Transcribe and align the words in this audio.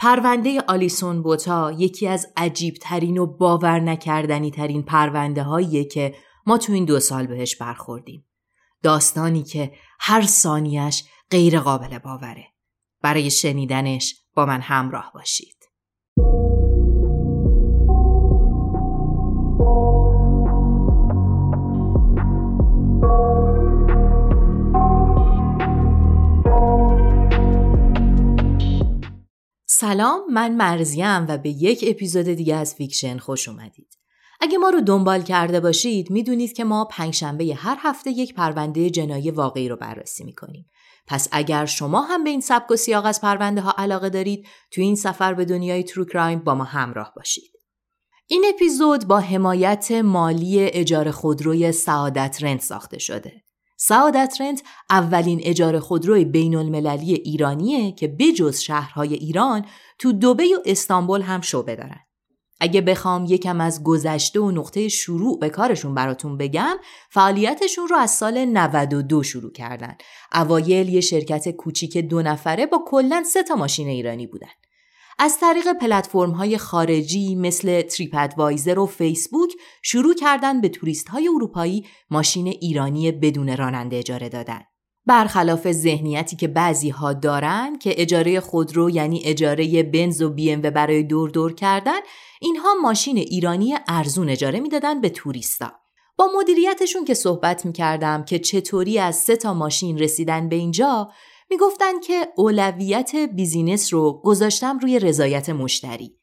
پرونده 0.00 0.60
آلیسون 0.68 1.22
بوتا 1.22 1.72
یکی 1.72 2.08
از 2.08 2.32
عجیب 2.36 2.74
ترین 2.74 3.18
و 3.18 3.26
باور 3.26 3.80
نکردنی 3.80 4.50
ترین 4.50 4.82
پرونده 4.82 5.42
هاییه 5.42 5.84
که 5.84 6.14
ما 6.46 6.58
تو 6.58 6.72
این 6.72 6.84
دو 6.84 7.00
سال 7.00 7.26
بهش 7.26 7.56
برخوردیم. 7.56 8.26
داستانی 8.82 9.42
که 9.42 9.72
هر 10.00 10.22
ثانیش 10.22 11.04
غیر 11.30 11.60
قابل 11.60 11.98
باوره. 11.98 12.46
برای 13.02 13.30
شنیدنش 13.30 14.14
با 14.34 14.46
من 14.46 14.60
همراه 14.60 15.10
باشید. 15.14 15.56
سلام 29.80 30.32
من 30.32 30.54
مرضیم 30.54 31.26
و 31.28 31.38
به 31.38 31.50
یک 31.50 31.84
اپیزود 31.88 32.26
دیگه 32.26 32.56
از 32.56 32.74
فیکشن 32.74 33.18
خوش 33.18 33.48
اومدید. 33.48 33.98
اگه 34.40 34.58
ما 34.58 34.70
رو 34.70 34.80
دنبال 34.80 35.22
کرده 35.22 35.60
باشید 35.60 36.10
می‌دونید 36.10 36.52
که 36.52 36.64
ما 36.64 36.84
پنجشنبه 36.84 37.54
هر 37.54 37.76
هفته 37.80 38.10
یک 38.10 38.34
پرونده 38.34 38.90
جنایی 38.90 39.30
واقعی 39.30 39.68
رو 39.68 39.76
بررسی 39.76 40.24
می‌کنیم. 40.24 40.70
پس 41.06 41.28
اگر 41.32 41.66
شما 41.66 42.02
هم 42.02 42.24
به 42.24 42.30
این 42.30 42.40
سبک 42.40 42.70
و 42.70 42.76
سیاق 42.76 43.06
از 43.06 43.20
پرونده 43.20 43.60
ها 43.60 43.74
علاقه 43.78 44.10
دارید 44.10 44.46
تو 44.70 44.80
این 44.80 44.96
سفر 44.96 45.34
به 45.34 45.44
دنیای 45.44 45.82
true 45.82 46.04
crime 46.04 46.38
با 46.38 46.54
ما 46.54 46.64
همراه 46.64 47.12
باشید. 47.16 47.52
این 48.26 48.44
اپیزود 48.54 49.06
با 49.06 49.20
حمایت 49.20 49.92
مالی 49.92 50.60
اجاره 50.60 51.10
خودروی 51.10 51.72
سعادت 51.72 52.38
رنت 52.42 52.60
ساخته 52.60 52.98
شده. 52.98 53.42
سعادت 53.82 54.36
رنت 54.40 54.62
اولین 54.90 55.40
اجاره 55.42 55.80
خودروی 55.80 56.24
بین 56.24 56.54
المللی 56.54 57.14
ایرانیه 57.14 57.92
که 57.92 58.08
بجز 58.08 58.58
شهرهای 58.58 59.14
ایران 59.14 59.64
تو 59.98 60.12
دوبه 60.12 60.44
و 60.44 60.62
استانبول 60.66 61.22
هم 61.22 61.40
شعبه 61.40 61.76
دارن. 61.76 62.00
اگه 62.60 62.80
بخوام 62.80 63.24
یکم 63.24 63.60
از 63.60 63.84
گذشته 63.84 64.40
و 64.40 64.50
نقطه 64.50 64.88
شروع 64.88 65.38
به 65.38 65.50
کارشون 65.50 65.94
براتون 65.94 66.36
بگم 66.36 66.76
فعالیتشون 67.10 67.88
رو 67.88 67.96
از 67.96 68.10
سال 68.10 68.44
92 68.44 69.22
شروع 69.22 69.52
کردن. 69.52 69.96
اوایل 70.34 70.88
یه 70.88 71.00
شرکت 71.00 71.48
کوچیک 71.48 71.96
دو 71.96 72.22
نفره 72.22 72.66
با 72.66 72.84
کلا 72.86 73.24
سه 73.26 73.42
تا 73.42 73.54
ماشین 73.54 73.88
ایرانی 73.88 74.26
بودن. 74.26 74.48
از 75.22 75.38
طریق 75.40 75.72
پلتفرم 75.72 76.30
های 76.30 76.58
خارجی 76.58 77.34
مثل 77.34 77.82
تریپ 77.82 78.14
ادوایزر 78.18 78.78
و 78.78 78.86
فیسبوک 78.86 79.52
شروع 79.82 80.14
کردن 80.14 80.60
به 80.60 80.68
توریست 80.68 81.08
های 81.08 81.28
اروپایی 81.28 81.86
ماشین 82.10 82.46
ایرانی 82.46 83.12
بدون 83.12 83.56
راننده 83.56 83.96
اجاره 83.96 84.28
دادن. 84.28 84.60
برخلاف 85.06 85.72
ذهنیتی 85.72 86.36
که 86.36 86.48
بعضی 86.48 86.88
ها 86.90 87.12
دارن 87.12 87.78
که 87.78 88.02
اجاره 88.02 88.40
خودرو 88.40 88.90
یعنی 88.90 89.22
اجاره 89.24 89.82
بنز 89.82 90.22
و 90.22 90.30
بی 90.30 90.52
ام 90.52 90.60
برای 90.60 91.02
دور 91.02 91.30
دور 91.30 91.54
کردن 91.54 92.00
اینها 92.40 92.74
ماشین 92.82 93.16
ایرانی 93.16 93.74
ارزون 93.88 94.28
اجاره 94.28 94.60
می‌دادن 94.60 95.00
به 95.00 95.08
توریستا 95.08 95.72
با 96.16 96.28
مدیریتشون 96.38 97.04
که 97.04 97.14
صحبت 97.14 97.66
می‌کردم 97.66 98.24
که 98.24 98.38
چطوری 98.38 98.98
از 98.98 99.16
سه 99.16 99.36
تا 99.36 99.54
ماشین 99.54 99.98
رسیدن 99.98 100.48
به 100.48 100.56
اینجا 100.56 101.10
می‌گفتن 101.50 102.00
که 102.00 102.28
اولویت 102.36 103.16
business 103.16 103.94
رو 103.94 104.20
گذاشتم 104.24 104.78
روی 104.78 104.98
رضایت 104.98 105.50
مشتری. 105.50 106.16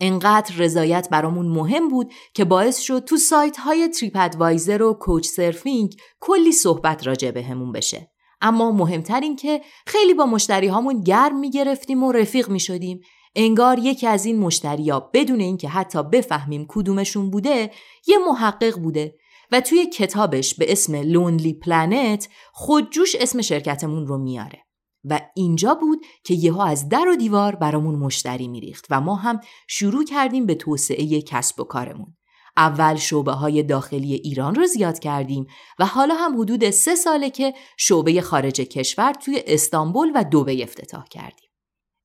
انقدر 0.00 0.54
رضایت 0.56 1.08
برامون 1.10 1.46
مهم 1.46 1.88
بود 1.88 2.12
که 2.34 2.44
باعث 2.44 2.78
شد 2.78 3.04
تو 3.04 3.16
سایت 3.16 3.56
های 3.56 3.88
TripAdvisor 3.88 4.82
و 4.82 4.94
Couchsurfing 4.94 5.96
کلی 6.20 6.52
صحبت 6.52 7.06
راجع 7.06 7.30
بهمون 7.30 7.72
بشه. 7.72 8.10
اما 8.40 8.72
مهمتر 8.72 9.20
این 9.20 9.36
که 9.36 9.60
خیلی 9.86 10.14
با 10.14 10.26
مشتری 10.26 10.66
هامون 10.66 11.00
گرم 11.00 11.38
می 11.38 11.50
گرفتیم 11.50 12.04
و 12.04 12.12
رفیق 12.12 12.48
می 12.48 12.60
شدیم. 12.60 13.00
انگار 13.36 13.78
یکی 13.78 14.06
از 14.06 14.24
این 14.24 14.50
ها 14.90 15.10
بدون 15.14 15.40
اینکه 15.40 15.68
حتی 15.68 16.02
بفهمیم 16.02 16.66
کدومشون 16.68 17.30
بوده 17.30 17.70
یه 18.06 18.18
محقق 18.18 18.78
بوده 18.78 19.14
و 19.52 19.60
توی 19.60 19.86
کتابش 19.86 20.54
به 20.54 20.72
اسم 20.72 20.94
لونلی 20.94 21.54
پلنت 21.54 22.28
خودجوش 22.52 23.14
اسم 23.14 23.40
شرکتمون 23.40 24.06
رو 24.06 24.18
میاره. 24.18 24.63
و 25.04 25.20
اینجا 25.34 25.74
بود 25.74 26.06
که 26.24 26.34
یهو 26.34 26.60
از 26.60 26.88
در 26.88 27.08
و 27.08 27.16
دیوار 27.16 27.54
برامون 27.54 27.94
مشتری 27.94 28.48
میریخت 28.48 28.86
و 28.90 29.00
ما 29.00 29.14
هم 29.14 29.40
شروع 29.68 30.04
کردیم 30.04 30.46
به 30.46 30.54
توسعه 30.54 31.22
کسب 31.22 31.60
و 31.60 31.64
کارمون. 31.64 32.16
اول 32.56 32.96
شعبه 32.96 33.32
های 33.32 33.62
داخلی 33.62 34.14
ایران 34.14 34.54
رو 34.54 34.66
زیاد 34.66 34.98
کردیم 34.98 35.46
و 35.78 35.86
حالا 35.86 36.14
هم 36.14 36.40
حدود 36.40 36.70
سه 36.70 36.94
ساله 36.94 37.30
که 37.30 37.54
شعبه 37.76 38.20
خارج 38.20 38.60
کشور 38.60 39.12
توی 39.12 39.42
استانبول 39.46 40.12
و 40.14 40.24
دوبه 40.24 40.62
افتتاح 40.62 41.04
کردیم. 41.04 41.43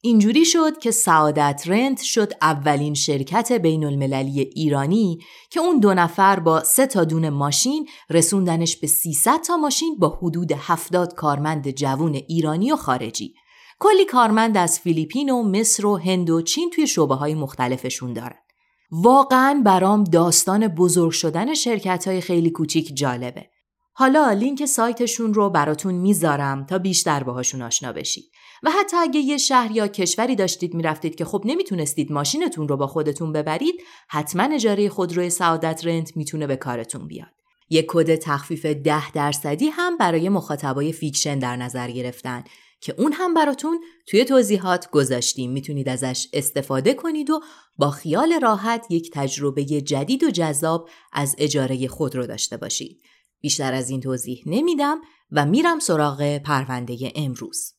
اینجوری 0.02 0.46
شد 0.46 0.78
که 0.78 0.92
سعادت 0.92 1.64
رنت 1.66 2.02
شد 2.02 2.34
اولین 2.42 2.94
شرکت 2.94 3.52
بین 3.52 3.84
المللی 3.84 4.40
ایرانی 4.40 5.20
که 5.50 5.60
اون 5.60 5.80
دو 5.80 5.94
نفر 5.94 6.40
با 6.40 6.64
سه 6.64 6.88
تا 6.88 7.04
دون 7.04 7.30
ماشین 7.30 7.88
رسوندنش 8.10 8.78
به 8.78 8.88
300 8.88 9.42
تا 9.42 9.58
ماشین 9.58 9.96
با 10.00 10.20
حدود 10.22 10.52
70 10.52 11.14
کارمند 11.14 11.72
جوون 11.72 12.14
ایرانی 12.14 12.72
و 12.72 12.76
خارجی. 12.76 13.34
کلی 13.80 14.06
کارمند 14.06 14.58
از 14.58 14.80
فیلیپین 14.80 15.30
و 15.30 15.44
مصر 15.44 15.86
و 15.86 15.98
هند 15.98 16.30
و 16.30 16.42
چین 16.42 16.70
توی 16.70 16.88
شعبه 16.88 17.16
های 17.16 17.36
مختلفشون 17.36 18.14
دارن. 18.14 18.40
واقعا 18.92 19.62
برام 19.66 20.04
داستان 20.04 20.68
بزرگ 20.68 21.12
شدن 21.12 21.54
شرکت 21.54 22.08
های 22.08 22.22
خیلی 22.22 22.50
کوچیک 22.50 22.96
جالبه. 22.96 23.50
حالا 23.94 24.32
لینک 24.32 24.66
سایتشون 24.66 25.34
رو 25.34 25.50
براتون 25.50 25.94
می‌ذارم 25.94 26.66
تا 26.66 26.78
بیشتر 26.78 27.24
باهاشون 27.24 27.62
آشنا 27.62 27.94
بشید. 27.94 28.32
و 28.64 28.72
حتی 28.72 28.98
اگه 28.98 29.20
یه 29.20 29.38
شهر 29.38 29.72
یا 29.72 29.88
کشوری 29.88 30.36
داشتید 30.36 30.74
می‌رفتید 30.74 31.16
که 31.16 31.26
خب 31.26 31.42
نمی‌تونستید 31.46 32.12
ماشینتون 32.12 32.68
رو 32.68 32.78
با 32.78 32.88
خودتون 32.88 33.34
ببرید 33.34 33.76
حتما 34.10 34.44
اجاره 34.44 34.90
خودروی 34.90 35.30
سعادت 35.30 35.86
رنت 35.86 36.18
می‌تونه 36.18 36.48
به 36.48 36.56
کارتون 36.56 37.08
بیاد. 37.08 37.30
یک 37.70 37.86
کد 37.88 38.16
تخفیف 38.16 38.66
ده 38.66 39.12
درصدی 39.12 39.68
هم 39.68 39.98
برای 39.98 40.30
مخاطبای 40.30 40.92
فیکشن 40.92 41.40
در 41.40 41.56
نظر 41.56 41.92
گرفتن 41.92 42.44
که 42.82 42.96
اون 42.98 43.14
هم 43.14 43.34
براتون 43.34 43.80
توی 44.08 44.26
توضیحات 44.26 44.90
گذاشتیم. 44.90 45.52
می‌تونید 45.52 45.90
ازش 45.90 46.28
استفاده 46.34 46.94
کنید 46.94 47.30
و 47.30 47.40
با 47.78 47.90
خیال 47.92 48.40
راحت 48.42 48.86
یک 48.90 49.12
تجربه 49.14 49.66
جدید 49.66 50.24
و 50.24 50.32
جذاب 50.32 50.90
از 51.14 51.36
اجاره 51.38 51.88
خودرو 51.88 52.28
داشته 52.28 52.58
باشید. 52.58 53.02
بیشتر 53.42 53.74
از 53.74 53.90
این 53.90 54.02
توضیح 54.02 54.44
نمیدم 54.46 55.02
و 55.32 55.46
میرم 55.46 55.80
سراغ 55.80 56.38
پرونده 56.38 57.12
امروز. 57.16 57.79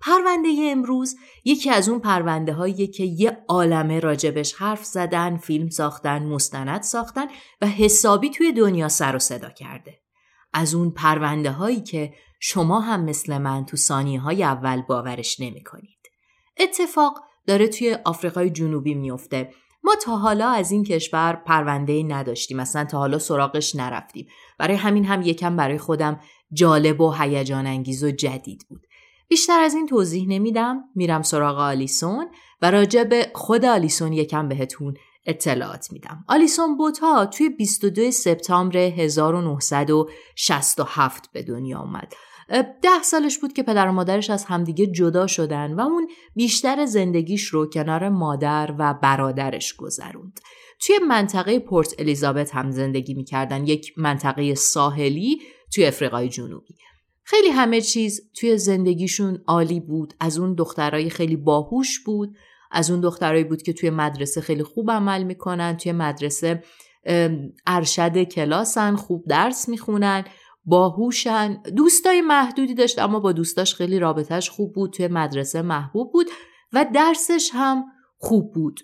پرونده 0.00 0.48
امروز 0.60 1.16
یکی 1.44 1.70
از 1.70 1.88
اون 1.88 2.00
پرونده 2.00 2.52
هایی 2.52 2.86
که 2.86 3.04
یه 3.04 3.44
عالمه 3.48 4.00
راجبش 4.00 4.54
حرف 4.54 4.84
زدن، 4.84 5.36
فیلم 5.36 5.68
ساختن، 5.68 6.22
مستند 6.22 6.82
ساختن 6.82 7.26
و 7.60 7.66
حسابی 7.66 8.30
توی 8.30 8.52
دنیا 8.52 8.88
سر 8.88 9.16
و 9.16 9.18
صدا 9.18 9.50
کرده. 9.50 9.98
از 10.52 10.74
اون 10.74 10.90
پرونده 10.90 11.50
هایی 11.50 11.80
که 11.80 12.14
شما 12.40 12.80
هم 12.80 13.04
مثل 13.04 13.38
من 13.38 13.66
تو 13.66 13.76
ثانیه 13.76 14.20
های 14.20 14.44
اول 14.44 14.82
باورش 14.82 15.40
نمی 15.40 15.64
کنید. 15.64 15.98
اتفاق 16.58 17.20
داره 17.46 17.68
توی 17.68 17.98
آفریقای 18.04 18.50
جنوبی 18.50 18.94
میفته. 18.94 19.50
ما 19.84 19.94
تا 20.04 20.16
حالا 20.16 20.48
از 20.48 20.70
این 20.70 20.84
کشور 20.84 21.42
پرونده 21.46 22.02
نداشتیم 22.02 22.56
مثلا 22.56 22.84
تا 22.84 22.98
حالا 22.98 23.18
سراغش 23.18 23.74
نرفتیم 23.74 24.26
برای 24.58 24.76
همین 24.76 25.04
هم 25.04 25.22
یکم 25.22 25.56
برای 25.56 25.78
خودم 25.78 26.20
جالب 26.52 27.00
و 27.00 27.12
هیجان 27.12 27.66
انگیز 27.66 28.04
و 28.04 28.10
جدید 28.10 28.66
بود 28.68 28.86
بیشتر 29.28 29.60
از 29.60 29.74
این 29.74 29.86
توضیح 29.86 30.28
نمیدم 30.28 30.84
میرم 30.94 31.22
سراغ 31.22 31.58
آلیسون 31.58 32.26
و 32.62 32.70
راجع 32.70 33.04
به 33.04 33.30
خود 33.34 33.64
آلیسون 33.64 34.12
یکم 34.12 34.48
بهتون 34.48 34.94
اطلاعات 35.26 35.92
میدم. 35.92 36.24
آلیسون 36.28 36.76
بوتا 36.76 37.26
توی 37.26 37.48
22 37.48 38.10
سپتامبر 38.10 38.76
1967 38.76 41.32
به 41.32 41.42
دنیا 41.42 41.80
اومد. 41.80 42.12
ده 42.82 43.02
سالش 43.02 43.38
بود 43.38 43.52
که 43.52 43.62
پدر 43.62 43.88
و 43.88 43.92
مادرش 43.92 44.30
از 44.30 44.44
همدیگه 44.44 44.86
جدا 44.86 45.26
شدن 45.26 45.74
و 45.74 45.80
اون 45.80 46.08
بیشتر 46.34 46.86
زندگیش 46.86 47.44
رو 47.44 47.66
کنار 47.66 48.08
مادر 48.08 48.74
و 48.78 48.94
برادرش 48.94 49.76
گذروند. 49.76 50.40
توی 50.80 50.98
منطقه 51.08 51.58
پورت 51.58 51.94
الیزابت 51.98 52.54
هم 52.54 52.70
زندگی 52.70 53.14
می‌کردن 53.14 53.66
یک 53.66 53.92
منطقه 53.96 54.54
ساحلی 54.54 55.42
توی 55.74 55.86
افریقای 55.86 56.28
جنوبی. 56.28 56.74
خیلی 57.30 57.48
همه 57.48 57.80
چیز 57.80 58.30
توی 58.34 58.58
زندگیشون 58.58 59.42
عالی 59.46 59.80
بود. 59.80 60.14
از 60.20 60.38
اون 60.38 60.54
دخترای 60.54 61.10
خیلی 61.10 61.36
باهوش 61.36 61.98
بود. 61.98 62.36
از 62.70 62.90
اون 62.90 63.00
دخترایی 63.00 63.44
بود 63.44 63.62
که 63.62 63.72
توی 63.72 63.90
مدرسه 63.90 64.40
خیلی 64.40 64.62
خوب 64.62 64.90
عمل 64.90 65.22
می‌کنن. 65.22 65.76
توی 65.76 65.92
مدرسه 65.92 66.62
ارشد 67.66 68.22
کلاسن 68.22 68.96
خوب 68.96 69.24
درس 69.28 69.68
می‌خونن 69.68 70.24
باهوشن. 70.64 71.62
دوستای 71.76 72.20
محدودی 72.20 72.74
داشت 72.74 72.98
اما 72.98 73.20
با 73.20 73.32
دوستاش 73.32 73.74
خیلی 73.74 73.98
رابطهش 73.98 74.50
خوب 74.50 74.72
بود. 74.74 74.92
توی 74.92 75.08
مدرسه 75.08 75.62
محبوب 75.62 76.12
بود 76.12 76.26
و 76.72 76.86
درسش 76.94 77.50
هم 77.52 77.84
خوب 78.16 78.52
بود. 78.52 78.80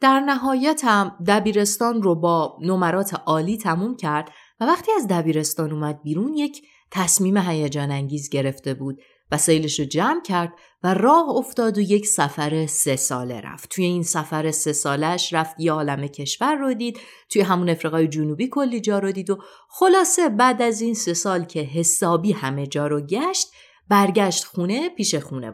در 0.00 0.20
نهایت 0.20 0.80
هم 0.84 1.16
دبیرستان 1.26 2.02
رو 2.02 2.14
با 2.14 2.58
نمرات 2.62 3.14
عالی 3.14 3.56
تموم 3.56 3.96
کرد 3.96 4.30
و 4.60 4.64
وقتی 4.64 4.92
از 4.96 5.08
دبیرستان 5.08 5.72
اومد 5.72 6.02
بیرون 6.02 6.34
یک 6.34 6.62
تصمیم 6.90 7.36
هیجان 7.36 7.90
انگیز 7.90 8.28
گرفته 8.28 8.74
بود 8.74 8.98
وسایلش 9.32 9.80
رو 9.80 9.84
جمع 9.84 10.22
کرد 10.22 10.52
و 10.82 10.94
راه 10.94 11.28
افتاد 11.28 11.78
و 11.78 11.80
یک 11.80 12.06
سفر 12.06 12.66
سه 12.66 12.96
ساله 12.96 13.40
رفت. 13.40 13.70
توی 13.70 13.84
این 13.84 14.02
سفر 14.02 14.50
سه 14.50 14.72
سالش 14.72 15.32
رفت 15.32 15.60
یه 15.60 15.72
عالم 15.72 16.06
کشور 16.06 16.54
رو 16.54 16.74
دید 16.74 16.98
توی 17.30 17.42
همون 17.42 17.68
افریقای 17.68 18.08
جنوبی 18.08 18.48
کلی 18.48 18.80
جا 18.80 18.98
رو 18.98 19.12
دید 19.12 19.30
و 19.30 19.38
خلاصه 19.68 20.28
بعد 20.28 20.62
از 20.62 20.80
این 20.80 20.94
سه 20.94 21.14
سال 21.14 21.44
که 21.44 21.60
حسابی 21.60 22.32
همه 22.32 22.66
جا 22.66 22.86
رو 22.86 23.00
گشت 23.00 23.48
برگشت 23.88 24.44
خونه 24.44 24.88
پیش 24.88 25.14
خونه 25.14 25.52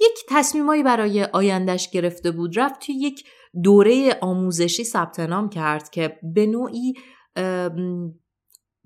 یک 0.00 0.18
تصمیمایی 0.28 0.82
برای 0.82 1.24
آیندش 1.24 1.90
گرفته 1.90 2.30
بود 2.30 2.58
رفت 2.58 2.80
توی 2.80 2.94
یک 2.94 3.24
دوره 3.62 4.18
آموزشی 4.20 4.84
ثبت 4.84 5.20
نام 5.20 5.48
کرد 5.48 5.90
که 5.90 6.18
به 6.34 6.46
نوعی 6.46 6.94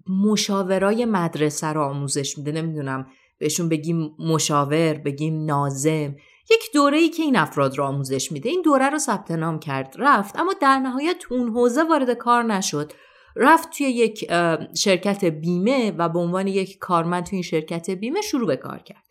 مشاورای 0.09 1.05
مدرسه 1.05 1.67
رو 1.67 1.83
آموزش 1.83 2.39
میده. 2.39 2.53
نمی‌دونم 2.53 3.07
بهشون 3.39 3.69
بگیم 3.69 4.15
مشاور 4.19 4.95
بگیم 4.95 5.45
نازم 5.45 6.17
یک 6.51 6.73
دوره 6.75 6.99
ای 6.99 7.09
که 7.09 7.23
این 7.23 7.37
افراد 7.37 7.79
رو 7.79 7.85
آموزش 7.85 8.33
میده. 8.33 8.49
این 8.49 8.63
دوره 8.63 8.91
رو 8.91 8.99
ثبت 8.99 9.31
نام 9.31 9.59
کرد. 9.59 9.95
رفت. 9.99 10.39
اما 10.39 10.53
در 10.61 10.79
نهایت 10.79 11.25
اون 11.31 11.49
حوزه 11.49 11.83
وارد 11.83 12.13
کار 12.13 12.43
نشد. 12.43 12.93
رفت 13.37 13.71
توی 13.71 13.87
یک 13.87 14.31
شرکت 14.77 15.25
بیمه 15.25 15.91
و 15.91 16.09
به 16.09 16.19
عنوان 16.19 16.47
یک 16.47 16.79
کارمند 16.79 17.25
توی 17.25 17.37
این 17.37 17.43
شرکت 17.43 17.91
بیمه 17.91 18.21
شروع 18.21 18.47
به 18.47 18.57
کار 18.57 18.79
کرد. 18.79 19.05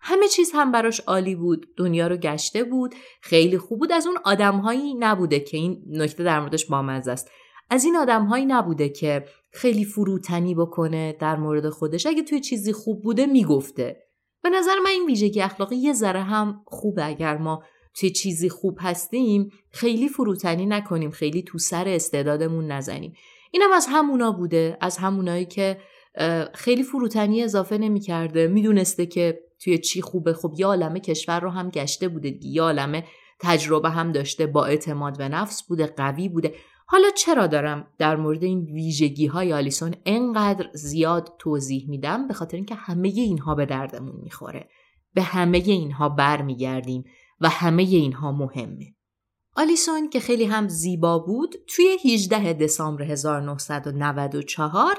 همه 0.00 0.28
چیز 0.28 0.50
هم 0.54 0.72
براش 0.72 1.00
عالی 1.00 1.34
بود. 1.34 1.66
دنیا 1.76 2.06
رو 2.06 2.16
گشته 2.16 2.64
بود. 2.64 2.94
خیلی 3.20 3.58
خوب 3.58 3.78
بود. 3.78 3.92
از 3.92 4.06
اون 4.06 4.16
آدمهایی 4.24 4.94
نبوده 4.94 5.40
که 5.40 5.56
این 5.56 5.82
نکته 5.90 6.24
در 6.24 6.40
موردش 6.40 6.66
بامزه 6.66 7.12
است. 7.12 7.30
از 7.70 7.84
این 7.84 7.96
آدمهایی 7.96 8.46
نبوده 8.46 8.88
که 8.88 9.24
خیلی 9.54 9.84
فروتنی 9.84 10.54
بکنه 10.54 11.16
در 11.20 11.36
مورد 11.36 11.70
خودش. 11.70 12.06
اگه 12.06 12.22
توی 12.22 12.40
چیزی 12.40 12.72
خوب 12.72 13.02
بوده 13.02 13.26
می‌گفته. 13.26 13.96
به 14.42 14.50
نظر 14.50 14.74
من 14.84 14.90
این 14.90 15.06
ویژگی 15.06 15.40
اخلاقی 15.40 15.76
یه 15.76 15.92
ذره 15.92 16.22
هم 16.22 16.62
خوبه. 16.66 17.06
اگر 17.06 17.36
ما 17.36 17.62
توی 17.94 18.10
چیزی 18.10 18.48
خوب 18.48 18.78
هستیم 18.80 19.50
خیلی 19.70 20.08
فروتنی 20.08 20.66
نکنیم 20.66 21.10
خیلی 21.10 21.42
تو 21.42 21.58
سر 21.58 21.88
استعدادمون 21.88 22.72
نزنیم. 22.72 23.12
اینم 23.50 23.72
از 23.72 23.86
همونا 23.90 24.32
بوده. 24.32 24.78
از 24.80 24.96
همونایی 24.96 25.44
که 25.44 25.78
خیلی 26.54 26.82
فروتنی 26.82 27.42
اضافه 27.42 27.78
نمی‌کرده. 27.78 28.48
می‌دونسته 28.48 29.06
که 29.06 29.40
توی 29.60 29.78
چی 29.78 30.02
خوبه. 30.02 30.32
خب 30.32 30.52
یه 30.58 30.66
عالمه 30.66 31.00
کشور 31.00 31.40
رو 31.40 31.50
هم 31.50 31.70
گشته 31.70 32.08
بوده 32.08 32.38
یه 32.42 32.62
عالمه 32.62 33.04
تجربه 33.40 33.90
هم 33.90 34.12
داشته. 34.12 34.46
با 34.46 34.64
اعتماد 34.64 35.18
به 35.18 35.28
نفس 35.28 35.62
بوده 35.62 35.86
قوی 35.86 36.28
بوده. 36.28 36.54
حالا 36.86 37.10
چرا 37.16 37.46
دارم 37.46 37.86
در 37.98 38.16
مورد 38.16 38.44
این 38.44 38.64
ویژگی 38.64 39.26
های 39.26 39.52
آلیسون 39.52 39.94
انقدر 40.06 40.70
زیاد 40.74 41.32
توضیح 41.38 41.88
میدم؟ 41.88 42.28
به 42.28 42.34
خاطر 42.34 42.56
اینکه 42.56 42.74
همه 42.74 43.08
اینها 43.08 43.54
به 43.54 43.66
دردمون 43.66 44.16
می‌خوره. 44.22 44.68
به 45.14 45.22
همه 45.22 45.58
اینها 45.58 46.08
برمیگردیم 46.08 47.04
و 47.40 47.48
همه 47.48 47.82
اینها 47.82 48.32
مهمه. 48.32 48.94
آلیسون 49.56 50.10
که 50.10 50.20
خیلی 50.20 50.44
هم 50.44 50.68
زیبا 50.68 51.18
بود 51.18 51.54
توی 51.66 51.96
18 52.04 52.52
دسامبر 52.52 53.02
1994 53.02 54.98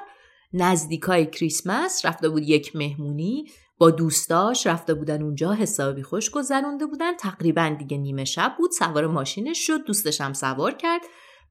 نزدیکای 0.53 1.25
کریسمس 1.25 2.05
رفته 2.05 2.29
بود 2.29 2.43
یک 2.43 2.75
مهمونی 2.75 3.45
با 3.77 3.91
دوستاش 3.91 4.67
رفته 4.67 4.93
بودن 4.93 5.21
اونجا 5.21 5.53
حسابی 5.53 6.03
خوش 6.03 6.29
گذرونده 6.29 6.85
بودن. 6.85 7.17
تقریبا 7.17 7.75
دیگه 7.79 7.97
نیمه 7.97 8.25
شب 8.25 8.53
بود. 8.57 8.71
سوار 8.71 9.07
ماشینش 9.07 9.67
شد. 9.67 9.85
دوستش 9.85 10.21
هم 10.21 10.33
سوار 10.33 10.71
کرد. 10.71 11.01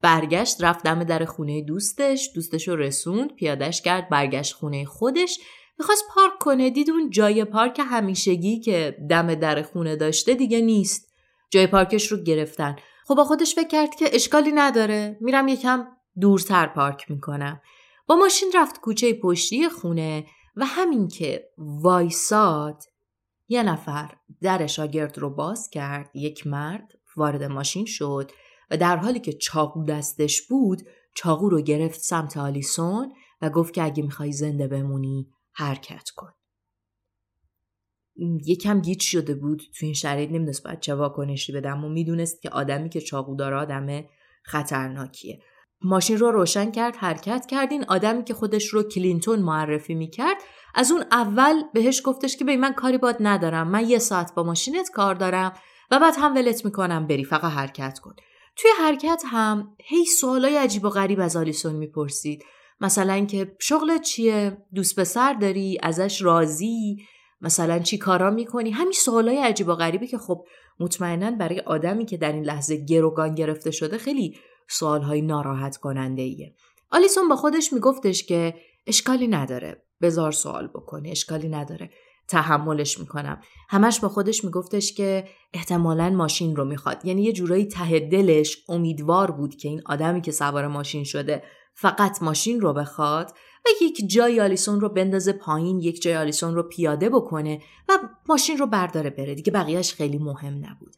برگشت 0.03 0.65
رفت 0.65 0.85
دم 0.85 1.05
در 1.05 1.25
خونه 1.25 1.63
دوستش 1.63 2.31
دوستش 2.35 2.69
رو 2.69 2.77
رسوند 2.77 3.35
پیادش 3.35 3.83
کرد 3.83 4.09
برگشت 4.09 4.55
خونه 4.55 4.85
خودش. 4.85 5.39
می‌خواست 5.79 6.05
پارک 6.15 6.39
کنه 6.41 6.71
دید 6.71 6.91
اون 6.91 7.11
جای 7.11 7.45
پارک 7.45 7.81
همیشگی 7.85 8.61
که 8.61 8.97
دم 9.11 9.35
در 9.35 9.63
خونه 9.63 9.97
داشته 9.97 10.35
دیگه 10.35 10.61
نیست. 10.61 11.13
جای 11.51 11.67
پارکش 11.67 12.13
رو 12.13 12.23
گرفتن. 12.23 12.77
خب 13.07 13.15
با 13.15 13.25
خودش 13.25 13.55
فکر 13.55 13.69
کرد 13.69 13.95
که 13.95 14.09
اشکالی 14.13 14.53
نداره. 14.53 15.19
میرم 15.21 15.49
یکم 15.49 15.87
دورتر 16.21 16.67
پارک 16.67 17.11
می‌کنم. 17.11 17.61
با 18.07 18.17
ماشین 18.17 18.53
رفت 18.55 18.81
کوچه 18.81 19.15
پشتی 19.15 19.69
خونه 19.69 20.27
و 20.57 20.65
همین 20.67 21.09
که 21.09 21.49
وایساد 21.59 22.83
یه 23.49 23.63
نفر 23.63 24.15
در 24.43 24.67
شاگرد 24.67 25.19
رو 25.19 25.31
باز 25.31 25.71
کرد. 25.71 26.11
یک 26.15 26.47
مرد 26.47 26.93
وارد 27.17 27.43
ماشین 27.43 27.85
شد. 27.85 28.33
و 28.71 28.77
در 28.77 28.97
حالی 28.97 29.21
که 29.21 29.33
چاقو 29.33 29.85
دستش 29.85 30.43
بود 30.43 30.83
چاقو 31.15 31.49
رو 31.49 31.61
گرفت 31.61 32.01
سمت 32.01 32.37
آلیسون 32.37 33.13
و 33.43 33.51
گفت 33.51 33.75
که 33.75 33.83
اگه 33.83 34.03
می‌خوای 34.03 34.33
زنده 34.33 34.69
بمونی 34.69 35.29
حرکت 35.53 36.11
کن. 36.11 36.31
یکم 38.47 38.81
گیج 38.81 39.01
شده 39.01 39.35
بود. 39.35 39.59
تو 39.59 39.87
این 39.87 39.95
شرایط 39.95 40.29
نمی‌دونست 40.29 40.65
باید 40.65 40.81
چه 40.81 40.95
واکنشی 40.95 41.53
بدم 41.53 41.85
و 41.85 41.89
می‌دونست 41.89 42.43
که 42.43 42.51
آدمی 42.51 42.89
که 42.89 43.01
چاقو 43.01 43.37
داره 43.37 43.57
آدم 43.57 44.05
خطرناکیه. 44.45 45.41
ماشین 45.81 46.19
رو 46.19 46.31
روشن 46.31 46.71
کرد 46.71 46.97
حرکت 46.97 47.47
کرد. 47.47 47.73
این 47.73 47.85
آدمی 47.89 48.25
که 48.25 48.35
خودش 48.35 48.67
رو 48.67 48.83
کلینتون 48.83 49.39
معرفی 49.39 49.95
می‌کرد 49.95 50.37
از 50.75 50.91
اون 50.91 51.05
اول 51.11 51.63
بهش 51.75 52.03
گفتش 52.05 52.37
که 52.37 52.45
به 52.45 52.57
من 52.57 52.73
کاری 52.73 52.99
باد 52.99 53.17
ندارم. 53.21 53.69
من 53.69 53.89
یه 53.89 53.99
ساعت 53.99 54.35
با 54.35 54.43
ماشینت 54.43 54.91
کار 54.91 55.15
دارم 55.15 55.53
و 55.91 56.01
بعد 56.01 56.15
هم 56.19 56.35
ولت 56.35 56.65
می‌کنم 56.65 57.07
بری 57.07 57.25
فقط 57.25 57.53
حرکت 57.53 57.99
کن. 57.99 58.15
توی 58.57 58.71
حرکت 58.79 59.23
هم 59.27 59.77
هی 59.85 60.05
سوالای 60.05 60.57
عجیب 60.57 60.85
و 60.85 60.89
غریب 60.89 61.21
از 61.21 61.37
آلیسون 61.37 61.77
می‌پرسید. 61.77 62.45
مثلا 62.81 63.25
که 63.25 63.57
شغلت 63.61 64.03
چیه؟ 64.03 64.57
دوست 64.75 65.01
پسر 65.01 65.33
داری؟ 65.33 65.79
ازش 65.83 66.23
راضی؟ 66.23 66.97
مثلا 67.41 67.79
چی 67.79 67.99
کارا 67.99 68.31
می‌کنی؟ 68.31 68.71
همین 68.71 68.93
سوالای 68.93 69.39
عجیب 69.39 69.69
و 69.69 69.75
غریبی 69.75 70.07
که 70.07 70.19
خب 70.19 70.47
مطمئنا 70.81 71.31
برای 71.31 71.61
آدمی 71.61 72.07
که 72.07 72.17
در 72.17 72.33
این 72.33 72.45
لحظه 72.45 72.77
گروگان 72.77 73.35
گرفته 73.35 73.71
شده 73.71 73.99
خیلی 73.99 74.39
سوالهای 74.69 75.23
ناراحت 75.23 75.77
کننده 75.77 76.23
ایه. 76.23 76.55
آلیسون 76.91 77.29
با 77.29 77.37
خودش 77.37 77.73
میگفتش 77.73 78.25
که 78.25 78.55
اشکالی 78.87 79.29
نداره. 79.29 79.83
بزار 80.03 80.33
سوال 80.33 80.67
بکنه. 80.67 81.11
اشکالی 81.11 81.49
نداره. 81.49 81.91
تحملش 82.29 82.99
می‌کنم. 82.99 83.41
همش 83.69 84.01
با 84.01 84.09
خودش 84.09 84.45
میگفتش 84.45 84.93
که 84.93 85.29
احتمالا 85.53 86.11
ماشین 86.11 86.57
رو 86.57 86.65
می‌خواد. 86.65 87.05
یعنی 87.05 87.23
یه 87.23 87.33
جورایی 87.33 87.67
ته 87.67 88.01
دلش 88.01 88.65
امیدوار 88.69 89.31
بود 89.31 89.57
که 89.57 89.69
این 89.69 89.83
آدمی 89.87 90.21
که 90.21 90.33
سوار 90.33 90.67
ماشین 90.67 91.05
شده 91.05 91.43
فقط 91.75 92.23
ماشین 92.23 92.61
رو 92.61 92.73
بخواد 92.73 93.31
و 93.65 93.85
یک 93.85 94.11
جای 94.11 94.41
آلیسون 94.41 94.81
رو 94.81 94.89
بندازه 94.89 95.33
پایین 95.33 95.81
یک 95.81 96.03
جای 96.03 96.17
آلیسون 96.17 96.55
رو 96.55 96.63
پیاده 96.63 97.09
بکنه 97.09 97.63
و 97.89 97.99
ماشین 98.29 98.59
رو 98.59 98.67
برداره 98.67 99.11
بره. 99.11 99.35
دیگه 99.35 99.53
بقیهش 99.53 99.95
خیلی 99.95 100.19
مهم 100.19 100.55
نبود. 100.55 100.95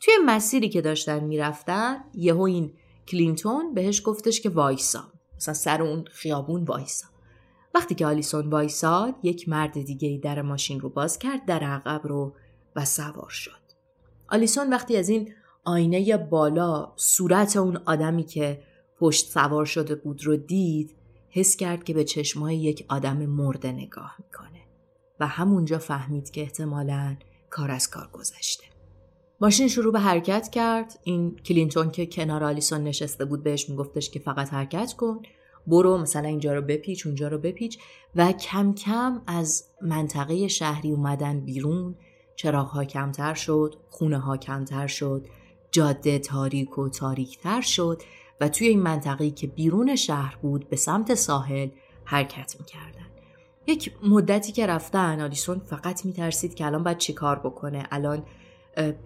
توی 0.00 0.14
مسیری 0.26 0.68
که 0.68 0.80
داشتن 0.80 1.24
می‌رفتن 1.24 1.96
یهو 2.14 2.40
این 2.40 2.72
کلینتون 3.08 3.74
بهش 3.74 4.02
گفتش 4.04 4.40
که 4.40 4.48
وایسا. 4.48 5.12
مثلا 5.36 5.54
سر 5.54 5.82
اون 5.82 6.04
خیابون 6.12 6.64
وایسا. 6.64 7.06
وقتی 7.78 7.94
که 7.94 8.06
آلیسون 8.06 8.50
وایساد 8.50 9.14
یک 9.22 9.48
مرد 9.48 9.72
دیگه 9.72 10.20
در 10.22 10.42
ماشین 10.42 10.80
رو 10.80 10.88
باز 10.88 11.18
کرد 11.18 11.44
در 11.44 11.60
عقب 11.64 12.00
رو 12.06 12.34
و 12.76 12.84
سوار 12.84 13.28
شد. 13.28 13.50
آلیسون 14.28 14.70
وقتی 14.70 14.96
از 14.96 15.08
این 15.08 15.34
آینه 15.64 16.16
بالا 16.16 16.92
صورت 16.96 17.56
اون 17.56 17.76
آدمی 17.76 18.24
که 18.24 18.62
پشت 19.00 19.30
سوار 19.30 19.64
شده 19.64 19.94
بود 19.94 20.26
رو 20.26 20.36
دید 20.36 20.96
حس 21.30 21.56
کرد 21.56 21.84
که 21.84 21.94
به 21.94 22.04
چشمای 22.04 22.56
یک 22.56 22.86
آدم 22.88 23.16
مرده 23.16 23.72
نگاه 23.72 24.14
می‌کنه 24.18 24.60
و 25.20 25.26
همونجا 25.26 25.78
فهمید 25.78 26.30
که 26.30 26.40
احتمالا 26.40 27.16
کار 27.50 27.70
از 27.70 27.90
کار 27.90 28.08
گذشته. 28.12 28.64
ماشین 29.40 29.68
شروع 29.68 29.92
به 29.92 30.00
حرکت 30.00 30.48
کرد. 30.48 30.98
این 31.04 31.36
کلینتون 31.36 31.90
که 31.90 32.06
کنار 32.06 32.44
آلیسون 32.44 32.82
نشسته 32.82 33.24
بود 33.24 33.42
بهش 33.42 33.68
میگفتش 33.68 34.10
که 34.10 34.18
فقط 34.18 34.52
حرکت 34.52 34.92
کن. 34.92 35.22
برو 35.68 35.98
مثلا 35.98 36.28
اینجا 36.28 36.54
رو 36.54 36.62
بپیچ 36.62 37.06
اونجا 37.06 37.28
رو 37.28 37.38
بپیچ. 37.38 37.78
و 38.16 38.32
کم 38.32 38.74
کم 38.74 39.22
از 39.26 39.64
منطقه 39.82 40.48
شهری 40.48 40.90
اومدن 40.90 41.40
بیرون. 41.40 41.94
چراغ 42.36 42.66
ها 42.68 42.84
کمتر 42.84 43.34
شد 43.34 43.74
خونه 43.88 44.18
ها 44.18 44.36
کمتر 44.36 44.86
شد 44.86 45.26
جاده 45.70 46.18
تاریک 46.18 46.78
و 46.78 46.88
تاریکتر 46.88 47.60
شد 47.60 48.02
و 48.40 48.48
توی 48.48 48.66
این 48.66 48.82
منطقه 48.82 49.30
که 49.30 49.46
بیرون 49.46 49.96
شهر 49.96 50.38
بود 50.42 50.68
به 50.68 50.76
سمت 50.76 51.14
ساحل 51.14 51.68
حرکت 52.04 52.56
می‌کردن. 52.60 53.06
یک 53.66 53.92
مدتی 54.02 54.52
که 54.52 54.66
رفتن 54.66 55.20
آلیسون 55.20 55.58
فقط 55.58 56.04
میترسید 56.04 56.54
که 56.54 56.66
الان 56.66 56.82
باید 56.82 56.98
چی 56.98 57.12
کار 57.12 57.38
بکنه؟ 57.38 57.86
الان 57.90 58.22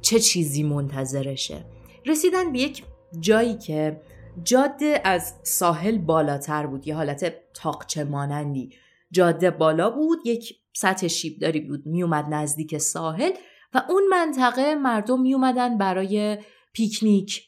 چه 0.03 0.21
چیزی 0.21 0.63
منتظرشه؟ 0.63 1.65
رسیدن 2.07 2.53
به 2.53 2.59
یک 2.59 2.85
جایی 3.21 3.59
که 3.59 4.01
جاده 4.45 5.01
از 5.05 5.35
ساحل 5.43 5.99
بالاتر 5.99 6.67
بود 6.67 6.89
یه 6.89 6.95
حالت 6.95 7.35
تاقچه 7.55 8.05
مانندی. 8.05 8.71
جاده 9.11 9.51
بالا 9.51 9.91
بود 9.91 10.19
یک 10.25 10.55
سطح 10.73 11.09
شیبداری 11.09 11.61
بود. 11.61 11.87
میومد 11.87 12.25
نزدیک 12.31 12.79
ساحل 12.79 13.31
و 13.75 13.83
اون 13.89 14.03
منطقه 14.11 14.75
مردم 14.75 15.21
میومدن 15.21 15.79
برای 15.79 16.39
پیکنیک. 16.73 17.43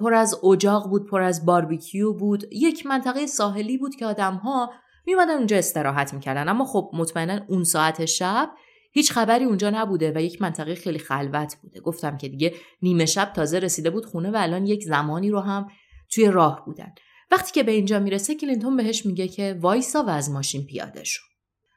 پر 0.00 0.14
از 0.14 0.44
اجاق 0.44 0.88
بود 0.88 1.06
پر 1.06 1.22
از 1.22 1.46
باربیکیو 1.46 2.12
بود. 2.12 2.44
یک 2.52 2.86
منطقه 2.86 3.26
ساحلی 3.26 3.78
بود 3.78 3.96
که 3.96 4.06
آدم 4.06 4.34
ها 4.34 4.70
میومدن 5.06 5.36
اونجا 5.36 5.56
استراحت 5.56 6.14
می‌کردن. 6.14 6.48
اما 6.48 6.64
خب 6.64 6.90
مطمئنا 6.94 7.40
اون 7.48 7.64
ساعت 7.64 8.04
شب 8.04 8.50
هیچ 8.92 9.12
خبری 9.12 9.44
اونجا 9.44 9.70
نبوده 9.70 10.12
و 10.16 10.22
یک 10.22 10.42
منطقه 10.42 10.74
خیلی 10.74 10.98
خلوت 10.98 11.56
بوده. 11.62 11.80
گفتم 11.80 12.16
که 12.16 12.28
دیگه 12.28 12.54
نیمه 12.82 13.06
شب 13.06 13.32
تازه 13.32 13.58
رسیده 13.58 13.90
بود 13.90 14.06
خونه 14.06 14.30
و 14.30 14.36
الان 14.36 14.66
یک 14.66 14.84
زمانی 14.84 15.30
رو 15.30 15.40
هم 15.40 15.68
توی 16.10 16.26
راه 16.26 16.64
بودن. 16.66 16.94
وقتی 17.30 17.52
که 17.52 17.62
به 17.62 17.72
اینجا 17.72 17.98
می‌رسه 17.98 18.34
کلینتون 18.34 18.76
بهش 18.76 19.06
میگه 19.06 19.28
که 19.28 19.58
وایسا 19.60 20.04
و 20.04 20.08
از 20.08 20.30
ماشین 20.30 20.66
پیاده 20.66 21.04
شو. 21.04 21.22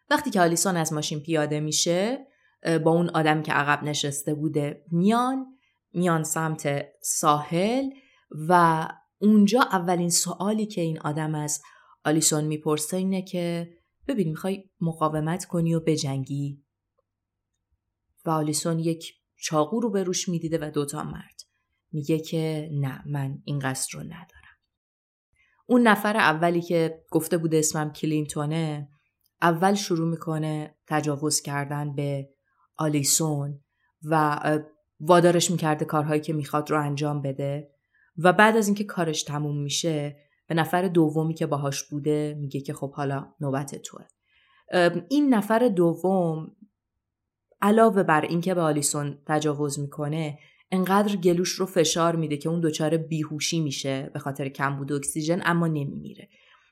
وقتی 0.10 0.30
که 0.30 0.42
آلیسون 0.42 0.78
از 0.78 0.94
ماشین 0.94 1.20
پیاده 1.20 1.60
میشه 1.60 2.28
با 2.84 2.92
اون 2.92 3.10
آدم 3.10 3.44
که 3.44 3.52
عقب 3.52 3.84
نشسته 3.84 4.34
بوده 4.34 4.86
میان 4.92 5.46
میان 5.94 6.24
سمت 6.24 6.86
ساحل 7.02 7.90
و 8.48 8.88
اونجا 9.18 9.62
اولین 9.62 10.10
سوالی 10.10 10.66
که 10.66 10.82
این 10.82 11.00
آدم 11.00 11.36
از 11.36 11.62
آلیسون 12.06 12.44
می‌پرسه 12.44 12.98
اینه 12.98 13.22
که 13.22 13.74
ببین 14.08 14.30
می‌خوای 14.30 14.70
مقاومت 14.82 15.46
کنی 15.46 15.74
و 15.74 15.80
بجنگی؟ 15.80 16.64
و 18.26 18.30
آلیسون 18.30 18.80
یک 18.80 19.14
چاقو 19.36 19.80
رو 19.80 19.90
به 19.90 20.04
روش 20.04 20.30
می‌دیده 20.30 20.58
و 20.62 20.72
دوتا 20.72 21.04
مرد. 21.04 21.41
میگه 21.92 22.20
که 22.20 22.70
نه 22.74 23.04
من 23.06 23.42
این 23.46 23.60
قصد 23.60 23.96
رو 23.96 24.00
ندارم. 24.00 24.58
اون 25.66 25.88
نفر 25.88 26.18
اولی 26.18 26.62
که 26.62 27.04
گفته 27.12 27.38
بوده 27.38 27.58
اسمم 27.58 27.94
کلینتونه 27.94 28.90
اول 29.42 29.74
شروع 29.74 30.10
می‌کنه 30.10 30.76
تجاوز 30.88 31.42
کردن 31.42 31.96
به 31.96 32.30
آلیسون 32.78 33.60
و 34.04 34.40
وادارش 35.00 35.52
می‌کرده 35.52 35.86
کارهایی 35.86 36.22
که 36.22 36.34
می‌خواد 36.34 36.72
رو 36.72 36.82
انجام 36.82 37.22
بده 37.22 37.72
و 38.18 38.34
بعد 38.34 38.58
از 38.58 38.68
اینکه 38.68 38.84
کارش 38.84 39.24
تموم 39.24 39.62
میشه 39.62 40.18
به 40.48 40.56
نفر 40.56 40.88
دومی 40.88 41.34
که 41.34 41.46
باهاش 41.46 41.84
بوده 41.84 42.36
میگه 42.40 42.62
که 42.62 42.74
خب 42.74 42.94
حالا 42.94 43.34
نوبت 43.40 43.76
توه. 43.76 44.06
این 45.10 45.34
نفر 45.34 45.68
دوم 45.68 46.56
علاوه 47.62 48.04
بر 48.04 48.22
اینکه 48.22 48.54
به 48.54 48.62
آلیسون 48.62 49.18
تجاوز 49.26 49.80
می‌کنه 49.80 50.40
انقدر 50.72 51.16
گلوش 51.16 51.50
رو 51.50 51.66
فشار 51.66 52.16
میده 52.16 52.38
که 52.38 52.50
اون 52.50 52.62
دچار 52.62 52.98
بیهوشی 52.98 53.60
میشه 53.60 54.10
به 54.14 54.20
خاطر 54.20 54.50
کمبود 54.50 54.94
اکسیژن 54.94 55.42
اما 55.46 55.68
نمیمیره. 55.68 56.30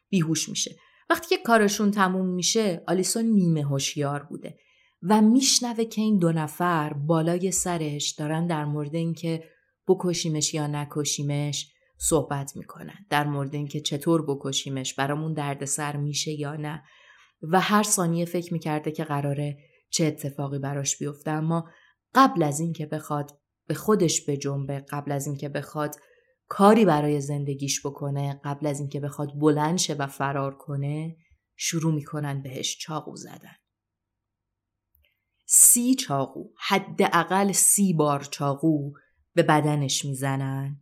بیهوش 0.09 0.49
میشه. 0.49 0.75
وقتی 1.09 1.35
که 1.35 1.43
کارشون 1.43 1.91
تموم 1.91 2.25
میشه 2.25 2.83
آلیسون 2.87 3.25
نیمه 3.25 3.63
هوشیار 3.63 4.23
بوده 4.23 4.57
و 5.03 5.21
میشنوه 5.21 5.85
که 5.85 6.01
این 6.01 6.17
دو 6.17 6.31
نفر 6.31 6.93
بالای 6.93 7.51
سرش 7.51 8.09
دارن 8.09 8.47
در 8.47 8.65
مورد 8.65 8.95
اینکه 8.95 9.43
بکشیمش 9.87 10.53
یا 10.53 10.67
نکشیمش 10.67 11.71
صحبت 11.97 12.57
می‌کنن. 12.57 13.05
در 13.09 13.27
مورد 13.27 13.55
اینکه 13.55 13.81
چطور 13.81 14.25
بکشیمش 14.25 14.93
برامون 14.93 15.33
دردسر 15.33 15.97
میشه 15.97 16.31
یا 16.31 16.55
نه. 16.55 16.83
و 17.41 17.59
هر 17.59 17.83
ثانیه 17.83 18.25
فکر 18.25 18.53
می‌کرده 18.53 18.91
که 18.91 19.03
قراره 19.03 19.57
چه 19.89 20.05
اتفاقی 20.05 20.59
براش 20.59 20.97
بیفته. 20.97 21.31
اما 21.31 21.69
قبل 22.15 22.43
از 22.43 22.59
اینکه 22.59 22.85
بخواد 22.85 23.38
به 23.69 23.75
خودش 23.75 24.29
بجنبه 24.29 24.79
قبل 24.79 25.11
از 25.11 25.27
اینکه 25.27 25.49
بخواد 25.49 25.95
کاری 26.47 26.85
برای 26.85 27.21
زندگیش 27.21 27.85
بکنه 27.85 28.41
قبل 28.43 28.67
از 28.67 28.79
اینکه 28.79 28.99
بخواد 28.99 29.39
بلند 29.39 29.77
شه 29.77 29.93
و 29.93 30.07
فرار 30.07 30.57
کنه 30.57 31.15
شروع 31.55 31.93
می‌کنن 31.93 32.41
بهش 32.41 32.77
چاقو 32.77 33.15
زدن. 33.15 33.55
سی 35.45 35.95
چاقو 35.95 36.43
حداقل 36.67 37.51
سی 37.51 37.93
بار 37.93 38.23
چاقو 38.23 38.91
به 39.35 39.43
بدنش 39.43 40.05
می‌زنن. 40.05 40.81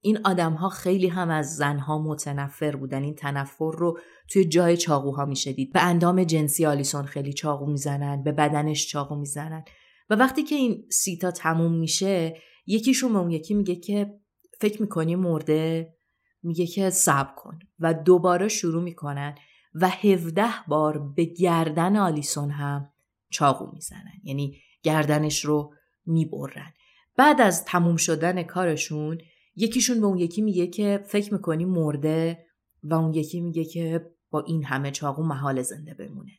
این 0.00 0.18
آدم 0.24 0.52
ها 0.52 0.68
خیلی 0.68 1.08
هم 1.08 1.30
از 1.30 1.56
زنها 1.56 1.98
متنفر 2.02 2.76
بودن. 2.76 3.02
این 3.02 3.14
تنفر 3.14 3.72
رو 3.78 3.98
توی 4.28 4.44
جای 4.44 4.76
چاقوها 4.76 5.24
می‌شدید. 5.24 5.72
به 5.72 5.82
اندام 5.82 6.24
جنسی 6.24 6.66
آلیسون 6.66 7.04
خیلی 7.06 7.32
چاقو 7.32 7.66
می‌زنن 7.66 8.22
به 8.22 8.32
بدنش 8.32 8.88
چاقو 8.88 9.14
می‌زنن. 9.14 9.64
و 10.10 10.14
وقتی 10.14 10.42
که 10.42 10.54
این 10.54 10.86
سیتا 10.90 11.30
تموم 11.30 11.74
میشه 11.74 12.36
یکیشون 12.66 13.12
به 13.12 13.18
اون 13.18 13.30
یکی 13.30 13.54
میگه 13.54 13.76
که 13.76 14.20
فکر 14.60 14.82
می‌کنی 14.82 15.16
مرده؟ 15.16 15.94
میگه 16.42 16.66
که 16.66 16.90
صبر 16.90 17.34
کن. 17.36 17.58
و 17.78 17.94
دوباره 17.94 18.48
شروع 18.48 18.82
می‌کنن 18.82 19.34
و 19.74 19.88
هفده 19.88 20.66
بار 20.68 20.98
به 20.98 21.24
گردن 21.24 21.96
آلیسون 21.96 22.50
هم 22.50 22.92
چاقو 23.30 23.72
می‌زنن. 23.72 24.20
یعنی 24.24 24.60
گردنش 24.82 25.44
رو 25.44 25.74
می‌برن. 26.06 26.72
بعد 27.16 27.40
از 27.40 27.64
تموم 27.64 27.96
شدن 27.96 28.42
کارشون 28.42 29.18
یکیشون 29.56 30.00
به 30.00 30.06
اون 30.06 30.18
یکی 30.18 30.42
میگه 30.42 30.66
که 30.66 31.04
فکر 31.06 31.34
می‌کنی 31.34 31.64
مرده؟ 31.64 32.46
و 32.82 32.94
اون 32.94 33.14
یکی 33.14 33.40
میگه 33.40 33.64
که 33.64 34.10
با 34.30 34.40
این 34.40 34.64
همه 34.64 34.90
چاقو 34.90 35.22
محال 35.22 35.62
زنده 35.62 35.94
بمونه. 35.94 36.32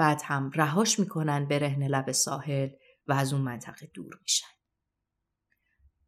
بعد 0.00 0.20
هم 0.24 0.50
رهاش 0.54 0.98
می‌کنن 0.98 1.46
رهن 1.50 1.86
لب 1.86 2.12
ساحل 2.12 2.68
و 3.06 3.12
از 3.12 3.32
اون 3.32 3.42
منطقه 3.42 3.90
دور 3.94 4.18
میشن. 4.22 4.46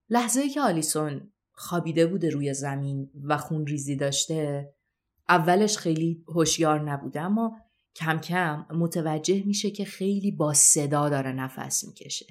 لحظه 0.09 0.49
که 0.49 0.61
آلیسون 0.61 1.33
خوابیده 1.53 2.07
بوده 2.07 2.31
روی 2.31 2.55
زمین 2.55 3.11
و 3.25 3.37
خون 3.37 3.67
ریزی 3.67 3.97
داشته 3.97 4.73
اولش 5.29 5.79
خیلی 5.79 6.25
هوشیار 6.29 6.81
نبوده 6.81 7.21
اما 7.21 7.57
کم 7.97 8.19
کم 8.19 8.67
متوجه 8.71 9.43
میشه 9.47 9.71
که 9.71 9.85
خیلی 9.85 10.31
با 10.31 10.55
صدا 10.55 11.09
داره 11.09 11.33
نفس 11.33 11.85
می‌کشه. 11.85 12.27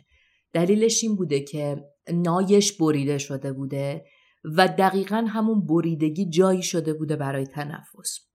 دلیلش 0.54 1.04
این 1.04 1.16
بوده 1.16 1.40
که 1.40 1.84
نایش 2.14 2.74
بریده 2.78 3.18
شده 3.18 3.54
بوده 3.54 4.06
و 4.44 4.68
دقیقا 4.68 5.26
همون 5.30 5.66
بریدگی 5.66 6.30
جایی 6.30 6.64
شده 6.64 6.94
بوده 6.94 7.16
برای 7.16 7.46
تنفس. 7.46 8.31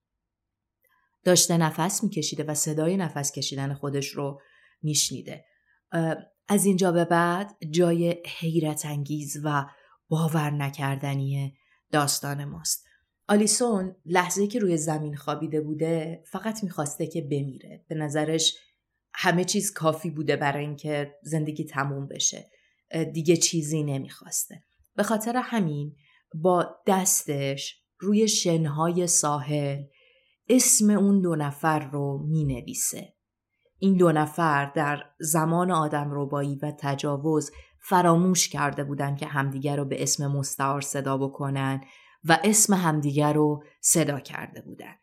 داشته 1.26 1.56
نفس 1.56 2.04
میکشیده 2.04 2.44
و 2.44 2.54
صدای 2.54 2.96
نفس 2.96 3.32
کشیدن 3.32 3.74
خودش 3.74 4.08
رو 4.08 4.40
میشنیده. 4.82 5.44
از 6.48 6.64
اینجا 6.64 6.92
به 6.92 7.04
بعد 7.04 7.56
جای 7.70 8.22
حیرت 8.38 8.86
انگیز 8.86 9.40
و 9.44 9.66
باور 10.08 10.50
نکردنی 10.50 11.56
داستان 11.92 12.44
ماست. 12.44 12.86
آلیسون 13.28 13.96
لحظه 14.04 14.46
که 14.46 14.58
روی 14.58 14.76
زمین 14.76 15.16
خوابیده 15.16 15.60
بوده 15.60 16.22
فقط 16.26 16.64
می‌خواسته 16.64 17.06
که 17.06 17.22
بمیره. 17.22 17.84
به 17.88 17.94
نظرش 17.94 18.56
همه 19.14 19.44
چیز 19.44 19.72
کافی 19.72 20.10
بوده 20.10 20.36
برای 20.36 20.64
اینکه 20.64 21.14
زندگی 21.22 21.64
تموم 21.64 22.08
بشه. 22.08 22.50
دیگه 23.12 23.36
چیزی 23.36 23.82
نمی‌خواسته. 23.82 24.64
به 24.96 25.02
خاطر 25.02 25.36
همین 25.36 25.96
با 26.34 26.76
دستش 26.86 27.82
روی 27.98 28.28
شنهای 28.28 29.06
ساحل 29.06 29.82
اسم 30.48 30.90
اون 30.90 31.20
دو 31.20 31.36
نفر 31.36 31.78
رو 31.78 32.26
می 32.28 32.44
نویسه. 32.44 33.14
این 33.78 33.96
دو 33.96 34.12
نفر 34.12 34.72
در 34.74 35.04
زمان 35.20 35.70
آدم 35.70 36.10
روبایی 36.10 36.56
و 36.62 36.72
تجاوز 36.78 37.50
فراموش 37.80 38.48
کرده 38.48 38.84
بودن 38.84 39.16
که 39.16 39.26
همدیگر 39.26 39.76
رو 39.76 39.84
به 39.84 40.02
اسم 40.02 40.26
مستعار 40.26 40.80
صدا 40.80 41.18
بکنن 41.18 41.80
و 42.24 42.38
اسم 42.44 42.74
همدیگر 42.74 43.32
رو 43.32 43.64
صدا 43.80 44.20
کرده 44.20 44.62
بودن. 44.62 44.94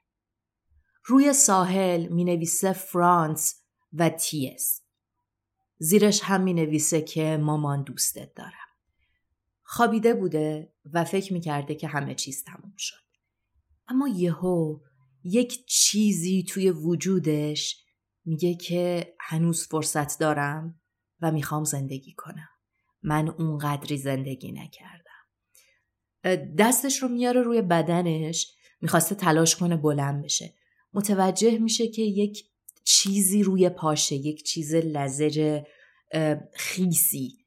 روی 1.05 1.33
ساحل 1.33 2.07
می 2.07 2.23
نویسه 2.23 2.73
فرانس 2.73 3.63
و 3.93 4.09
تیس. 4.09 4.81
زیرش 5.77 6.21
هم 6.23 6.41
می 6.41 6.53
نویسه 6.53 7.01
که 7.01 7.37
مامان 7.41 7.83
دوستت 7.83 8.33
دارم. 8.33 8.51
خوابیده 9.63 10.13
بوده 10.13 10.73
و 10.93 11.03
فکر 11.03 11.33
می 11.33 11.41
کرده 11.41 11.75
که 11.75 11.87
همه 11.87 12.15
چیز 12.15 12.43
تموم 12.43 12.73
شد. 12.77 13.03
اما 13.87 14.07
یهو 14.07 14.79
یک 15.23 15.65
چیزی 15.65 16.43
توی 16.43 16.69
وجودش 16.69 17.83
میگه 18.25 18.55
که 18.55 19.13
هنوز 19.19 19.67
فرصت 19.67 20.19
دارم 20.19 20.81
و 21.21 21.31
می‌خوام 21.31 21.63
زندگی 21.63 22.13
کنم. 22.13 22.49
من 23.03 23.29
اونقدری 23.29 23.97
زندگی 23.97 24.51
نکردم. 24.51 25.03
دستش 26.57 27.03
رو 27.03 27.07
میاره 27.07 27.41
روی 27.41 27.61
بدنش 27.61 28.55
می‌خواسته 28.81 29.15
تلاش 29.15 29.55
کنه 29.55 29.77
بلند 29.77 30.23
بشه. 30.23 30.53
متوجه 30.93 31.57
میشه 31.57 31.87
که 31.87 32.01
یک 32.01 32.45
چیزی 32.83 33.43
روی 33.43 33.69
پاشه 33.69 34.15
یک 34.15 34.43
چیز 34.43 34.75
لزج 34.75 35.61
خیسی 36.53 37.37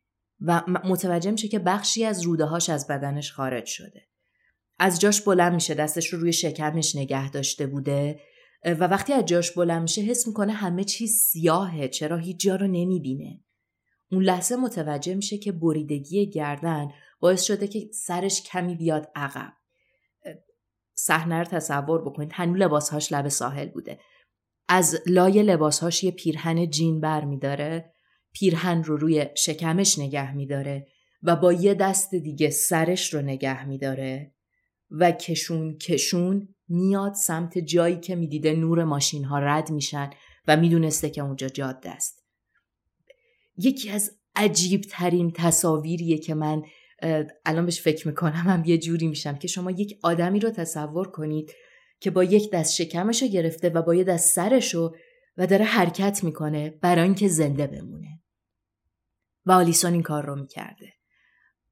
و 0.41 0.63
متوجه 0.67 1.31
میشه 1.31 1.49
که 1.49 1.59
بخشی 1.59 2.05
از 2.05 2.23
روده 2.23 2.45
هاش 2.45 2.71
از 2.71 2.87
بدنش 2.87 3.33
خارج 3.33 3.67
شده 3.67 4.09
از 4.79 5.01
جاش 5.01 5.21
بلند 5.21 5.55
میشه 5.55 5.75
دستش 5.75 6.13
رو 6.13 6.21
روی 6.21 6.33
شکمش 6.33 6.97
نگه 6.97 7.31
داشته 7.31 7.67
بوده. 7.67 8.21
و 8.65 8.87
وقتی 8.87 9.13
از 9.13 9.25
جاش 9.25 9.51
بلند 9.51 9.83
میشه 9.83 10.03
حس 10.03 10.27
می‌کنه 10.27 10.53
همه 10.53 10.85
چیز 10.85 11.11
سیاهه 11.11 11.89
چرا 11.89 12.17
هیچ 12.17 12.41
جا 12.41 12.57
رو 12.57 12.67
نمی‌بینه. 12.67 13.41
اون 14.13 14.23
لحظه 14.23 14.57
متوجه 14.57 15.15
میشه 15.15 15.39
که 15.39 15.53
بریدگی 15.53 16.31
گردن 16.31 16.89
باعث 17.21 17.43
شده 17.43 17.69
که 17.69 17.89
سرش 17.93 18.43
کمی 18.43 18.75
بیاد 18.75 19.11
عقب. 19.15 19.53
صحنه 20.95 21.39
رو 21.39 21.45
تصور 21.45 22.05
بکنید 22.05 22.31
هنو 22.33 22.55
لباسهاش 22.55 23.13
لب 23.13 23.29
ساحل 23.29 23.69
بوده. 23.69 24.01
از 24.69 25.03
لای 25.07 25.43
لباسهاش 25.43 26.05
یه 26.05 26.11
پیرهن 26.11 26.71
جین 26.71 27.01
بر 27.01 27.25
میداره. 27.25 27.93
پیرهن 28.33 28.85
رو 28.85 28.97
روی 28.97 29.27
شکمش 29.37 29.99
نگه 29.99 30.35
میداره 30.35 30.87
و 31.23 31.37
با 31.37 31.53
یه 31.53 31.75
دست 31.75 32.15
دیگه 32.15 32.51
سرش 32.51 33.15
رو 33.15 33.23
نگه 33.23 33.65
میداره. 33.65 34.36
و 34.91 35.13
کشون 35.13 35.79
کشون 35.79 36.49
میاد 36.69 37.15
سمت 37.15 37.59
جایی 37.59 38.01
که 38.01 38.17
می‌دیده 38.17 38.53
نور 38.53 38.85
ماشین 38.85 39.25
ها 39.25 39.39
رد 39.39 39.71
میشن 39.71 40.11
و 40.49 40.57
می‌دونسته 40.57 41.11
که 41.11 41.23
اونجا 41.23 41.49
جاده 41.49 41.91
است. 41.91 42.25
یکی 43.59 43.91
از 43.91 44.11
عجیب 44.37 44.81
ترین 44.81 45.31
تصاویریه 45.31 46.19
که 46.19 46.35
من 46.35 46.63
الان 47.45 47.65
بهش 47.65 47.81
فکر 47.81 48.09
می‌کنم 48.09 48.33
هم 48.33 48.65
یه 48.65 48.79
جوری 48.79 49.09
میشم 49.09 49.37
که 49.37 49.49
شما 49.49 49.71
یک 49.71 49.99
آدمی 50.03 50.41
رو 50.41 50.51
تصور 50.51 51.11
کنید 51.11 51.53
که 52.01 52.11
با 52.11 52.25
یک 52.25 52.51
دست 52.51 52.75
شکمش 52.75 53.23
رو 53.23 53.29
گرفته 53.29 53.69
و 53.69 53.83
با 53.83 53.95
یه 53.95 54.05
دست 54.05 54.35
سرش 54.35 54.75
رو 54.75 54.97
و 55.37 55.47
داره 55.47 55.65
حرکت 55.65 56.25
می‌کنه 56.25 56.71
برای 56.71 57.05
اینکه 57.05 57.29
زنده 57.29 57.67
بمونه. 57.67 58.21
و 59.47 59.53
آلیسون 59.53 59.93
این 59.93 60.03
کار 60.03 60.27
رو 60.27 60.37
می‌کرده. 60.37 60.93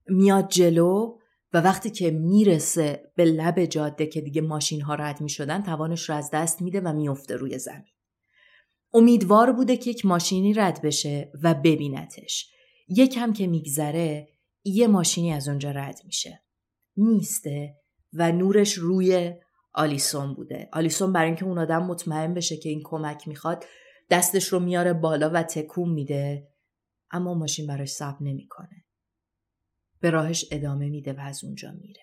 میاد 0.07 0.49
جلو 0.49 1.19
و 1.55 1.57
وقتی 1.57 1.91
که 1.91 2.11
می‌رسه 2.11 3.13
به 3.17 3.25
لب 3.25 3.65
جاده 3.65 4.07
که 4.07 4.21
دیگه 4.21 4.41
ماشین 4.41 4.81
ها 4.81 4.95
رد 4.95 5.21
می‌شدن 5.21 5.63
توانش 5.63 6.09
رو 6.09 6.15
از 6.15 6.31
دست 6.33 6.63
میده 6.63 6.81
و 6.81 6.93
میفته 6.93 7.37
روی 7.37 7.59
زمین. 7.59 7.95
امیدوار 8.93 9.53
بوده 9.53 9.77
که 9.77 9.91
یک 9.91 10.07
ماشینی 10.07 10.53
رد 10.53 10.83
بشه 10.83 11.33
و 11.43 11.55
ببینتش. 11.55 12.51
یکم 12.89 13.33
که 13.33 13.47
میگذره 13.47 14.29
یه 14.65 14.87
ماشینی 14.87 15.33
از 15.33 15.49
اونجا 15.49 15.71
رد 15.71 16.01
میشه. 16.05 16.43
نیسته 16.97 17.77
و 18.13 18.33
نورش 18.33 18.73
روی 18.73 19.35
آلیسون 19.73 20.35
بوده. 20.35 20.69
آلیسون 20.73 21.13
برای 21.13 21.27
اینکه 21.27 21.45
اون 21.45 21.59
آدم 21.59 21.83
مطمئن 21.83 22.35
بشه 22.35 22.57
که 22.57 22.69
این 22.69 22.81
کمک 22.85 23.29
می‌خواد 23.29 23.65
دستش 24.11 24.49
رو 24.49 24.61
میاره 24.61 24.93
بالا 24.93 25.31
و 25.35 25.43
تکون 25.43 25.91
میده. 25.91 26.49
اما 27.11 27.35
ماشین 27.35 27.67
براش 27.67 27.89
صبر 27.89 28.19
نمی‌کنه. 28.21 28.84
به 30.05 30.11
راهش 30.11 30.45
ادامه 30.51 30.89
میده 30.89 31.13
و 31.13 31.21
از 31.21 31.45
اونجا 31.45 31.73
میره. 31.73 32.03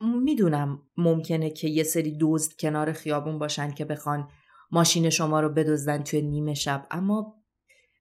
می‌دونم 0.00 0.82
ممکنه 0.96 1.50
که 1.50 1.68
یه 1.68 1.82
سری 1.82 2.18
دزد 2.20 2.52
کنار 2.52 2.92
خیابون 2.92 3.38
باشن 3.38 3.70
که 3.70 3.84
بخوان 3.84 4.28
ماشین 4.70 5.10
شما 5.10 5.40
رو 5.40 5.48
بدزدن 5.48 6.02
توی 6.02 6.22
نیمه 6.22 6.54
شب 6.54 6.86
اما 6.90 7.42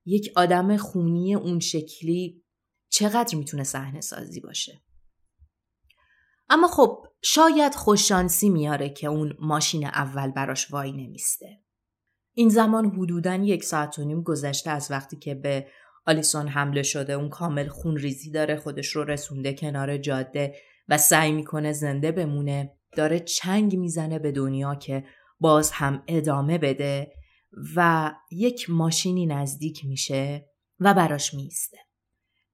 یک 0.06 0.34
آدم 0.36 0.78
خونی 0.78 1.36
اون 1.36 1.60
شکلی 1.60 2.44
چقدر 2.92 3.38
می‌تونه 3.38 3.64
صحنه 3.64 4.02
سازی 4.02 4.40
باشه؟ 4.40 4.82
اما 6.50 6.68
خب 6.68 7.08
شاید 7.24 7.76
خوششانسی 7.76 8.50
میاره 8.50 8.90
که 8.90 9.08
اون 9.08 9.38
ماشین 9.40 9.86
اول 9.86 10.32
براش 10.32 10.72
وای 10.72 10.92
نمیسته. 10.92 11.64
این 12.34 12.50
زمان 12.50 12.86
حدوداً 12.86 13.36
یک 13.36 13.64
ساعت 13.64 14.00
و 14.00 14.04
نیم 14.04 14.24
گذشته 14.24 14.70
از 14.70 14.92
وقتی 14.92 15.18
که 15.18 15.36
به 15.36 15.68
آلیسون 16.10 16.48
حمله 16.48 16.84
شده 16.84 17.14
اون 17.14 17.30
کامل 17.30 17.68
خون 17.68 17.98
ریزی 17.98 18.32
داره 18.32 18.56
خودش 18.56 18.88
رو 18.88 19.04
رسونده 19.04 19.54
کنار 19.54 19.98
جاده 19.98 20.56
و 20.88 20.98
سعی 20.98 21.32
می‌کنه 21.32 21.74
زنده 21.74 22.12
بمونه 22.12 22.72
داره 22.96 23.20
چنگ 23.20 23.76
می‌زنه 23.76 24.20
به 24.20 24.32
دنیا 24.32 24.76
که 24.76 25.06
باز 25.40 25.72
هم 25.72 26.04
ادامه 26.08 26.58
بده 26.58 27.12
و 27.76 28.12
یک 28.32 28.70
ماشینی 28.70 29.26
نزدیک 29.26 29.86
میشه 29.86 30.50
و 30.80 30.94
براش 30.94 31.34
میسته. 31.34 31.78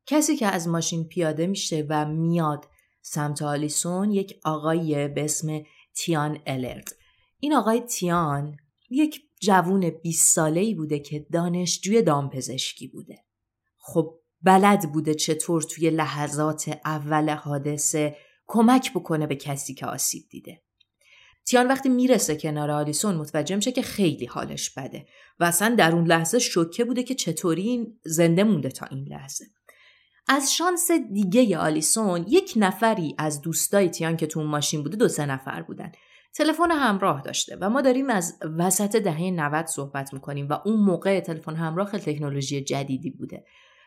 کسی 0.06 0.36
که 0.36 0.48
از 0.48 0.68
ماشین 0.68 1.08
پیاده 1.08 1.48
میشه 1.48 1.86
و 1.90 2.06
میاد 2.06 2.66
سمت 3.02 3.42
آلیسون 3.42 4.12
یک 4.12 4.40
آقای 4.46 5.08
به 5.08 5.24
اسم 5.24 5.64
تیان 5.96 6.40
الرد. 6.46 6.90
این 7.40 7.54
آقای 7.54 7.82
تیان 7.82 8.58
یک 8.90 9.22
جوون 9.42 9.90
20 9.90 10.36
ساله 10.36 10.62
ای 10.62 10.74
بوده 10.74 11.00
که 11.00 11.26
دانشجوی 11.32 12.02
دامپزشکی 12.02 12.88
بوده. 12.88 13.25
خب 13.88 14.20
بلد 14.42 14.92
بوده 14.92 15.14
چطور 15.14 15.62
توی 15.62 15.90
لحظات 15.90 16.80
اول 16.86 17.30
حادثه 17.30 18.16
کمک 18.48 18.92
بکنه 18.94 19.28
به 19.28 19.36
کسی 19.36 19.74
که 19.74 19.86
آسیب 19.86 20.24
دیده. 20.30 20.62
تیان 21.46 21.68
وقتی 21.68 21.90
می‌رسه 21.90 22.36
کنار 22.36 22.72
آلیسون 22.72 23.16
متوجه 23.16 23.56
میشه 23.56 23.72
که 23.72 23.82
خیلی 23.82 24.26
حالش 24.26 24.70
بده 24.70 25.06
و 25.40 25.44
اصلا 25.44 25.76
در 25.76 25.92
اون 25.92 26.08
لحظه 26.08 26.40
شوکه 26.40 26.86
بوده 26.86 27.04
که 27.04 27.16
چطوری 27.16 27.62
این 27.62 28.00
زنده 28.06 28.44
مونده 28.44 28.70
تا 28.70 28.86
این 28.86 29.08
لحظه. 29.08 29.46
از 30.28 30.54
شانس 30.56 30.92
دیگه 30.92 31.58
آلیسون 31.58 32.26
یک 32.28 32.54
نفری 32.56 33.16
از 33.18 33.42
دوستای 33.42 33.90
تیان 33.90 34.18
که 34.18 34.28
تو 34.28 34.40
اون 34.40 34.50
ماشین 34.50 34.84
بوده 34.84 34.98
دو 34.98 35.08
سه 35.08 35.26
نفر 35.26 35.62
بودن. 35.62 35.92
تلفن 36.34 36.72
همراه 36.72 37.22
داشته 37.22 37.58
و 37.62 37.70
ما 37.70 37.82
داریم 37.82 38.10
از 38.10 38.38
وسط 38.58 38.96
دهه 38.96 39.32
90 39.32 39.66
صحبت 39.66 40.14
می‌کنیم 40.14 40.48
و 40.50 40.54
اون 40.66 40.80
موقع 40.80 41.20
تلفن 41.20 41.56
همراه 41.56 41.88
خیلی 41.88 42.04
تکنولوژی 42.04 42.64
جدیدی 42.64 43.10
بوده. 43.10 43.46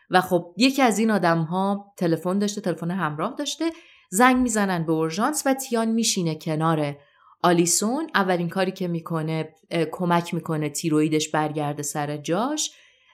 و 0.09 0.21
خب 0.21 0.53
یکی 0.57 0.81
از 0.81 0.99
این 0.99 1.11
آدم 1.11 1.41
ها 1.41 1.93
تلفن 1.97 2.39
داشته 2.39 2.61
تلفن 2.61 2.91
همراه 2.91 3.35
داشته 3.37 3.65
زنگ 4.09 4.37
می‌زنن 4.37 4.85
به 4.85 4.91
اورژانس 4.91 5.43
و 5.45 5.53
تیان 5.53 5.87
میشینه 5.87 6.35
کنار 6.35 6.97
آلیسون. 7.43 8.09
اولین 8.15 8.49
کاری 8.49 8.71
که 8.71 8.87
می‌کنه 8.87 9.55
کمک 9.91 10.33
می‌کنه 10.33 10.69
تیرویدش 10.69 11.29
برگرده 11.29 11.83
سر 11.83 12.17
جاش 12.17 12.71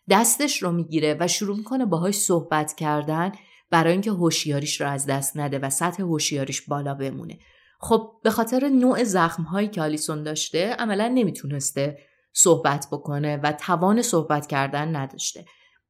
دستش 0.09 0.63
رو 0.63 0.71
می‌گیره 0.71 1.17
و 1.19 1.27
شروع 1.27 1.57
می‌کنه 1.57 1.85
باهاش 1.85 2.15
صحبت 2.15 2.75
کردن 2.75 3.31
برای 3.69 3.91
اینکه 3.91 4.11
هوشیاریش 4.11 4.81
رو 4.81 4.87
از 4.87 5.05
دست 5.05 5.37
نده 5.37 5.59
و 5.59 5.69
سطح 5.69 6.03
هوشیاریش 6.03 6.61
بالا 6.61 6.93
بمونه. 6.93 7.39
خب 7.79 8.11
به 8.23 8.29
خاطر 8.29 8.69
نوع 8.69 9.03
زخم 9.03 9.43
هایی 9.43 9.67
که 9.67 9.81
آلیسون 9.81 10.23
داشته 10.23 10.73
عملا 10.73 11.07
نمی‌تونسته 11.07 11.97
صحبت 12.33 12.87
بکنه 12.91 13.37
و 13.37 13.51
توان 13.51 14.01
صحبت 14.01 14.47
کردن 14.47 14.95
نداشته. 14.95 15.45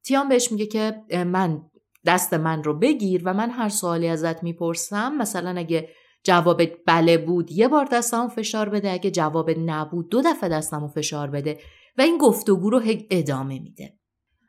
تیان 0.08 0.30
بهش 0.30 0.52
میگه 0.52 0.65
که 0.65 1.04
من 1.24 1.62
دست 2.06 2.34
من 2.34 2.63
رو 2.63 2.80
بگیر 2.80 3.22
و 3.26 3.34
من 3.34 3.50
هر 3.50 3.70
سوالی 3.70 4.08
ازت 4.08 4.44
می‌پرسم 4.44 5.15
مثلا 5.15 5.60
اگه 5.60 5.89
جواب 6.24 6.62
بله 6.86 7.18
بود 7.18 7.52
یه 7.52 7.68
بار 7.68 7.86
دستمو 7.86 8.28
فشار 8.28 8.70
بده 8.70 8.91
اگه 8.91 9.12
جواب 9.12 9.50
نبود 9.50 10.10
دو 10.10 10.22
دفعه 10.22 10.50
دستمو 10.50 10.88
فشار 10.88 11.30
بده 11.30 11.60
و 11.98 12.02
این 12.02 12.18
گفتگو 12.18 12.70
رو 12.70 12.82
ادامه 13.10 13.60
میده. 13.60 14.00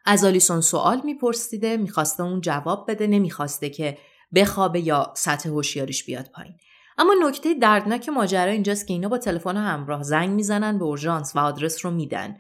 از 0.05 0.25
آلیسون 0.25 0.61
سوال 0.61 1.01
میپرسیده 1.05 1.77
می‌خواسته 1.77 2.23
اون 2.23 2.41
جواب 2.41 2.91
بده 2.91 3.07
نمی‌خواسته 3.07 3.71
که 3.71 3.99
بخوابه 4.35 4.81
یا 4.81 5.13
سطح 5.17 5.49
هوشیاریش 5.49 6.05
بیاد 6.05 6.31
پایین. 6.35 6.57
اما 6.99 7.15
نکته 7.23 7.55
دردناک 7.55 8.09
ماجرا 8.09 8.51
اینجاست 8.51 8.87
که 8.87 8.95
اینا 8.95 9.09
با 9.09 9.19
تلفن 9.19 9.57
همراه 9.57 10.03
زنگ 10.03 10.31
می‌زنن 10.31 10.79
به 10.79 10.85
اورژانس 10.85 11.37
و 11.37 11.39
آدرس 11.39 11.85
رو 11.85 11.91
میدن. 11.91 12.37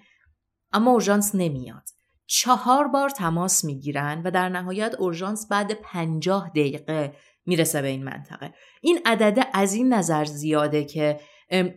اما 0.73 0.91
اورژانس 0.91 1.35
نمیاد. 1.35 1.89
چهار 2.27 2.89
بار 2.89 3.11
تماس 3.11 3.65
می‌گیرن 3.65 4.23
و 4.25 4.31
در 4.31 4.49
نهایت 4.49 4.95
اورژانس 4.99 5.47
بعد 5.51 5.73
پنجاه 5.73 6.49
دقیقه 6.49 7.13
می‌رسه 7.47 7.83
به 7.83 7.89
این 7.89 8.05
منطقه. 8.05 8.55
این 8.81 8.99
عدده 9.07 9.45
از 9.55 9.75
این 9.75 9.95
نظر 9.95 10.25
زیاده 10.25 10.85
که 10.85 11.21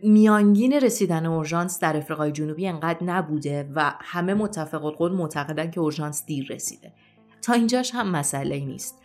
میانگین 0.02 0.72
رسیدن 0.72 1.26
اورژانس 1.26 1.80
در 1.80 1.96
افریقای 1.96 2.32
جنوبی 2.32 2.68
انقدر 2.68 3.04
نبوده 3.04 3.70
و 3.74 3.94
همه 4.00 4.34
متفق 4.34 4.84
القول 4.84 5.12
معتقدن 5.12 5.70
که 5.70 5.80
اورژانس 5.80 6.26
دیر 6.26 6.46
رسیده. 6.52 6.92
تا 7.42 7.52
اینجاش 7.52 7.90
هم 7.94 8.10
مسئله 8.10 8.60
نیست. 8.60 9.02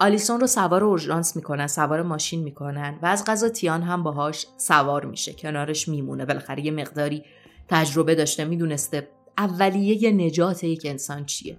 آلیسون 0.00 0.40
رو 0.40 0.46
سوار 0.46 0.84
اورژانس 0.84 1.36
می‌کنن 1.36 1.66
سوار 1.66 2.02
ماشین 2.02 2.42
می‌کنن 2.42 2.98
و 3.02 3.06
از 3.06 3.24
غذا 3.24 3.48
تیان 3.48 3.82
هم 3.82 4.02
باهاش 4.02 4.46
سوار 4.56 5.04
میشه. 5.04 5.32
کنارش 5.32 5.88
میمونه. 5.88 6.24
بالاخره 6.24 6.64
یه 6.66 6.70
مقداری 6.70 7.24
تجربه 7.68 8.14
داشته 8.14 8.44
می‌دونسته 8.44 9.08
اولیه 9.38 10.10
نجات 10.10 10.64
یک 10.64 10.86
انسان 10.86 11.24
چیه 11.24 11.56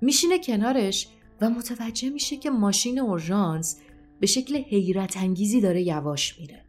میشینه 0.00 0.38
کنارش 0.38 1.08
و 1.40 1.50
متوجه 1.50 2.10
میشه 2.10 2.36
که 2.36 2.50
ماشین 2.50 2.98
اورژانس 2.98 3.80
به 4.20 4.26
شکل 4.26 4.56
حیرت 4.56 5.16
انگیزی 5.16 5.60
داره 5.60 5.82
یواش 5.82 6.40
میره. 6.40 6.64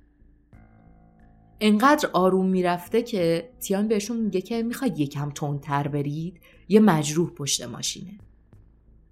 انقدر 1.62 2.10
آروم 2.14 2.46
می‌رفته 2.46 3.02
که 3.02 3.50
تیان 3.60 3.88
بهشون 3.88 4.18
میگه 4.18 4.42
که 4.42 4.64
می‌خواید 4.64 5.00
یکم 5.00 5.32
تندتر 5.32 5.88
برید 5.88 6.40
یه 6.70 6.80
مجروح 6.80 7.30
پشت 7.30 7.62
ماشینه. 7.62 8.20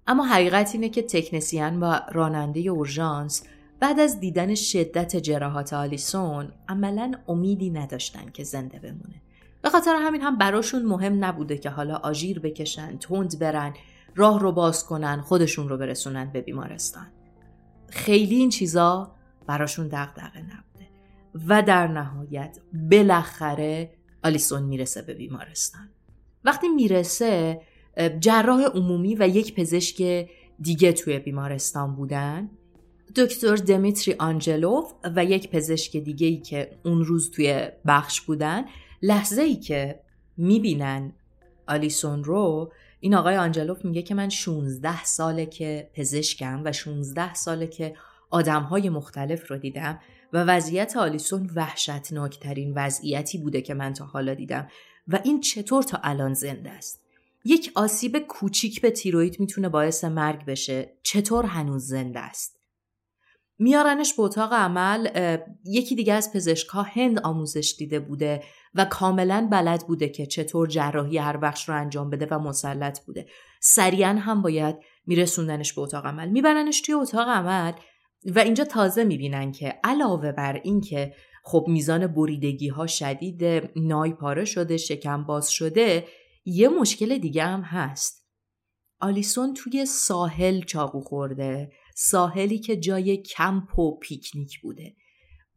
اما 0.06 0.26
حقیقت 0.26 0.70
اینه 0.74 0.88
که 0.88 1.02
تکنسیان 1.02 1.80
و 1.80 1.98
راننده 2.12 2.60
اورژانس 2.60 3.42
بعد 3.80 4.00
از 4.00 4.20
دیدن 4.20 4.54
شدت 4.54 5.16
جراحات 5.16 5.72
آلیسون 5.72 6.52
عملا 6.68 7.12
امیدی 7.28 7.70
نداشتن 7.70 8.30
که 8.30 8.44
زنده 8.44 8.78
بمونه. 8.78 9.22
به 9.62 9.70
خاطر 9.70 9.94
همین 9.94 10.20
هم 10.20 10.38
براشون 10.38 10.84
مهم 10.84 11.24
نبوده 11.24 11.58
که 11.58 11.70
حالا 11.70 11.96
آژیر 11.96 12.38
بکشن، 12.38 12.98
تند 12.98 13.38
برن 13.38 13.74
راه 14.16 14.40
رو 14.40 14.52
باز 14.52 14.86
کنن 14.86 15.20
خودشون 15.20 15.68
رو 15.68 15.76
برسونن 15.76 16.30
به 16.32 16.40
بیمارستان. 16.40 17.06
خیلی 17.88 18.36
این 18.36 18.50
چیزا 18.50 19.14
براشون 19.46 19.88
دغدغه 19.88 20.38
نبوده. 20.38 20.88
و 21.48 21.62
در 21.62 21.86
نهایت 21.86 22.58
بالاخره 22.90 23.90
آلیسون 24.24 24.62
می‌رسه 24.62 25.02
به 25.02 25.14
بیمارستان. 25.14 25.88
وقتی 26.44 26.68
می‌رسه 26.68 27.60
جراح 28.20 28.62
عمومی 28.62 29.14
و 29.14 29.28
یک 29.28 29.54
پزشک 29.54 30.26
دیگه 30.60 30.92
توی 30.92 31.18
بیمارستان 31.18 31.96
بودن 31.96 32.50
دکتر 33.16 33.56
دمیتری 33.56 34.14
آنجلوف 34.18 34.92
و 35.16 35.24
یک 35.24 35.50
پزشک 35.50 35.96
دیگه 35.96 36.26
ای 36.26 36.36
که 36.36 36.70
اون 36.84 37.04
روز 37.04 37.30
توی 37.30 37.68
بخش 37.86 38.20
بودن 38.20 38.64
لحظه 39.02 39.42
ای 39.42 39.56
که 39.56 40.00
می‌بینن 40.36 41.12
آلیسون 41.68 42.24
رو 42.24 42.72
این 43.00 43.14
آقای 43.14 43.36
آنجلوف 43.36 43.84
میگه 43.84 44.02
که 44.02 44.14
من 44.14 44.28
16 44.28 45.04
ساله 45.04 45.46
که 45.46 45.90
پزشکم 45.94 46.62
و 46.64 46.72
16 46.72 47.34
ساله 47.34 47.66
که 47.66 47.94
های 48.32 48.88
مختلف 48.88 49.50
رو 49.50 49.58
دیدم 49.58 50.00
و 50.32 50.44
وضعیت 50.44 50.96
آلیسون 50.96 51.50
وحشتناکترین 51.54 52.72
وضعیتی 52.76 53.38
بوده 53.38 53.62
که 53.62 53.74
من 53.74 53.92
تا 53.92 54.04
حالا 54.04 54.34
دیدم 54.34 54.68
و 55.08 55.20
این 55.24 55.40
چطور 55.40 55.82
تا 55.82 56.00
الان 56.02 56.34
زنده 56.34 56.70
است؟ 56.70 57.02
یک 57.44 57.72
آسیب 57.74 58.18
کوچیک 58.18 58.80
به 58.80 58.90
تیروید 58.90 59.40
می‌تونه 59.40 59.68
باعث 59.68 60.04
مرگ 60.04 60.44
بشه. 60.44 60.92
چطور 61.02 61.46
هنوز 61.46 61.86
زنده 61.86 62.20
است؟ 62.20 62.57
میارنش 63.58 64.14
به 64.14 64.22
اتاق 64.22 64.52
عمل 64.52 65.08
یکی 65.64 65.94
دیگه 65.94 66.12
از 66.12 66.32
پزشکها 66.32 66.82
هند 66.82 67.20
آموزش 67.20 67.74
دیده 67.78 68.00
بوده 68.00 68.42
و 68.74 68.84
کاملا 68.84 69.48
بلد 69.52 69.86
بوده 69.86 70.08
که 70.08 70.26
چطور 70.26 70.68
جراحی 70.68 71.18
هر 71.18 71.36
بخش 71.36 71.68
رو 71.68 71.74
انجام 71.74 72.10
بده 72.10 72.26
و 72.30 72.38
مسلط 72.38 73.04
بوده. 73.04 73.26
سریعا 73.60 74.14
هم 74.20 74.42
باید 74.42 74.76
میرسوندنش 75.06 75.72
به 75.72 75.80
اتاق 75.80 76.06
عمل. 76.06 76.28
میبرنش 76.28 76.80
توی 76.80 76.94
اتاق 76.94 77.28
عمل 77.28 77.72
و 78.24 78.38
اینجا 78.38 78.64
تازه 78.64 79.04
می‌بینن 79.04 79.52
که 79.52 79.80
علاوه 79.84 80.32
بر 80.32 80.60
اینکه 80.64 81.14
خب 81.44 81.64
میزان 81.68 82.06
بریدگی 82.06 82.68
ها 82.68 82.86
شدید 82.86 83.44
نای 83.76 84.12
پاره 84.12 84.44
شده 84.44 84.76
شکم 84.76 85.24
باز 85.24 85.50
شده 85.50 86.04
یه 86.44 86.68
مشکل 86.68 87.18
دیگه 87.18 87.44
هم 87.44 87.60
هست. 87.60 88.28
آلیسون 89.00 89.54
توی 89.54 89.86
ساحل 89.86 90.60
چاقو 90.60 91.00
خورده. 91.00 91.70
ساحلی 92.00 92.58
که 92.58 92.76
جای 92.76 93.16
کمپ 93.16 93.78
و 93.78 93.98
پیکنیک 93.98 94.60
بوده. 94.60 94.94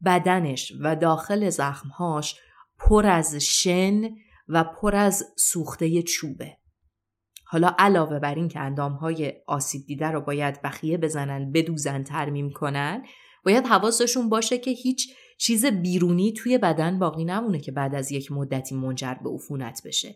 بدنش 0.06 0.74
و 0.80 0.96
داخل 0.96 1.50
زخمهاش 1.50 2.36
پر 2.80 3.06
از 3.06 3.36
شن 3.36 4.10
و 4.48 4.64
پر 4.64 4.96
از 4.96 5.34
سوخته 5.38 6.02
چوبه. 6.02 6.58
حالا 7.46 7.76
علاوه 7.80 8.20
بر 8.20 8.36
این 8.36 8.48
که 8.48 8.60
اندامهای 8.60 9.34
آسیب 9.48 9.86
دیده 9.86 10.08
رو 10.08 10.22
باید 10.22 10.62
بخیه 10.62 10.98
بزنن 10.98 11.52
بدوزن 11.52 12.04
ترمیم 12.04 12.52
کنن 12.52 13.06
باید 13.46 13.66
حواسشون 13.66 14.30
باشه 14.30 14.58
که 14.58 14.72
هیچ 14.72 15.16
چیز 15.38 15.66
بیرونی 15.66 16.34
توی 16.34 16.58
بدن 16.58 17.00
باقی 17.00 17.26
نمونه 17.26 17.60
که 17.60 17.72
بعد 17.72 17.96
از 17.96 18.12
یک 18.12 18.32
مدتی 18.32 18.76
منجر 18.76 19.14
به 19.14 19.30
عفونت 19.30 19.82
بشه. 19.86 20.16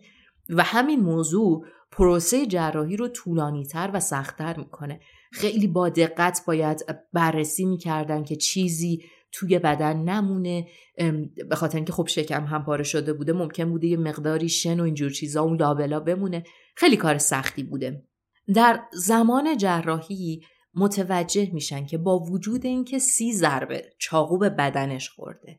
و 0.50 0.64
همین 0.64 1.00
موضوع 1.00 1.66
پروسه 1.92 2.46
جراحی 2.46 2.98
رو 2.98 3.08
طولانیتر 3.08 3.90
و 3.94 4.00
سختتر 4.00 4.58
می‌کنه. 4.58 5.00
خیلی 5.36 5.68
با 5.68 5.90
دقت 5.90 6.42
باید 6.48 6.86
بررسی 7.14 7.66
می‌کردن 7.66 8.24
که 8.24 8.36
چیزی 8.36 9.04
توی 9.32 9.60
بدن 9.60 9.98
نمونه. 9.98 10.68
به 11.50 11.56
خاطر 11.56 11.78
اینکه 11.78 11.94
خب 11.94 12.08
شکم 12.08 12.46
هم 12.46 12.66
پاره 12.66 12.84
شده 12.84 13.14
بوده 13.14 13.34
ممکن 13.34 13.70
بوده 13.70 13.88
یه 13.88 13.98
مقداری 13.98 14.50
شن 14.50 14.80
و 14.80 14.84
اینجور 14.84 15.12
چیزا 15.12 15.42
اون 15.42 15.58
لابلا 15.58 16.00
بمونه. 16.00 16.44
خیلی 16.76 16.98
کار 16.98 17.18
سختی 17.18 17.64
بوده. 17.64 18.04
در 18.54 18.80
زمان 18.94 19.58
جراحی 19.58 20.42
متوجه 20.76 21.50
میشن 21.54 21.86
که 21.86 21.98
با 21.98 22.20
وجود 22.20 22.66
اینکه 22.66 23.00
سی 23.00 23.34
ضربه 23.34 23.84
چاقو 24.00 24.38
به 24.38 24.50
بدنش 24.50 25.10
خورده 25.10 25.58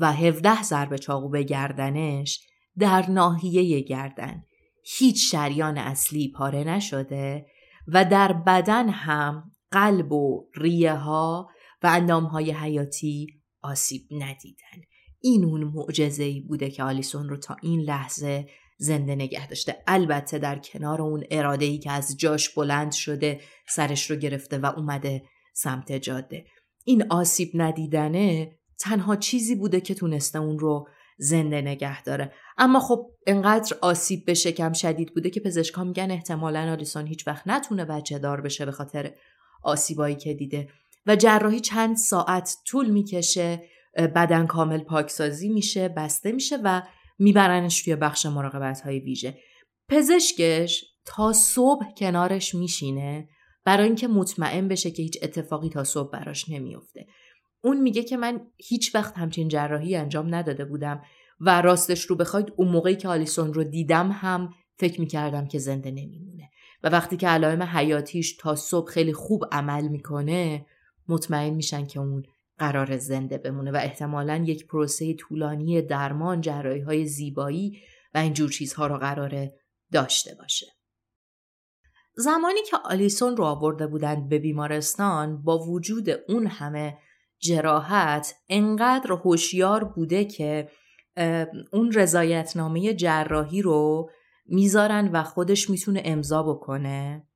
و 0.00 0.12
17 0.12 0.62
ضربه 0.62 0.98
چاقو 0.98 1.28
به 1.28 1.42
گردنش 1.42 2.40
در 2.78 3.10
ناحیه 3.10 3.80
گردن 3.80 4.44
هیچ 4.84 5.30
شریان 5.30 5.78
اصلی 5.78 6.32
پاره 6.36 6.64
نشده. 6.64 7.46
و 7.88 8.04
در 8.04 8.32
بدن 8.32 8.88
هم 8.88 9.50
قلب 9.70 10.12
و 10.12 10.48
ریه 10.54 10.94
ها 10.94 11.48
و 11.82 11.86
اندام 11.86 12.24
های 12.24 12.50
حیاتی 12.50 13.26
آسیب 13.62 14.02
ندیدن. 14.10 14.82
این 15.20 15.44
اون 15.44 15.64
معجزه 15.64 16.40
بوده 16.40 16.70
که 16.70 16.82
آلیسون 16.82 17.28
رو 17.28 17.36
تا 17.36 17.56
این 17.62 17.80
لحظه 17.80 18.48
زنده 18.78 19.14
نگه 19.14 19.46
داشته. 19.46 19.76
البته 19.86 20.38
در 20.38 20.58
کنار 20.58 21.02
اون 21.02 21.24
اراده 21.30 21.64
ای 21.64 21.78
که 21.78 21.90
از 21.90 22.16
جاش 22.16 22.48
بلند 22.48 22.92
شده 22.92 23.40
سرش 23.68 24.10
رو 24.10 24.16
گرفته 24.16 24.58
و 24.58 24.66
اومده 24.76 25.22
سمت 25.54 25.92
جاده. 25.92 26.44
این 26.84 27.06
آسیب 27.10 27.50
ندیدنه 27.54 28.58
تنها 28.78 29.16
چیزی 29.16 29.54
بوده 29.54 29.80
که 29.80 29.94
تونسته 29.94 30.38
اون 30.38 30.58
رو 30.58 30.88
زنده 31.18 31.60
نگه 31.60 32.02
داره. 32.02 32.32
اما 32.58 32.80
خب 32.80 33.10
انقدر 33.26 33.76
آسیب 33.80 34.24
به 34.24 34.34
شکم 34.34 34.72
شدید 34.72 35.14
بوده 35.14 35.30
که 35.30 35.40
پزشکان 35.40 35.86
میگن 35.86 36.10
احتمالا 36.10 36.72
آلیسون 36.72 37.06
هیچ 37.06 37.26
وقت 37.26 37.48
نتونه 37.48 37.84
بچه 37.84 38.18
دار 38.18 38.40
بشه 38.40 38.64
به 38.64 38.72
خاطر 38.72 39.10
آسیبایی 39.62 40.16
که 40.16 40.34
دیده. 40.34 40.68
و 41.06 41.16
جراحی 41.16 41.60
چند 41.60 41.96
ساعت 41.96 42.56
طول 42.66 42.90
می‌کشه 42.90 43.62
بدن 43.96 44.46
کامل 44.46 44.78
پاکسازی 44.78 45.48
میشه 45.48 45.88
بسته 45.88 46.32
میشه 46.32 46.58
و 46.64 46.82
میبرنش 47.18 47.82
توی 47.82 47.96
بخش 47.96 48.26
مراقبت 48.26 48.80
های 48.80 49.00
ویژه. 49.00 49.38
پزشکش 49.88 50.84
تا 51.04 51.32
صبح 51.32 51.86
کنارش 51.96 52.54
میشینه 52.54 53.28
برای 53.64 53.86
اینکه 53.86 54.08
مطمئن 54.08 54.68
بشه 54.68 54.90
که 54.90 55.02
هیچ 55.02 55.18
اتفاقی 55.22 55.68
تا 55.68 55.84
صبح 55.84 56.10
براش 56.10 56.48
نمیافته. 56.48 57.06
اون 57.60 57.80
میگه 57.80 58.02
که 58.02 58.16
من 58.16 58.40
هیچ 58.56 58.94
وقت 58.94 59.18
همچین 59.18 59.48
جراحی 59.48 59.96
انجام 59.96 60.34
نداده 60.34 60.64
بودم 60.64 61.02
و 61.40 61.62
راستش 61.62 62.04
رو 62.04 62.16
بخواید 62.16 62.52
اون 62.56 62.68
موقعی 62.68 62.96
که 62.96 63.08
آلیسون 63.08 63.54
رو 63.54 63.64
دیدم 63.64 64.10
هم 64.12 64.54
فکر 64.76 65.00
می‌کردم 65.00 65.46
که 65.46 65.58
زنده 65.58 65.90
نمیمونه 65.90 66.50
و 66.82 66.88
وقتی 66.88 67.16
که 67.16 67.28
علائم 67.28 67.62
حیاتیش 67.62 68.36
تا 68.36 68.54
صبح 68.54 68.90
خیلی 68.90 69.12
خوب 69.12 69.44
عمل 69.52 69.88
می‌کنه 69.88 70.66
مطمئن 71.08 71.54
میشن 71.54 71.86
که 71.86 72.00
اون 72.00 72.22
قرار 72.58 72.96
زنده 72.96 73.38
بمونه 73.38 73.70
و 73.70 73.76
احتمالا 73.76 74.44
یک 74.46 74.66
پروسه 74.66 75.14
طولانی 75.14 75.82
درمان 75.82 76.40
جرایی 76.40 76.82
های 76.82 77.06
زیبایی 77.06 77.78
و 78.14 78.18
اینجور 78.18 78.50
چیزها 78.50 78.86
رو 78.86 78.96
قراره 78.96 79.54
داشته 79.92 80.34
باشه. 80.34 80.66
زمانی 82.14 82.60
که 82.70 82.76
آلیسون 82.84 83.36
رو 83.36 83.44
آورده 83.44 83.86
بودند 83.86 84.28
به 84.28 84.38
بیمارستان 84.38 85.42
با 85.42 85.58
وجود 85.58 86.10
اون 86.28 86.46
همه 86.46 86.98
جراحت 87.40 88.34
انقدر 88.48 89.12
هوشیار 89.12 89.84
بوده 89.84 90.24
که 90.24 90.68
اون 91.72 91.92
رضایتنامه 91.92 92.94
جراحی 92.94 93.62
رو 93.62 94.10
می‌ذارن 94.46 95.10
و 95.12 95.22
خودش 95.22 95.70
می‌تونه 95.70 96.02
امضا 96.04 96.42
بکنه. 96.42 97.26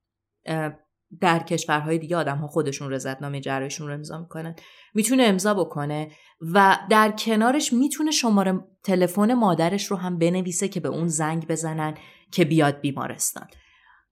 در 1.20 1.38
کشورهای 1.38 1.98
دیگه 1.98 2.16
آدم 2.16 2.36
ها 2.36 2.46
خودشون 2.46 2.90
رضایتنامه 2.90 3.40
جراحیشون 3.40 3.86
رو 3.86 3.94
امضا 3.94 4.20
می‌کنن. 4.20 4.54
می‌تونه 4.94 5.22
امضا 5.22 5.54
بکنه 5.54 6.10
و 6.40 6.78
در 6.90 7.10
کنارش 7.10 7.72
می‌تونه 7.72 8.10
شماره 8.10 8.64
تلفن 8.84 9.34
مادرش 9.34 9.86
رو 9.86 9.96
هم 9.96 10.18
بنویسه 10.18 10.68
که 10.68 10.80
به 10.80 10.88
اون 10.88 11.08
زنگ 11.08 11.48
بزنن 11.48 11.94
که 12.32 12.44
بیاد 12.44 12.80
بیمارستان. 12.80 13.46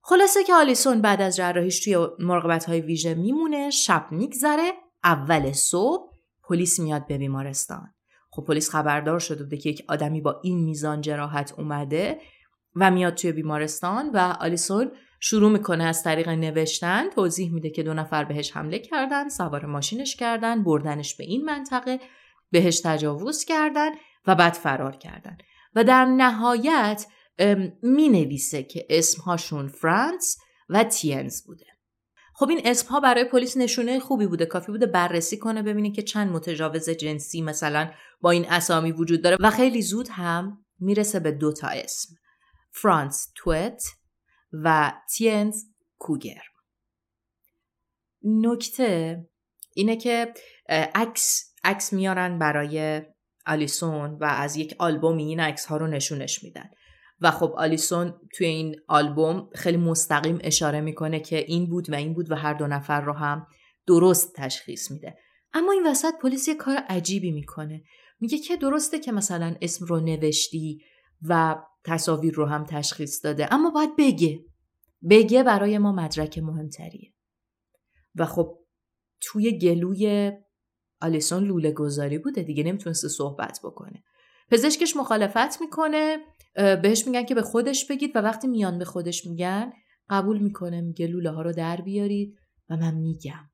خلاصه 0.01 0.43
که 0.43 0.53
آلیسون 0.53 1.01
بعد 1.01 1.21
از 1.21 1.35
جراحیش 1.35 1.83
توی 1.83 2.07
مراقبت 2.19 2.65
های 2.65 2.81
ویژه 2.81 3.13
میمونه 3.13 3.69
شب 3.69 4.07
میگذره. 4.11 4.71
اول 5.03 5.51
صبح 5.51 6.11
پلیس 6.43 6.79
میاد 6.79 7.07
به 7.07 7.17
بیمارستان. 7.17 7.93
خب 8.31 8.43
پلیس 8.47 8.69
خبردار 8.69 9.19
شده 9.19 9.43
بوده 9.43 9.57
که 9.57 9.69
یک 9.69 9.85
آدمی 9.87 10.21
با 10.21 10.41
این 10.43 10.63
میزان 10.63 11.01
جراحت 11.01 11.53
اومده 11.57 12.21
و 12.75 12.91
میاد 12.91 13.13
توی 13.13 13.31
بیمارستان 13.31 14.11
و 14.13 14.17
آلیسون 14.39 14.91
شروع 15.19 15.51
می‌کنه 15.51 15.83
از 15.83 16.03
طریق 16.03 16.29
نوشتن 16.29 17.09
توضیح 17.09 17.53
میده 17.53 17.69
که 17.69 17.83
دو 17.83 17.93
نفر 17.93 18.23
بهش 18.23 18.51
حمله 18.51 18.79
کردن 18.79 19.29
سوار 19.29 19.65
ماشینش 19.65 20.15
کردن 20.15 20.63
بردنش 20.63 21.15
به 21.15 21.23
این 21.23 21.45
منطقه 21.45 21.99
بهش 22.51 22.79
تجاوز 22.79 23.45
کردن 23.45 23.91
و 24.27 24.35
بعد 24.35 24.53
فرار 24.53 24.97
کردن. 24.97 25.37
و 25.75 25.83
در 25.83 26.05
نهایت 26.05 27.05
می 27.83 28.09
نویسه 28.09 28.63
که 28.63 28.85
اسمهاشون 28.89 29.67
فرانس 29.67 30.37
و 30.69 30.83
تینز 30.83 31.45
بوده. 31.45 31.65
خب 32.41 32.49
این 32.49 32.61
اسمها 32.65 32.99
برای 32.99 33.23
پلیس 33.23 33.57
نشونه 33.57 33.99
خوبی 33.99 34.27
بوده. 34.27 34.45
کافی 34.45 34.71
بوده 34.71 34.85
بررسی 34.85 35.37
کنه 35.37 35.63
ببینه 35.63 35.91
که 35.91 36.01
چند 36.01 36.31
متجاوز 36.31 36.89
جنسی 36.89 37.41
مثلا 37.41 37.91
با 38.21 38.31
این 38.31 38.45
اسامی 38.49 38.91
وجود 38.91 39.21
داره 39.21 39.37
و 39.39 39.49
خیلی 39.49 39.81
زود 39.81 40.07
هم 40.11 40.65
می‌رسه 40.79 41.19
به 41.19 41.31
دو 41.31 41.53
تا 41.53 41.67
اسم. 41.67 42.15
فرانس 42.71 43.31
تویت 43.35 43.83
و 44.53 44.93
تینز 45.17 45.63
کوگر. 45.97 46.41
نکته 48.23 49.25
اینه 49.75 49.97
که 49.97 50.33
عکس 50.95 51.53
عکس 51.63 51.93
میارن 51.93 52.39
برای 52.39 53.01
آلیسون 53.45 54.17
و 54.21 54.23
از 54.23 54.55
یک 54.55 54.75
آلبومی 54.79 55.23
این 55.23 55.39
عکس 55.39 55.65
ها 55.65 55.77
رو 55.77 55.87
نشونش 55.87 56.43
میدن. 56.43 56.69
و 57.21 57.31
خب 57.31 57.53
آلیسون 57.57 58.13
توی 58.33 58.47
این 58.47 58.75
آلبوم 58.87 59.49
خیلی 59.55 59.77
مستقیم 59.77 60.39
اشاره 60.43 60.81
می‌کنه 60.81 61.19
که 61.19 61.37
این 61.37 61.69
بود 61.69 61.89
و 61.89 61.95
این 61.95 62.13
بود 62.13 62.31
و 62.31 62.35
هر 62.35 62.53
دو 62.53 62.67
نفر 62.67 63.01
رو 63.01 63.13
هم 63.13 63.47
درست 63.87 64.33
تشخیص 64.35 64.91
میده. 64.91 65.17
اما 65.53 65.71
این 65.71 65.87
وسط 65.87 66.13
پلیس 66.21 66.47
یه 66.47 66.55
کار 66.55 66.77
عجیبی 66.77 67.31
می‌کنه. 67.31 67.83
میگه 68.19 68.37
که 68.37 68.57
درسته 68.57 68.99
که 68.99 69.11
مثلا 69.11 69.55
اسم 69.61 69.85
رو 69.85 69.99
نوشتی 69.99 70.81
و 71.21 71.55
تصاویر 71.85 72.33
رو 72.33 72.45
هم 72.45 72.65
تشخیص 72.65 73.25
داده 73.25 73.53
اما 73.53 73.69
باید 73.69 73.95
بگه. 73.97 74.39
بگه 75.09 75.43
برای 75.43 75.77
ما 75.77 75.91
مدرک 75.91 76.37
مهمتریه. 76.37 77.13
و 78.15 78.25
خب 78.25 78.59
توی 79.21 79.57
گلوی 79.57 80.31
آلیسون 81.01 81.43
لوله 81.43 81.71
گذاری 81.71 82.17
بوده 82.17 82.43
دیگه 82.43 82.63
نمی‌تونسته 82.63 83.07
صحبت 83.07 83.59
بکنه. 83.63 84.03
پزشکش 84.51 84.95
مخالفت 84.95 85.61
می‌کنه 85.61 86.17
بهش 86.55 87.07
میگن 87.07 87.25
که 87.25 87.35
به 87.35 87.41
خودش 87.41 87.85
بگید 87.85 88.15
و 88.15 88.19
وقتی 88.19 88.47
میان 88.47 88.77
به 88.77 88.85
خودش 88.85 89.25
میگن 89.25 89.73
قبول 90.09 90.39
می‌کنه 90.39 90.81
میگه 90.81 91.07
لوله 91.07 91.29
ها 91.29 91.41
رو 91.41 91.51
در 91.51 91.81
بیارید 91.81 92.39
و 92.69 92.77
من 92.77 92.93
میگم. 92.93 93.49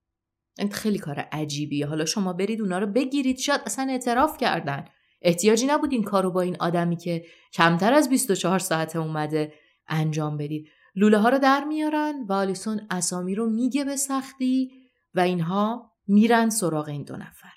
این 0.57 0.69
خیلی 0.69 0.97
کار 0.97 1.19
عجیبیه. 1.19 1.87
حالا 1.87 2.05
شما 2.05 2.33
برید 2.33 2.61
اونا 2.61 2.79
رو 2.79 2.87
بگیرید. 2.87 3.37
شاید 3.37 3.61
اصلا 3.65 3.91
اعتراف 3.91 4.37
کردن. 4.37 4.85
احتیاجی 5.21 5.65
نبود 5.65 5.93
این 5.93 6.03
کارو 6.03 6.31
با 6.31 6.41
این 6.41 6.57
آدمی 6.59 6.97
که 6.97 7.25
کمتر 7.53 7.93
از 7.93 8.09
24 8.09 8.59
ساعته 8.59 8.99
اومده 8.99 9.53
انجام 9.87 10.37
بدید. 10.37 10.67
لوله 10.95 11.17
ها 11.17 11.29
رو 11.29 11.39
در 11.39 11.63
میارن 11.63 12.25
و 12.29 12.33
آلیسون 12.33 12.87
اسامی 12.89 13.35
رو 13.35 13.49
میگه 13.49 13.85
به 13.85 13.95
سختی 13.95 14.71
و 15.13 15.19
اینها 15.19 15.91
میرن 16.07 16.49
سراغ 16.49 16.87
این 16.87 17.03
دو 17.03 17.17
نفر. 17.17 17.56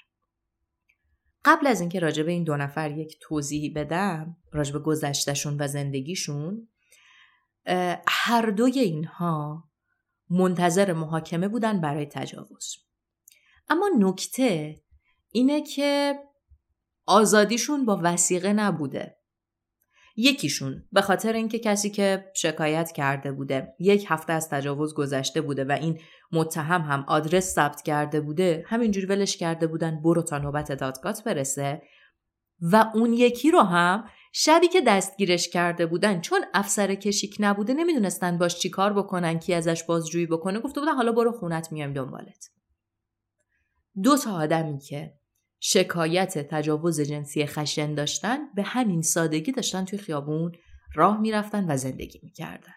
قبل 1.44 1.66
از 1.66 1.81
اینکه 1.81 2.00
راجع 2.00 2.22
به 2.22 2.33
این 2.33 2.44
دو 2.44 2.57
نفر 2.57 2.90
یک 2.90 3.18
توضیحی 3.20 3.70
بدم 3.70 4.37
راجع 4.53 4.72
به 4.72 4.79
گذشتشون 4.79 5.57
و 5.61 5.68
زندگیشون 5.68 6.68
هر 8.09 8.50
دوی 8.57 8.79
اینها 8.79 9.70
منتظر 10.31 10.92
محاکمه 10.92 11.48
بودن 11.48 11.81
برای 11.81 12.07
تجاوز. 12.07 12.76
اما 13.68 13.90
نکته 13.98 14.81
اینه 15.33 15.62
که 15.62 16.18
آزادیشون 17.07 17.85
با 17.85 18.00
وسیقه 18.03 18.53
نبوده. 18.53 19.19
یکیشون 20.20 20.85
به 20.92 21.00
خاطر 21.00 21.33
اینکه 21.33 21.59
کسی 21.59 21.90
که 21.90 22.30
شکایت 22.35 22.92
کرده 22.92 23.33
بوده 23.33 23.74
یک 23.78 24.06
هفته 24.09 24.33
از 24.33 24.48
تجاوز 24.48 24.94
گذشته 24.94 25.40
بوده 25.40 25.64
و 25.64 25.72
این 25.72 26.00
متهم 26.33 26.80
هم 26.80 27.04
آدرس 27.09 27.54
ثبت 27.54 27.83
کرده 27.83 28.20
بوده 28.20 28.64
همینجوری 28.66 29.06
ولش 29.06 29.37
کرده 29.37 29.66
بودن 29.66 30.02
برو 30.02 30.22
تا 30.22 30.38
نوبت 30.38 30.72
دادگاه 30.72 31.14
برسه. 31.26 31.83
و 32.61 32.90
اون 32.94 33.12
یکی 33.12 33.50
رو 33.50 33.61
هم 33.61 34.04
شبی 34.33 34.68
که 34.68 34.80
دستگیرش 34.80 35.48
کرده 35.48 35.87
بودن 35.87 36.20
چون 36.20 36.44
افسر 36.54 36.94
کشیک 36.94 37.37
نبوده 37.40 37.74
نمی‌دونستن 37.74 38.38
باش 38.38 38.59
چی 38.59 38.70
کار 38.70 38.92
بکنن 38.92 39.38
کی 39.38 39.54
ازش 39.54 39.83
بازجویی 39.83 40.26
بکنه 40.26 40.61
گفته 40.61 40.80
بودن 40.80 40.94
حالا 40.94 41.12
برو 41.12 41.33
خونت 41.33 41.72
میایم 41.72 41.92
دنبالت. 41.92 42.50
دو 44.02 44.16
تا 44.16 44.33
آدمی 44.33 44.78
که 44.78 45.19
شکایت 45.60 46.38
تجاوز 46.38 47.00
جنسی 47.00 47.46
خشن 47.46 47.94
داشتن 47.94 48.38
به 48.54 48.62
همین 48.62 49.02
سادگی 49.02 49.52
داشتن 49.52 49.84
توی 49.84 49.98
خیابون 49.98 50.52
راه 50.94 51.20
می‌رفتن 51.20 51.70
و 51.70 51.76
زندگی 51.76 52.20
می‌کردن. 52.22 52.74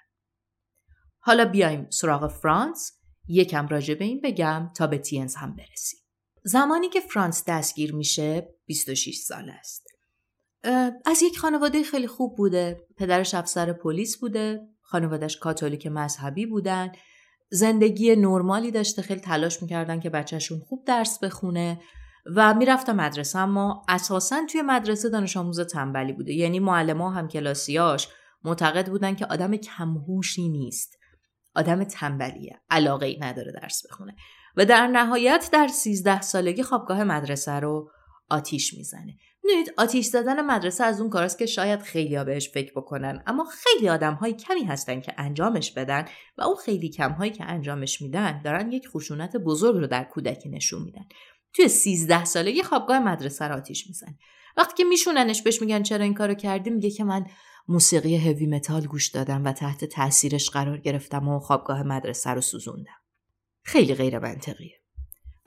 حالا 1.20 1.46
بیایم 1.46 1.90
سراغ 1.90 2.28
فرانس 2.28 2.92
یکم 3.28 3.68
راجع 3.68 3.94
به 3.94 4.06
این 4.06 4.22
بگم 4.24 4.72
تا 4.76 4.88
به 4.88 4.98
تینز 4.98 5.36
هم 5.36 5.56
برسیم. 5.56 6.00
زمانی 6.44 6.90
که 6.90 7.00
فرانس 7.00 7.44
دستگیر 7.48 7.96
میشه 7.96 8.56
26 8.66 9.16
سال 9.16 9.50
است. 9.50 9.88
از 11.06 11.22
یک 11.22 11.38
خانواده 11.38 11.84
خیلی 11.84 12.08
خوب 12.08 12.38
بوده. 12.38 12.88
پدرش 12.98 13.34
افسر 13.34 13.74
پلیس 13.74 14.18
بوده. 14.18 14.62
خانوادش 14.82 15.38
کاتولیک 15.38 15.88
مذهبی 15.88 16.46
بودن. 16.46 16.92
زندگی 17.52 18.16
نرمالی 18.16 18.72
داشته 18.72 19.02
خیلی 19.02 19.22
تلاش 19.22 19.62
می‌کردن 19.62 20.00
که 20.00 20.10
بچهشون 20.10 20.60
خوب 20.60 20.86
درس 20.86 21.20
بخونه 21.20 21.82
و 22.36 22.54
می‌رفتم 22.54 22.96
مدرسه 22.96 23.40
اما 23.40 23.86
اساسا 23.88 24.46
توی 24.52 24.62
مدرسه 24.62 25.10
دانش 25.10 25.38
آموز 25.38 25.60
تنبلی 25.60 26.14
بوده. 26.14 26.34
یعنی 26.34 26.60
معلم 26.60 27.02
هم 27.02 27.28
کلاسیاش 27.28 28.08
معتقد 28.44 28.90
بودن 28.90 29.16
که 29.16 29.26
آدم 29.26 29.56
کمهوشی 29.58 30.50
نیست. 30.50 30.98
آدم 31.56 31.84
تنبلیه. 31.84 32.62
علاقه 32.70 33.06
ای 33.06 33.20
نداره 33.20 33.52
درس 33.62 33.86
بخونه. 33.86 34.16
و 34.58 34.66
در 34.66 34.88
نهایت 34.88 35.50
در 35.54 35.68
سیزده 35.68 36.22
سالگی 36.22 36.64
خوابگاه 36.64 37.04
مدرسه 37.04 37.52
رو 37.52 37.92
آتیش 38.30 38.74
می‌زنه. 38.74 39.18
می‌دونید 39.44 39.74
آتیش 39.78 40.06
زدن 40.06 40.46
مدرسه 40.46 40.84
از 40.84 41.02
اون 41.02 41.10
کاراست 41.10 41.38
که 41.38 41.46
شاید 41.46 41.82
خیلی 41.82 42.16
ها 42.16 42.24
بهش 42.24 42.50
فکر 42.50 42.72
بکنن. 42.76 43.24
اما 43.28 43.46
خیلی 43.46 43.90
آدم 43.90 44.14
های 44.14 44.34
کمی 44.34 44.64
هستن 44.64 45.02
که 45.02 45.14
انجامش 45.18 45.72
بدن 45.72 46.06
و 46.38 46.42
اون 46.42 46.56
خیلی 46.56 46.90
کم 46.90 47.12
هایی 47.12 47.32
که 47.32 47.46
انجامش 47.46 48.02
میدن 48.02 48.42
دارن 48.42 48.72
یک 48.72 48.88
خشونت 48.88 49.38
بزرگ 49.38 49.76
رو 49.76 49.88
در 49.88 50.04
کودکی 50.04 50.50
نشون 50.50 50.84
میدن. 50.84 51.06
توی 51.54 51.68
13 51.68 52.26
سالگی 52.26 52.64
خوابگاه 52.64 53.00
مدرسه 53.00 53.48
رو 53.48 53.56
آتیش 53.56 53.88
می‌زنه. 53.88 54.18
وقتی 54.58 54.74
که 54.78 54.84
میشوننش 54.84 55.42
بهش 55.42 55.62
میگن 55.62 55.84
چرا 55.84 56.04
این 56.04 56.14
کارو 56.14 56.34
کردی 56.34 56.70
میگه 56.70 56.90
که 56.90 57.04
من 57.04 57.26
موسیقی 57.68 58.18
هوی 58.18 58.48
متال 58.48 58.86
گوش 58.86 59.08
دادم 59.08 59.46
و 59.46 59.52
تحت 59.52 59.86
تاثیرش 59.86 60.50
قرار 60.50 60.78
گرفتم 60.78 61.28
و 61.28 61.40
خوابگاه 61.40 61.84
مدرسه 61.84 62.30
رو 62.30 62.42
سوزوندم. 62.42 63.02
خیلی 63.64 63.96
غیر 63.96 64.20
منطقیه. 64.20 64.80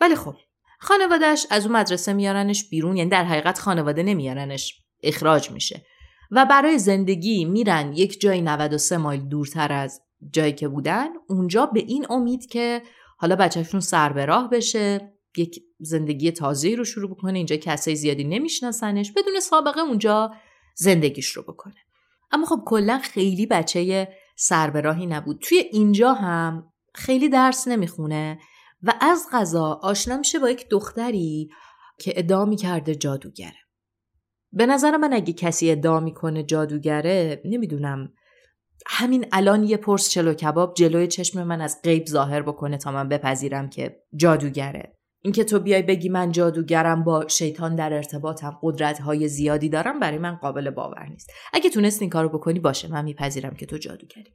ولی 0.01 0.17
خب 0.17 0.35
خانوادهش 0.79 1.47
از 1.51 1.67
اون 1.67 1.77
مدرسه 1.77 2.13
میارنش 2.13 2.69
بیرون 2.69 2.97
یعنی 2.97 3.11
در 3.11 3.25
حقیقت 3.25 3.59
خانواده 3.59 4.03
نمیارنش 4.03 4.83
اخراج 5.03 5.51
میشه. 5.51 5.87
و 6.31 6.47
برای 6.47 6.79
زندگی 6.79 7.45
میرن 7.45 7.93
یک 7.93 8.21
جای 8.21 8.41
93 8.41 8.97
مایل 8.97 9.29
دورتر 9.29 9.73
از 9.73 10.01
جایی 10.33 10.53
که 10.53 10.69
بودن 10.69 11.09
اونجا 11.29 11.67
به 11.67 11.81
این 11.81 12.07
امید 12.11 12.47
که 12.47 12.83
حالا 13.17 13.37
بچهشون 13.37 13.81
سر 13.81 14.13
به 14.13 14.25
راه 14.25 14.51
بشه 14.51 15.13
یک 15.37 15.63
زندگی 15.79 16.31
تازه 16.31 16.75
رو 16.75 16.85
شروع 16.85 17.11
بکنه 17.11 17.39
اینجا 17.39 17.57
کسای 17.57 17.97
زیادی 17.97 18.25
نمیشناسنش 18.25 19.13
بدون 19.13 19.41
سابقه 19.41 19.81
اونجا 19.81 20.35
زندگیش 20.77 21.29
رو 21.29 21.43
بکنه. 21.43 21.75
اما 22.33 22.47
خب 22.47 22.63
کلا 22.67 22.99
خیلی 22.99 23.47
بچه 23.47 24.09
سربراهی 24.37 25.07
نبود. 25.07 25.39
توی 25.41 25.59
اینجا 25.59 26.13
هم 26.13 26.73
خیلی 26.95 27.29
درس 27.29 27.69
نمی‌خونه 27.69 28.39
و 28.83 28.95
از 29.01 29.27
غذا 29.33 29.81
آشنا 29.83 30.17
میشه 30.17 30.39
با 30.39 30.51
یک 30.51 30.69
دختری 30.69 31.49
که 31.99 32.13
ادعا 32.17 32.55
کرده 32.55 32.95
جادوگره. 32.95 33.57
به 34.53 34.67
نظر 34.67 34.97
من 34.97 35.13
اگه 35.13 35.33
کسی 35.33 35.71
ادعا 35.71 36.01
می‌کنه 36.01 36.43
جادوگره 36.43 37.43
نمی‌دونم. 37.45 38.13
همین 38.87 39.27
الان 39.33 39.65
یه 39.65 39.77
پرس 39.77 40.09
چلو 40.09 40.35
کباب 40.35 40.75
جلوی 40.75 41.07
چشم 41.07 41.43
من 41.43 41.61
از 41.61 41.81
غیب 41.85 42.07
ظاهر 42.07 42.43
بکنه 42.43 42.77
تا 42.79 42.93
من 42.93 43.09
بپذیرم 43.09 43.69
که 43.69 44.03
جادوگره. 44.17 44.97
اینکه 45.23 45.45
تو 45.45 45.59
بیای 45.59 45.83
بگی 45.83 46.09
من 46.09 46.33
جادوگرم 46.33 47.05
با 47.05 47.29
شیطان 47.29 47.75
در 47.75 47.93
ارتباطم 47.93 48.59
قدرت 48.63 48.99
های 48.99 49.29
زیادی 49.29 49.69
دارم 49.69 50.01
برای 50.01 50.19
من 50.19 50.35
قابل 50.35 50.71
باور 50.71 51.07
نیست. 51.07 51.31
اگه 51.53 51.71
تونست 51.71 52.03
این 52.03 52.11
کارو 52.11 52.29
بکنی 52.29 52.61
باشه 52.61 52.89
من 52.89 53.05
میپذیرم 53.05 53.55
که 53.55 53.67
تو 53.67 53.79
جادوگری. 53.79 54.33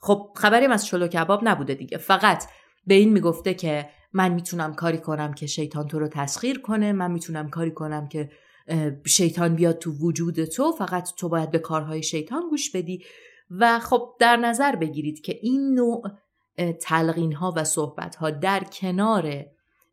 خب 0.00 0.30
خبریم 0.36 0.70
از 0.70 0.86
شلو 0.86 1.06
کباب 1.06 1.40
نبوده 1.48 1.74
دیگه. 1.74 1.98
فقط 1.98 2.44
به 2.86 2.94
این 2.94 3.12
می‌گفته 3.12 3.54
که 3.54 3.88
من 4.12 4.32
می‌تونم 4.32 4.74
کاری 4.74 4.98
کنم 4.98 5.32
که 5.32 5.46
شیطان 5.46 5.86
تو 5.86 5.98
رو 5.98 6.08
تسخیر 6.08 6.60
کنه 6.60 6.92
من 6.92 7.10
می‌تونم 7.10 7.48
کاری 7.48 7.70
کنم 7.70 8.08
که 8.08 8.30
شیطان 9.06 9.54
بیاد 9.54 9.78
تو 9.78 9.90
وجود 9.90 10.44
تو 10.44 10.72
فقط 10.72 11.14
تو 11.16 11.28
باید 11.28 11.50
به 11.50 11.58
کارهای 11.58 12.02
شیطان 12.02 12.42
گوش 12.50 12.70
بدی. 12.70 13.04
و 13.50 13.78
خب 13.78 14.16
در 14.20 14.36
نظر 14.36 14.76
بگیرید 14.76 15.20
که 15.20 15.38
این 15.42 15.74
نوع 15.74 16.02
تلقین 16.82 17.32
ها 17.32 17.54
و 17.56 17.64
صحبت 17.64 18.16
ها 18.16 18.30
در 18.30 18.64
کنار 18.64 19.44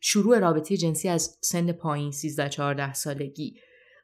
شروع 0.01 0.39
رابطه 0.39 0.77
جنسی 0.77 1.09
از 1.09 1.37
سن 1.41 1.71
پایین 1.71 2.11
13 2.11 2.49
14 2.49 2.93
سالگی 2.93 3.59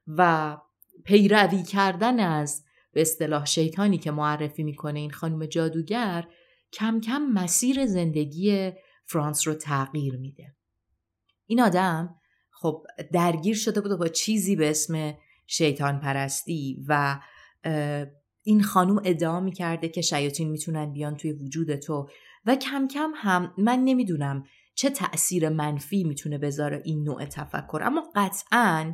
و 0.07 0.57
پیروی 1.03 1.63
کردن 1.63 2.19
از 2.19 2.63
به 2.91 3.01
اصطلاح 3.01 3.45
شیطانی 3.45 3.97
که 3.97 4.11
معرفی 4.11 4.63
می‌کنه 4.63 4.99
این 4.99 5.11
خانم 5.11 5.45
جادوگر 5.45 6.27
کم 6.73 6.99
کم 6.99 7.21
مسیر 7.21 7.85
زندگی 7.85 8.71
فرانس 9.05 9.47
رو 9.47 9.53
تغییر 9.53 10.17
میده. 10.17 10.55
این 11.45 11.61
آدم 11.61 12.15
خب 12.51 12.85
درگیر 13.13 13.55
شده 13.55 13.81
بود 13.81 13.99
با 13.99 14.07
چیزی 14.07 14.55
به 14.55 14.69
اسم 14.69 15.17
شیطان 15.47 15.99
پرستی 15.99 16.85
و 16.87 17.19
این 18.43 18.63
خانم 18.63 19.01
ادعا 19.05 19.39
می‌کرده 19.39 19.89
که 19.89 20.01
شیاطین 20.01 20.49
می‌تونن 20.49 20.93
بیان 20.93 21.15
توی 21.15 21.31
وجود 21.31 21.75
تو 21.75 22.09
و 22.45 22.55
کم 22.55 22.87
کم 22.87 23.11
هم 23.15 23.53
من 23.57 23.79
نمی‌دونم 23.79 24.43
چه 24.77 24.89
تأثیر 24.89 25.49
منفی 25.49 26.03
می‌تونه 26.03 26.37
بذاره 26.37 26.81
این 26.85 27.03
نوع 27.03 27.25
تفکر؟ 27.25 27.81
اما 27.83 28.03
قطعا 28.15 28.93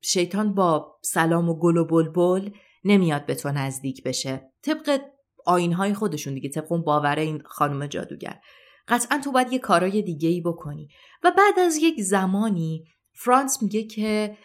شیطان 0.00 0.54
با 0.54 0.98
سلام 1.02 1.48
و 1.48 1.58
گل 1.58 1.76
و 1.76 1.84
بلبل 1.84 2.50
نمیاد 2.84 3.26
به 3.26 3.34
تو 3.34 3.52
نزدیک 3.52 4.02
بشه. 4.02 4.50
طبق 4.62 5.00
آینهای 5.46 5.94
خودشون 5.94 6.34
دیگه 6.34 6.48
طبق 6.48 6.72
اون 6.72 6.82
باور 6.82 7.18
این 7.18 7.42
خانم 7.44 7.86
جادوگر. 7.86 8.40
قطعا 8.88 9.20
تو 9.24 9.32
باید 9.32 9.52
یه 9.52 9.58
کارای 9.58 10.02
دیگه 10.02 10.28
ای 10.28 10.40
بکنی. 10.40 10.88
و 11.22 11.32
بعد 11.36 11.58
از 11.58 11.76
یک 11.76 12.00
زمانی 12.00 12.84
فرانس 13.12 13.62
میگه 13.62 13.82
که 13.82 14.36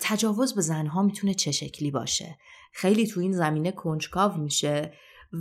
تجاوز 0.00 0.54
به 0.54 0.60
زنها 0.60 1.02
می‌تونه 1.02 1.34
چه 1.34 1.52
شکلی 1.52 1.90
باشه؟ 1.90 2.38
خیلی 2.72 3.06
تو 3.06 3.20
این 3.20 3.32
زمینه 3.32 3.72
کنجکاو 3.72 4.36
میشه. 4.36 4.92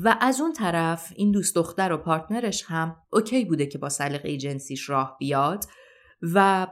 و 0.03 0.17
از 0.21 0.41
اون 0.41 0.53
طرف 0.53 1.13
این 1.15 1.31
دوست 1.31 1.55
دختر 1.55 1.91
و 1.91 1.97
پارتنرش 1.97 2.63
هم 2.67 2.95
اوکی 3.11 3.45
بوده 3.45 3.65
که 3.65 3.77
با 3.77 3.89
سلیقه 3.89 4.37
جنسیش 4.37 4.89
راه 4.89 5.15
بیاد 5.19 5.65
و 6.21 6.67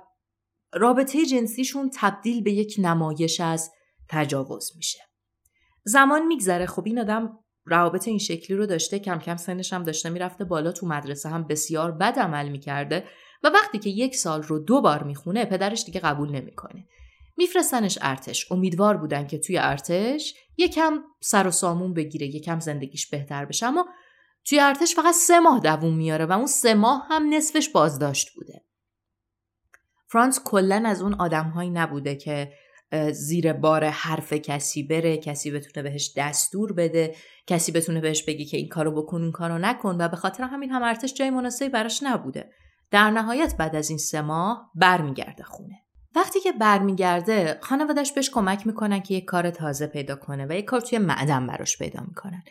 رابطه 0.74 1.26
جنسیشون 1.26 1.92
تبدیل 1.96 2.44
به 2.44 2.52
یک 2.52 2.76
نمایش 2.80 3.40
از 3.40 3.72
تجاوز 4.10 4.72
میشه. 4.76 5.00
زمان 5.84 6.26
میگذره. 6.26 6.66
خب 6.66 6.84
این 6.86 7.00
آدم 7.00 7.40
روابط 7.66 8.08
این 8.08 8.18
شکلی 8.18 8.58
رو 8.58 8.66
داشته. 8.66 9.00
کم 9.00 9.20
کم 9.20 9.36
سنش 9.36 9.74
هم 9.74 9.84
داشته 9.84 10.10
می‌رفته 10.10 10.44
بالا 10.44 10.72
تو 10.72 10.88
مدرسه. 10.88 11.30
هم 11.30 11.48
بسیار 11.48 11.92
بد 11.92 12.20
عمل 12.20 12.50
می‌کرده. 12.50 13.08
و 13.44 13.48
وقتی 13.50 13.80
که 13.80 13.90
یک 13.90 14.16
سال 14.16 14.44
رو 14.44 14.60
دو 14.60 14.82
بار 14.82 15.04
می‌خونه 15.04 15.46
پدرش 15.46 15.84
دیگه 15.84 16.00
قبول 16.00 16.32
نمی‌کنه. 16.32 16.88
میفرستنش 17.38 17.98
ارتش. 18.02 18.52
امیدوار 18.52 18.98
بودن 18.98 19.28
که 19.28 19.38
توی 19.38 19.58
ارتش 19.58 20.34
یکم 20.58 21.00
سر 21.22 21.48
و 21.48 21.52
سامون 21.52 21.94
بگیره 21.94 22.28
یکم 22.28 22.60
زندگیش 22.60 23.10
بهتر 23.10 23.46
بشه. 23.46 23.66
اما 23.66 23.86
توی 24.46 24.60
ارتش 24.60 24.96
فقط 24.96 25.14
سه 25.14 25.40
ماه 25.40 25.60
دووم 25.60 25.96
میاره 25.98 26.26
و 26.26 26.32
اون 26.32 26.48
سه 26.48 26.74
ماه 26.74 27.08
هم 27.10 27.34
نصفش 27.34 27.70
بازداشت 27.70 28.30
بوده. 28.36 28.66
فرانس 30.08 30.40
کلا 30.44 30.84
از 30.86 31.02
اون 31.02 31.14
آدمهایی 31.14 31.70
نبوده 31.70 32.16
که 32.16 32.54
زیر 33.12 33.54
بار 33.54 33.86
حرف 33.86 34.34
کسی 34.34 34.84
بره 34.84 35.18
کسی 35.18 35.52
بتونه 35.52 35.90
بهش 35.90 36.14
دستور 36.18 36.74
بده 36.74 37.16
کسی 37.48 37.72
بتونه 37.72 38.02
بهش 38.02 38.24
بگی 38.24 38.46
که 38.46 38.58
این 38.58 38.68
کارو 38.68 38.92
بکن 39.02 39.22
اون 39.22 39.32
کارو 39.32 39.58
نکن 39.58 40.02
و 40.02 40.08
به 40.08 40.16
خاطر 40.16 40.44
همین 40.44 40.72
هم 40.72 40.84
ارتش 40.84 41.14
جای 41.14 41.30
مناسبی 41.30 41.70
براش 41.70 42.04
نبوده. 42.04 42.52
در 42.92 43.10
نهایت 43.10 43.58
بعد 43.58 43.76
از 43.76 43.90
این 43.90 44.00
سه 44.00 44.22
ماه 44.22 44.72
برمیگرده 44.76 45.44
خونه. 45.44 45.76
وقتی 46.16 46.40
که 46.40 46.52
برمیگرده 46.52 47.60
خانوادش 47.62 48.12
بهش 48.12 48.30
کمک 48.30 48.68
می‌کنن 48.68 49.02
که 49.02 49.14
یک 49.14 49.26
کار 49.26 49.50
تازه 49.50 49.88
پیدا 49.88 50.16
کنه 50.16 50.46
و 50.50 50.52
یک 50.52 50.66
کار 50.66 50.82
توی 50.82 50.98
معدن 50.98 51.48
براش 51.48 51.78
پیدا 51.78 52.04
می‌کنن. 52.08 52.44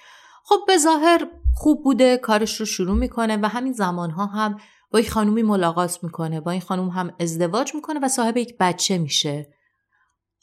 خب 0.45 0.57
به 0.67 0.79
ظاهر 0.79 1.27
خوب 1.55 1.85
بوده 1.85 2.17
کارش 2.17 2.61
رو 2.61 2.67
شروع 2.67 2.97
می‌کنه 2.97 3.37
و 3.37 3.47
همین 3.47 3.73
زمانها 3.73 4.27
هم 4.27 4.57
با 4.91 5.01
یک 5.01 5.11
خانومی 5.11 5.43
ملاقات 5.43 6.05
می‌کنه 6.05 6.41
با 6.41 6.51
این 6.51 6.61
خانوم 6.61 6.89
هم 6.89 7.13
ازدواج 7.21 7.75
می‌کنه 7.75 8.01
و 8.01 8.09
صاحب 8.09 8.37
یک 8.37 8.57
بچه 8.61 8.99
میشه. 8.99 9.55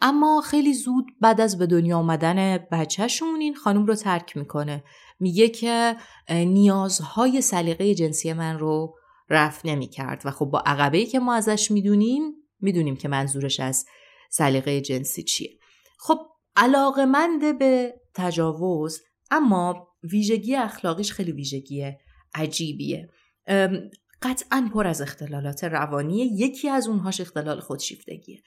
اما 0.01 0.41
خیلی 0.41 0.73
زود 0.73 1.05
بعد 1.21 1.41
از 1.41 1.57
به 1.57 1.65
دنیا 1.65 1.97
آمدن 1.97 2.57
بچهشون 2.57 3.41
این 3.41 3.55
خانوم 3.55 3.85
رو 3.85 3.95
ترک 3.95 4.37
می‌کنه. 4.37 4.83
میگه 5.19 5.49
که 5.49 5.95
نیازهای 6.29 7.41
سلیقه 7.41 7.95
جنسی 7.95 8.33
من 8.33 8.59
رو 8.59 8.95
رفت 9.29 9.65
نمی‌کرد 9.65 10.21
و 10.25 10.31
خب 10.31 10.45
با 10.45 10.59
عقبه 10.65 11.05
که 11.05 11.19
ما 11.19 11.33
ازش 11.33 11.71
می‌دونیم 11.71 12.33
می‌دونیم 12.59 12.95
که 12.95 13.07
منظورش 13.07 13.59
از 13.59 13.85
سلیقه 14.31 14.81
جنسی 14.81 15.23
چیه. 15.23 15.57
خب 15.99 16.19
علاقمند 16.55 17.59
به 17.59 17.93
تجاوز 18.15 19.01
اما 19.31 19.87
ویژگی 20.03 20.55
اخلاقیش 20.55 21.11
خیلی 21.11 21.31
ویژگی 21.31 21.91
عجیبیه. 22.35 23.09
قطعا 24.21 24.69
پر 24.73 24.87
از 24.87 25.01
اختلالات 25.01 25.63
روانی 25.63 26.17
یکی 26.17 26.69
از 26.69 26.87
اونهاش 26.87 27.21
اختلال 27.21 27.59
خودشیفتگیه. 27.59 28.41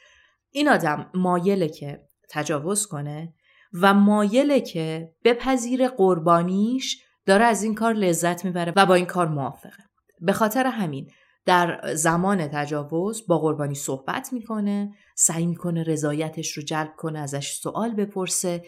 این 0.51 0.69
آدم 0.69 1.11
مایله 1.15 1.69
که 1.69 2.01
تجاوز 2.31 2.87
کنه 2.87 3.35
و 3.73 3.95
مایله 3.95 4.61
که 4.61 5.15
بپذیر 5.25 5.89
قربانیش 5.89 7.05
داره 7.27 7.45
از 7.45 7.63
این 7.63 7.75
کار 7.75 7.95
لذت 7.95 8.45
می‌بره 8.45 8.73
و 8.77 8.87
با 8.87 8.95
این 8.95 9.07
کار 9.07 9.29
موافقه. 9.29 9.83
به 10.21 10.33
خاطر 10.33 10.67
همین 10.67 11.11
در 11.45 11.95
زمان 11.95 12.49
تجاوز 12.49 13.27
با 13.27 13.39
قربانی 13.39 13.75
صحبت 13.75 14.33
می‌کنه 14.33 14.95
سعی 15.17 15.47
می‌کنه 15.47 15.83
رضایتش 15.83 16.53
رو 16.53 16.63
جلب 16.63 16.93
کنه 16.97 17.19
ازش 17.19 17.53
سوال 17.53 17.95
بپرسه 17.95 18.65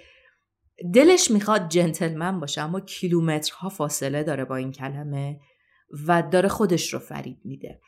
دلش 0.94 1.30
می‌خواد 1.30 1.68
جنتلمن 1.68 2.40
باشه 2.40 2.60
اما 2.60 2.80
کیلومترها 2.80 3.68
فاصله 3.68 4.22
داره 4.22 4.44
با 4.44 4.56
این 4.56 4.72
کلمه 4.72 5.40
و 6.06 6.22
داره 6.22 6.48
خودش 6.48 6.92
رو 6.92 6.98
فرید 6.98 7.38
میده 7.44 7.80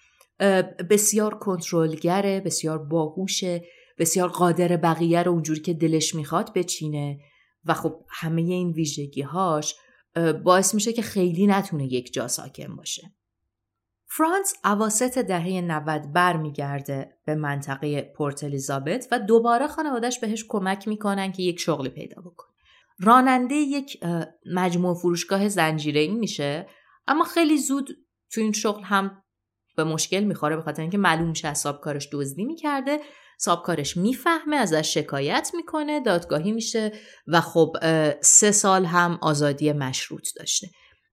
بسیار 0.90 1.38
کنترلگره 1.38 2.40
بسیار 2.40 2.78
باهوشه 2.78 3.64
بسیار 3.98 4.28
قادر 4.28 4.76
بقیه 4.76 5.22
رو 5.22 5.32
اونجوری 5.32 5.60
که 5.60 5.74
دلش 5.74 6.14
می‌خواد 6.14 6.52
بچینه 6.54 7.18
و 7.64 7.74
خب 7.74 8.04
همه 8.08 8.42
این 8.42 8.70
ویژگی 8.70 9.22
هاش 9.22 9.74
باعث 10.44 10.74
میشه 10.74 10.92
که 10.92 11.02
خیلی 11.02 11.46
نتونه 11.46 11.92
یک 11.92 12.12
جا 12.12 12.28
ساکن 12.28 12.76
باشه. 12.76 13.12
فرانس 14.16 14.54
اواسط 14.64 15.18
دهه 15.18 15.60
90 15.60 16.12
برمیگرده 16.12 17.18
به 17.26 17.34
منطقه 17.34 18.12
پورت 18.16 18.44
الیزابت 18.44 19.08
و 19.10 19.18
دوباره 19.18 19.66
خانوادش 19.66 20.20
بهش 20.20 20.44
کمک 20.48 20.88
می‌کنن 20.88 21.32
که 21.32 21.42
یک 21.42 21.60
شغلی 21.60 21.88
پیدا 21.88 22.22
بکنه. 22.22 22.54
راننده 23.00 23.54
یک 23.54 24.00
مجموع 24.54 24.94
فروشگاه 24.94 25.48
زنجیره‌ای 25.48 26.08
میشه 26.08 26.66
اما 27.06 27.24
خیلی 27.24 27.58
زود 27.58 27.88
تو 28.32 28.40
این 28.40 28.52
شغل 28.52 28.82
هم 28.82 29.22
به 29.76 29.84
مشکل 29.84 30.24
می‌خوره 30.24 30.56
به 30.56 30.62
خاطر 30.62 30.82
اینکه 30.82 30.98
معلوم 30.98 31.28
میشه 31.28 31.48
از 31.48 31.66
کارش 31.66 32.08
دزدی 32.12 32.44
می‌کرده 32.44 32.98
سابکارش 33.38 33.96
می‌فهمه 33.96 34.56
ازش 34.56 34.94
شکایت 34.94 35.50
می‌کنه 35.54 36.00
دادگاهی 36.00 36.52
میشه 36.52 36.92
و 37.26 37.40
خب 37.40 37.76
سه 38.20 38.50
سال 38.50 38.84
هم 38.84 39.18
آزادی 39.22 39.72
مشروط 39.72 40.28
داشته 40.36 40.66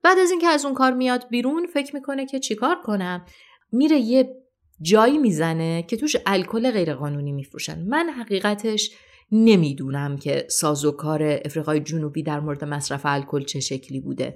بعد 0.03 0.19
از 0.19 0.31
اینکه 0.31 0.47
از 0.47 0.65
اون 0.65 0.73
کار 0.73 0.93
میاد 0.93 1.29
بیرون 1.29 1.67
فکر 1.73 1.95
می‌کنه 1.95 2.25
که 2.25 2.39
چیکار 2.39 2.81
کنم؟ 2.83 3.25
میره 3.71 3.97
یه 3.97 4.35
جایی 4.81 5.17
می‌زنه 5.17 5.83
که 5.83 5.97
توش 5.97 6.15
الکل 6.25 6.71
غیرقانونی 6.71 7.31
میفروشن. 7.31 7.79
من 7.87 8.09
حقیقتش 8.09 8.91
نمی‌دونم 9.31 10.17
که 10.17 10.45
سازوکار 10.49 11.39
افریقای 11.45 11.79
جنوبی 11.79 12.23
در 12.23 12.39
مورد 12.39 12.63
مصرف 12.63 13.01
الکل 13.05 13.43
چه 13.43 13.59
شکلی 13.59 13.99
بوده. 13.99 14.35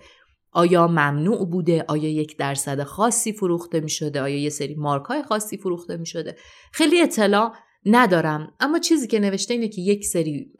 آیا 0.51 0.87
ممنوع 0.87 1.49
بوده؟ 1.49 1.85
آیا 1.87 2.09
یک 2.09 2.37
درصد 2.37 2.83
خاصی 2.83 3.33
فروخته 3.33 3.79
می 3.79 3.89
شده 3.89 4.21
آیا 4.21 4.37
یه 4.37 4.49
سری 4.49 4.75
مارک 4.75 5.05
های 5.05 5.23
خاصی 5.23 5.57
فروخته 5.57 5.97
می 5.97 6.05
شده 6.05 6.35
خیلی 6.71 7.01
اطلاع 7.01 7.53
ندارم. 7.85 8.53
اما 8.59 8.79
چیزی 8.79 9.07
که 9.07 9.19
نوشته 9.19 9.53
اینه 9.53 9.67
که 9.67 9.81
یک 9.81 10.05
سری 10.05 10.51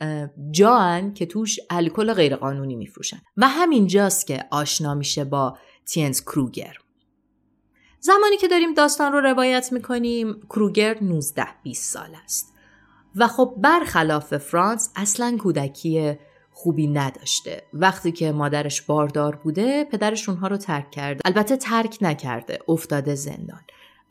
جان 0.52 1.14
که 1.14 1.26
توش 1.26 1.60
الکل 1.70 2.14
غیرقانونی 2.14 2.76
میفروشن. 2.76 3.18
و 3.38 3.48
همین 3.48 3.88
جاست 3.88 4.28
که 4.28 4.46
آشنا 4.52 4.94
میشه 4.94 5.24
با 5.24 5.58
تینز 5.86 6.22
کروگر. 6.22 6.78
زمانی 8.00 8.38
که 8.38 8.48
داریم 8.48 8.74
داستان 8.74 9.12
رو 9.12 9.20
روایت 9.20 9.74
می‌کنیم 9.74 10.40
کروگر 10.50 10.98
19 11.02 11.48
20 11.64 11.94
سال 11.94 12.10
است. 12.24 12.54
و 13.16 13.28
خب 13.28 13.56
برخلاف 13.58 14.38
فرانس 14.38 14.92
اصلا 14.96 15.38
کودکی 15.40 16.18
خوبی 16.52 16.88
نداشته. 16.88 17.64
وقتی 17.74 18.12
که 18.12 18.32
مادرش 18.32 18.82
باردار 18.82 19.36
بوده 19.36 19.84
پدرش 19.84 20.30
اونها 20.30 20.48
رو 20.48 20.58
ترک 20.58 20.92
کرده. 20.92 21.22
البته 21.26 21.58
ترک 21.58 21.98
نکرده 22.02 22.60
افتاده 22.68 23.16
زندان. 23.16 23.62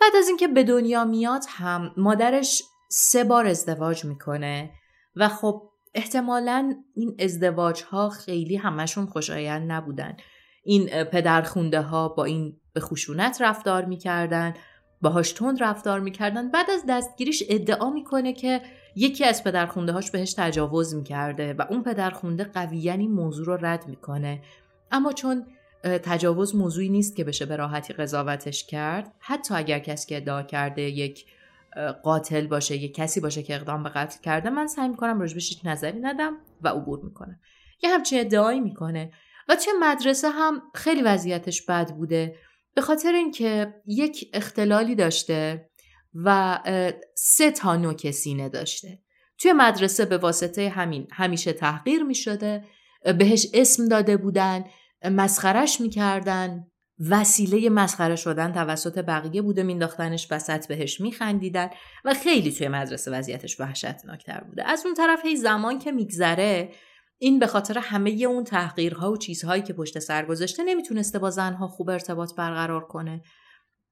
بعد 0.01 0.17
از 0.19 0.29
اینکه 0.29 0.49
به 0.49 0.65
دنیا 0.65 1.05
میاد 1.05 1.45
هم 1.49 1.93
مادرش 1.97 2.63
سه 2.97 3.25
بار 3.25 3.47
ازدواج 3.47 4.05
می‌کنه 4.05 4.71
و 5.17 5.29
خب 5.29 5.71
احتمالا 5.95 6.75
این 6.97 7.17
ازدواج 7.19 7.83
ها 7.83 8.09
خیلی 8.09 8.57
همشون 8.57 9.07
خوشایند 9.07 9.73
نبودن. 9.73 10.17
این 10.65 11.05
پدرخونده 11.05 11.81
ها 11.81 12.09
با 12.09 12.25
این 12.25 12.57
به 12.73 12.81
خشونت 12.81 13.43
رفتار 13.43 13.85
می‌کردن 13.85 14.55
باهاش 15.03 15.33
تند 15.33 15.63
رفتار 15.63 16.01
می‌کردن. 16.01 16.51
بعد 16.51 16.71
از 16.71 16.85
دستگیریش 16.89 17.43
ادعا 17.49 17.91
می‌کنه 17.91 18.33
که 18.33 18.61
یکی 18.97 19.25
از 19.25 19.45
پدرخونده 19.45 19.93
هاش 19.93 20.11
بهش 20.11 20.33
تجاوز 20.33 20.95
می‌کرده 20.95 21.55
و 21.55 21.63
اون 21.71 21.83
پدرخونده 21.83 22.45
قویا 22.45 22.93
این 22.93 23.13
موضوع 23.13 23.47
رو 23.47 23.67
رد 23.67 23.89
می‌کنه. 23.89 24.43
اما 24.93 25.13
چون 25.13 25.47
تجاوز 25.83 26.57
موضوعی 26.57 26.89
نیست 26.89 27.17
که 27.17 27.25
بشه 27.25 27.47
به 27.47 27.57
راحتی 27.57 27.93
قضاوتش 27.93 28.65
کرد 28.67 29.13
حتی 29.19 29.55
اگر 29.55 29.79
کسی 29.79 30.09
که 30.09 30.17
ادعا 30.17 30.43
کرده 30.43 30.83
یک 30.83 31.27
قاتل 32.03 32.47
باشه 32.47 32.77
یک 32.77 32.95
کسی 32.95 33.21
باشه 33.21 33.43
که 33.43 33.55
اقدام 33.55 33.83
به 33.83 33.89
قتل 33.89 34.21
کرده 34.23 34.51
من 34.51 34.67
سعی 34.67 34.89
می‌کنم 34.89 35.21
راجبش 35.21 35.49
هیچ 35.49 35.61
نظری 35.65 36.01
ندم 36.01 36.37
و 36.63 36.69
عبور 36.69 37.01
می‌کنم 37.05 37.41
یه 37.83 37.91
همچین 37.91 38.21
ادعایی 38.21 38.61
می‌کنه. 38.61 39.13
و 39.49 39.57
چه 39.57 39.71
مدرسه 39.81 40.29
هم 40.29 40.63
خیلی 40.75 41.03
وضعیتش 41.03 41.63
بد 41.63 41.91
بوده. 41.91 42.37
به 42.75 42.83
خاطر 42.83 43.13
اینکه 43.13 43.75
یک 43.87 44.31
اختلالی 44.33 44.95
داشته 44.95 45.71
و 46.15 46.59
سه 47.17 47.51
تا 47.51 47.77
نوک 47.77 48.11
سینه 48.11 48.49
داشته. 48.49 48.99
توی 49.39 49.53
مدرسه 49.53 50.05
به 50.05 50.19
واسطه 50.19 50.69
همین 50.69 51.09
همیشه 51.13 51.53
تحقیر 51.53 52.03
می 52.03 52.15
شده 52.15 52.65
بهش 53.19 53.47
اسم 53.55 53.89
داده 53.89 54.17
بودن 54.17 54.65
مسخرش 55.05 55.81
می‌کردن. 55.81 56.67
وسیله 57.11 57.71
مسخره 57.71 58.17
شدن 58.17 58.53
توسط 58.53 58.99
بقیه 58.99 59.43
بوده 59.43 59.63
مینداختنش 59.63 60.29
وسط 60.31 60.69
بهش 60.69 61.01
میخندیدن 61.01 61.71
و 62.05 62.15
خیلی 62.15 62.53
توی 62.53 62.69
مدرسه 62.69 63.11
وضعیتش 63.11 63.61
وحشتناکتر 63.61 64.45
بوده. 64.45 64.69
از 64.69 64.83
اون 64.87 64.95
طرف 64.95 65.25
هی 65.25 65.37
زمان 65.37 65.79
که 65.79 65.93
میگذره 65.93 66.73
این 67.19 67.39
به 67.39 67.47
خاطر 67.47 67.79
همه 67.79 68.11
اون 68.11 68.45
تحقیرها 68.45 69.13
و 69.13 69.17
چیزهایی 69.17 69.63
که 69.63 69.73
پشت 69.73 69.99
سر 69.99 70.25
گذاشته 70.25 70.63
نمی‌تونسته 70.63 71.19
با 71.19 71.31
زنها 71.31 71.69
خوب 71.69 71.91
ارتباط 71.91 72.35
برقرار 72.35 72.85
کنه. 72.85 73.23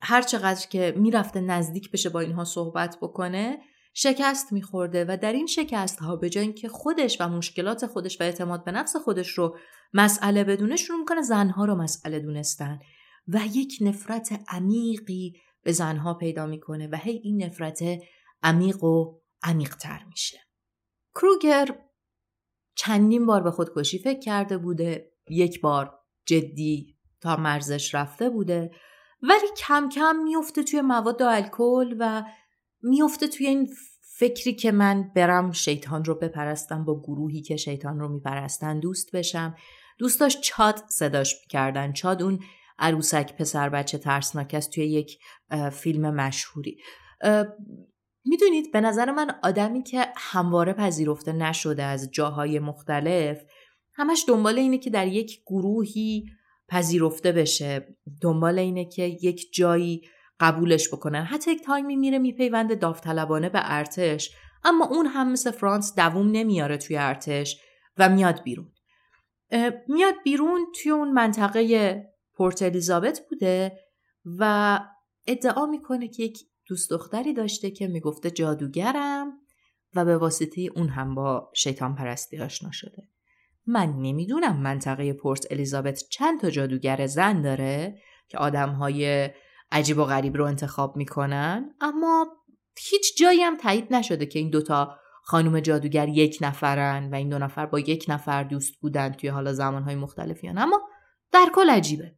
هر 0.02 0.22
چقدر 0.22 0.66
که 0.66 0.94
می‌رفته 0.96 1.40
نزدیک 1.40 1.90
بشه 1.90 2.08
با 2.08 2.20
اینها 2.20 2.44
صحبت 2.44 2.96
بکنه 3.02 3.58
شکست 3.94 4.52
میخورده 4.52 5.04
و 5.08 5.18
در 5.22 5.32
این 5.32 5.46
شکست 5.46 5.98
ها 5.98 6.16
به 6.16 6.30
جای 6.30 6.44
اینکه 6.44 6.68
خودش 6.68 7.20
و 7.20 7.28
مشکلات 7.28 7.86
خودش 7.86 8.20
و 8.20 8.24
اعتماد 8.24 8.64
به 8.64 8.72
نفس 8.72 8.96
خودش 8.96 9.38
رو 9.38 9.58
مسئله 9.94 10.44
بدونه 10.44 10.76
شروع 10.76 10.98
می‌کنه 10.98 11.22
زنها 11.22 11.64
رو 11.64 11.74
مسئله 11.74 12.20
دونستن. 12.20 12.80
و 13.28 13.40
یک 13.52 13.78
نفرت 13.80 14.40
عمیقی 14.48 15.40
به 15.62 15.72
زنها 15.72 16.14
پیدا 16.14 16.46
می‌کنه 16.46 16.88
و 16.92 16.96
هی 16.96 17.20
این 17.24 17.42
نفرت 17.44 17.82
عمیق 18.42 18.84
و 18.84 19.18
عمیقتر 19.42 20.04
میشه. 20.08 20.38
کروگر 21.14 21.78
چندین 22.74 23.26
بار 23.26 23.42
به 23.42 23.50
خودکشی 23.50 23.98
فکر 23.98 24.20
کرده 24.20 24.58
بوده 24.58 25.12
یک 25.30 25.60
بار 25.60 25.98
جدی 26.26 26.96
تا 27.20 27.36
مرزش 27.36 27.94
رفته 27.94 28.30
بوده 28.30 28.70
ولی 29.22 29.46
کم 29.56 29.88
کم 29.88 30.16
میفته 30.16 30.62
توی 30.62 30.80
مواد 30.80 31.22
الکل 31.22 31.96
و 31.98 32.22
میفته 32.82 33.28
توی 33.28 33.46
این 33.46 33.70
فکری 34.18 34.54
که 34.54 34.72
من 34.72 35.12
برم 35.16 35.52
شیطان 35.52 36.04
رو 36.04 36.14
بپرستم 36.14 36.84
با 36.84 37.00
گروهی 37.00 37.42
که 37.42 37.56
شیطان 37.56 37.98
رو 37.98 38.08
میپرستن 38.08 38.80
دوست 38.80 39.16
بشم. 39.16 39.54
دوستاش 39.98 40.40
چاد 40.40 40.82
صداش 40.88 41.36
می‌کردن 41.42 41.92
چاد 41.92 42.22
اون 42.22 42.38
عروسک 42.78 43.36
پسر 43.36 43.68
بچه 43.68 43.98
ترسناک 43.98 44.54
است 44.54 44.70
توی 44.70 44.84
یک 44.84 45.18
فیلم 45.72 46.14
مشهوری. 46.14 46.76
می‌دونید 48.24 48.72
به 48.72 48.80
نظر 48.80 49.10
من 49.10 49.34
آدمی 49.42 49.82
که 49.82 50.06
همواره 50.16 50.72
پذیرفته 50.72 51.32
نشده 51.32 51.82
از 51.82 52.10
جاهای 52.10 52.58
مختلف 52.58 53.38
همش 53.94 54.24
دنبال 54.28 54.58
اینه 54.58 54.78
که 54.78 54.90
در 54.90 55.06
یک 55.06 55.42
گروهی 55.46 56.24
پذیرفته 56.68 57.32
بشه. 57.32 57.96
دنبال 58.22 58.58
اینه 58.58 58.84
که 58.84 59.02
یک 59.02 59.52
جایی 59.54 60.02
قبولش 60.42 60.88
بکنن 60.88 61.22
حتی 61.24 61.50
یک 61.50 61.64
تایمی 61.64 61.96
میره 61.96 62.18
میپیونده 62.18 62.74
داوطلبانه 62.74 63.48
به 63.48 63.60
ارتش. 63.62 64.30
اما 64.64 64.86
اون 64.86 65.06
هم 65.06 65.32
مثل 65.32 65.50
فرانس 65.50 65.94
دووم 65.94 66.30
نمیاره 66.30 66.76
توی 66.76 66.96
ارتش 66.96 67.60
و 67.98 68.08
میاد 68.08 68.42
بیرون. 68.42 68.72
میاد 69.88 70.14
بیرون 70.24 70.66
توی 70.82 70.92
اون 70.92 71.12
منطقه 71.12 71.96
پورت 72.34 72.62
الیزابت 72.62 73.20
بوده 73.30 73.78
و 74.24 74.80
ادعا 75.26 75.66
می‌کنه 75.66 76.08
که 76.08 76.22
یک 76.22 76.38
دوست 76.68 76.90
دختری 76.90 77.32
داشته 77.32 77.70
که 77.70 77.88
می‌گفته 77.88 78.30
جادوگرم 78.30 79.32
و 79.94 80.04
به 80.04 80.18
واسطه 80.18 80.68
اون 80.76 80.88
هم 80.88 81.14
با 81.14 81.50
شیطان 81.54 81.94
پرستی 81.94 82.38
آشنا 82.38 82.70
شده. 82.72 83.08
من 83.66 83.86
نمی‌دونم 83.86 84.56
منطقه 84.56 85.12
پورت 85.12 85.46
الیزابت 85.50 86.02
چند 86.10 86.40
تا 86.40 86.50
جادوگر 86.50 87.06
زن 87.06 87.42
داره 87.42 87.98
که 88.28 88.38
آدم 88.38 88.70
های 88.70 89.30
عجیب 89.72 89.98
و 89.98 90.04
غریب 90.04 90.36
رو 90.36 90.44
انتخاب 90.44 90.96
می‌کنن 90.96 91.74
اما 91.80 92.26
هیچ 92.78 93.18
جایی 93.18 93.42
هم 93.42 93.56
تایید 93.56 93.94
نشده 93.94 94.26
که 94.26 94.38
این 94.38 94.50
دوتا 94.50 94.96
خانم 95.22 95.60
جادوگر 95.60 96.08
یک 96.08 96.38
نفرن 96.40 97.10
و 97.10 97.14
این 97.14 97.28
دو 97.28 97.38
نفر 97.38 97.66
با 97.66 97.78
یک 97.78 98.04
نفر 98.08 98.42
دوست 98.42 98.74
بودن 98.80 99.12
توی 99.12 99.28
حالا 99.30 99.52
زمانهای 99.52 99.94
مختلفی 99.94 100.48
هن. 100.48 100.58
اما 100.58 100.80
در 101.32 101.46
کل 101.54 101.70
عجیبه 101.70 102.14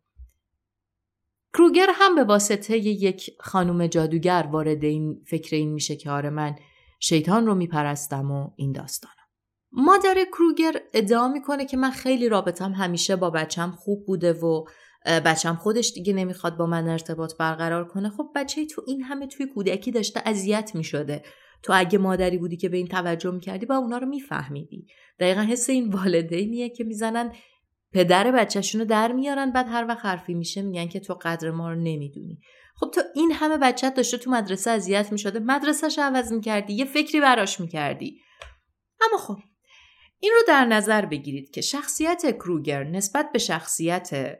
کروگر 1.53 1.87
هم 1.95 2.15
به 2.15 2.25
واسطه 2.25 2.79
یک 2.79 3.31
خانم 3.41 3.87
جادوگر 3.87 4.49
وارد 4.53 4.85
این 4.85 5.23
فکر 5.27 5.57
این 5.57 5.73
میشه 5.73 5.97
که 5.97 6.11
آره 6.11 6.31
من 6.31 6.57
شیطان 7.01 7.47
رو 7.47 7.55
میپرستم 7.55 8.31
و 8.31 8.51
این 8.57 8.73
داستانم 8.73 9.15
مادر 9.73 10.25
کروگر 10.33 10.81
ادعا 10.95 11.29
می‌کنه 11.29 11.65
که 11.67 11.77
من 11.77 11.91
خیلی 11.91 12.29
رابطم 12.29 12.73
همیشه 12.73 13.17
با 13.17 13.31
بچم 13.31 13.71
خوب 13.71 14.07
بوده 14.07 14.33
و 14.33 14.65
بچم 15.05 15.55
خودش 15.55 15.93
دیگه 15.93 16.13
نمی‌خواد 16.13 16.57
با 16.57 16.67
من 16.67 16.89
ارتباط 16.89 17.37
برقرار 17.37 17.89
کنه. 17.89 18.11
خب 18.11 18.31
بچه 18.35 18.67
تو 18.67 18.83
این 18.87 19.03
همه 19.03 19.27
توی 19.27 19.47
کودکی 19.47 19.91
داشته 19.91 20.23
اذیت 20.27 20.75
می‌شده. 20.75 21.23
تو 21.63 21.73
اگه 21.77 21.99
مادری 21.99 22.39
بودی 22.39 22.57
که 22.57 22.69
به 22.69 22.77
این 22.77 22.87
توجه 22.87 23.31
می‌کردی 23.31 23.67
با 23.67 23.77
اونا 23.77 23.99
رو 23.99 24.07
میفهمیدی. 24.07 24.87
دقیقا 25.21 25.41
حس 25.41 25.71
این 25.71 25.89
والدینیه 25.89 26.69
که 26.69 26.85
می‌زنن 26.85 27.33
پدر 27.93 28.31
بچهشون 28.31 28.81
رو 28.81 28.87
در 28.87 29.13
میارن 29.13 29.51
بعد 29.51 29.67
هر 29.69 29.87
وقت 29.89 30.05
حرفی 30.07 30.35
میشه 30.35 30.63
میگن 30.63 30.89
که 30.89 31.01
تو 31.01 31.19
قدر 31.23 31.51
ما 31.51 31.71
رو 31.71 31.77
نمی‌دونی. 31.77 32.41
خب 32.77 32.91
تو 32.95 33.01
این 33.15 33.33
همه 33.33 33.59
بچه 33.59 33.91
داشته 33.91 34.19
تو 34.19 34.31
مدرسه 34.31 34.71
اذیت 34.71 35.13
می‌شده. 35.13 35.39
مدرسهش 35.39 35.99
عوض 35.99 36.33
می‌کردی 36.33 36.73
یه 36.73 36.85
فکری 36.85 37.21
براش 37.21 37.61
می‌کردی. 37.61 38.21
اما 39.01 39.19
خب 39.19 39.37
این 40.21 40.33
رو 40.37 40.41
در 40.49 40.65
نظر 40.65 41.07
بگیرید 41.07 41.51
که 41.51 41.61
شخصیت 41.61 42.37
کروگر 42.37 42.85
نسبت 42.85 43.33
به 43.33 43.39
شخصیت 43.39 44.39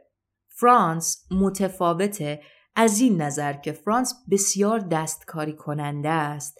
فرانس 0.55 1.27
متفاوته 1.31 2.41
از 2.75 2.99
این 2.99 3.21
نظر 3.21 3.53
که 3.53 3.71
فرانس 3.71 4.13
بسیار 4.31 4.79
دستکاری 4.79 5.53
کننده 5.53 6.09
است 6.09 6.57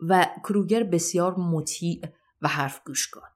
و 0.00 0.26
کروگر 0.44 0.82
بسیار 0.82 1.34
مطیع 1.34 2.00
و 2.42 2.48
حرف 2.48 2.80
گوش 2.86 3.08
کن. 3.08 3.28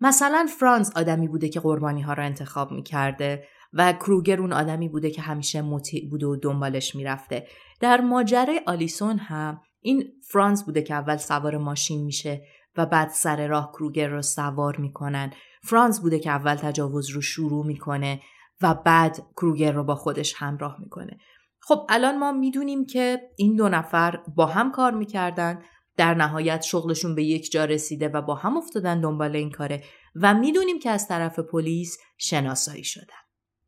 مثلا 0.00 0.48
فرانس 0.58 0.96
آدمی 0.96 1.28
بوده 1.28 1.48
که 1.48 1.60
قربانی 1.60 2.02
ها 2.02 2.12
را 2.12 2.24
انتخاب 2.24 2.72
می 2.72 2.82
کرده 2.82 3.44
و 3.72 3.92
کروگر 3.92 4.40
اون 4.40 4.52
آدمی 4.52 4.88
بوده 4.88 5.10
که 5.10 5.22
همیشه 5.22 5.62
مطیع 5.62 6.10
بوده 6.10 6.26
و 6.26 6.36
دنبالش 6.36 6.94
می‌رفته. 6.94 7.46
در 7.80 8.00
ماجرای 8.00 8.60
آلیسون 8.66 9.18
هم 9.18 9.60
این 9.80 10.04
فرانس 10.30 10.64
بوده 10.64 10.82
که 10.82 10.94
اول 10.94 11.16
سوار 11.16 11.56
ماشین 11.56 12.04
میشه 12.04 12.42
و 12.76 12.86
بعد 12.86 13.08
سر 13.08 13.46
راه 13.46 13.72
کروگر 13.72 14.08
رو 14.08 14.22
سوار 14.22 14.76
می‌کنن. 14.76 15.32
فرانس 15.62 16.00
بوده 16.00 16.18
که 16.18 16.30
اول 16.30 16.54
تجاوز 16.54 17.10
رو 17.10 17.20
شروع 17.20 17.66
می‌کنه 17.66 18.20
و 18.62 18.74
بعد 18.74 19.26
کروگر 19.36 19.72
رو 19.72 19.84
با 19.84 19.94
خودش 19.94 20.34
همراه 20.36 20.76
می‌کنه. 20.80 21.18
خب 21.60 21.86
الان 21.88 22.18
ما 22.18 22.32
می‌دونیم 22.32 22.86
که 22.86 23.20
این 23.36 23.56
دو 23.56 23.68
نفر 23.68 24.22
با 24.36 24.46
هم 24.46 24.72
کار 24.72 24.92
می‌کردن 24.92 25.62
در 25.96 26.14
نهایت 26.14 26.62
شغلشون 26.62 27.14
به 27.14 27.24
یک 27.24 27.50
جا 27.50 27.64
رسیده 27.64 28.08
و 28.08 28.22
با 28.22 28.34
هم 28.34 28.56
افتادن 28.56 29.00
دنبال 29.00 29.36
این 29.36 29.50
کاره 29.50 29.84
و 30.14 30.34
می‌دونیم 30.34 30.78
که 30.78 30.90
از 30.90 31.08
طرف 31.08 31.38
پلیس 31.38 31.98
شناسایی 32.18 32.84
شدن. 32.84 33.16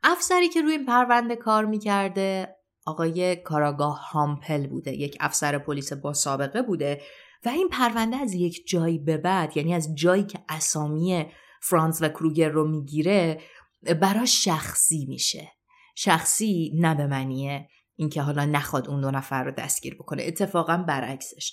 افسری 0.02 0.48
که 0.48 0.62
روی 0.62 0.72
این 0.72 0.86
پرونده 0.86 1.36
کار 1.36 1.64
می‌کرده 1.64 2.56
آقای 2.86 3.36
کاراگاه 3.36 4.10
هامپل 4.10 4.66
بوده 4.66 4.92
یک 4.92 5.16
افسر 5.20 5.58
پلیس 5.58 5.92
با 5.92 6.12
سابقه 6.12 6.62
بوده 6.62 7.00
و 7.44 7.48
این 7.48 7.68
پرونده 7.68 8.16
از 8.16 8.34
یک 8.34 8.68
جایی 8.68 8.98
به 8.98 9.16
بعد 9.16 9.56
یعنی 9.56 9.74
از 9.74 9.94
جایی 9.94 10.24
که 10.24 10.38
اسامی 10.48 11.26
فرانس 11.62 12.02
و 12.02 12.08
کروگر 12.08 12.48
رو 12.48 12.68
می‌گیره 12.68 13.40
برا 13.82 14.26
شخصی 14.26 15.06
میشه. 15.08 15.52
شخصی 15.96 16.72
نه 16.74 16.94
به 16.94 17.06
معنیه 17.06 17.68
اینکه 17.96 18.22
حالا 18.22 18.44
نخواد 18.44 18.88
اون 18.88 19.00
دو 19.00 19.10
نفر 19.10 19.44
رو 19.44 19.50
دستگیر 19.50 19.94
بکنه. 19.94 20.22
اتفاقا 20.22 20.76
برعکسش. 20.76 21.52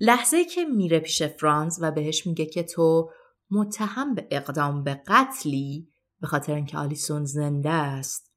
لحظه 0.00 0.44
که 0.44 0.64
میره 0.64 1.00
پیش 1.00 1.22
فرانس 1.22 1.78
و 1.80 1.90
بهش 1.90 2.26
میگه 2.26 2.46
که 2.46 2.62
تو 2.62 3.10
متهم 3.50 4.14
به 4.14 4.26
اقدام 4.30 4.84
به 4.84 5.02
قتلی 5.06 5.88
به 6.20 6.26
خاطر 6.26 6.54
اینکه 6.54 6.78
آلیسون 6.78 7.24
زنده 7.24 7.70
است 7.70 8.32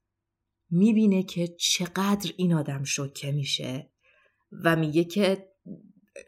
می‌بینه 0.70 1.22
که 1.22 1.48
چقدر 1.48 2.32
این 2.36 2.54
آدم 2.54 2.84
شوکه 2.84 3.32
میشه 3.32 3.90
و 4.64 4.76
میگه 4.76 5.04
که 5.04 5.50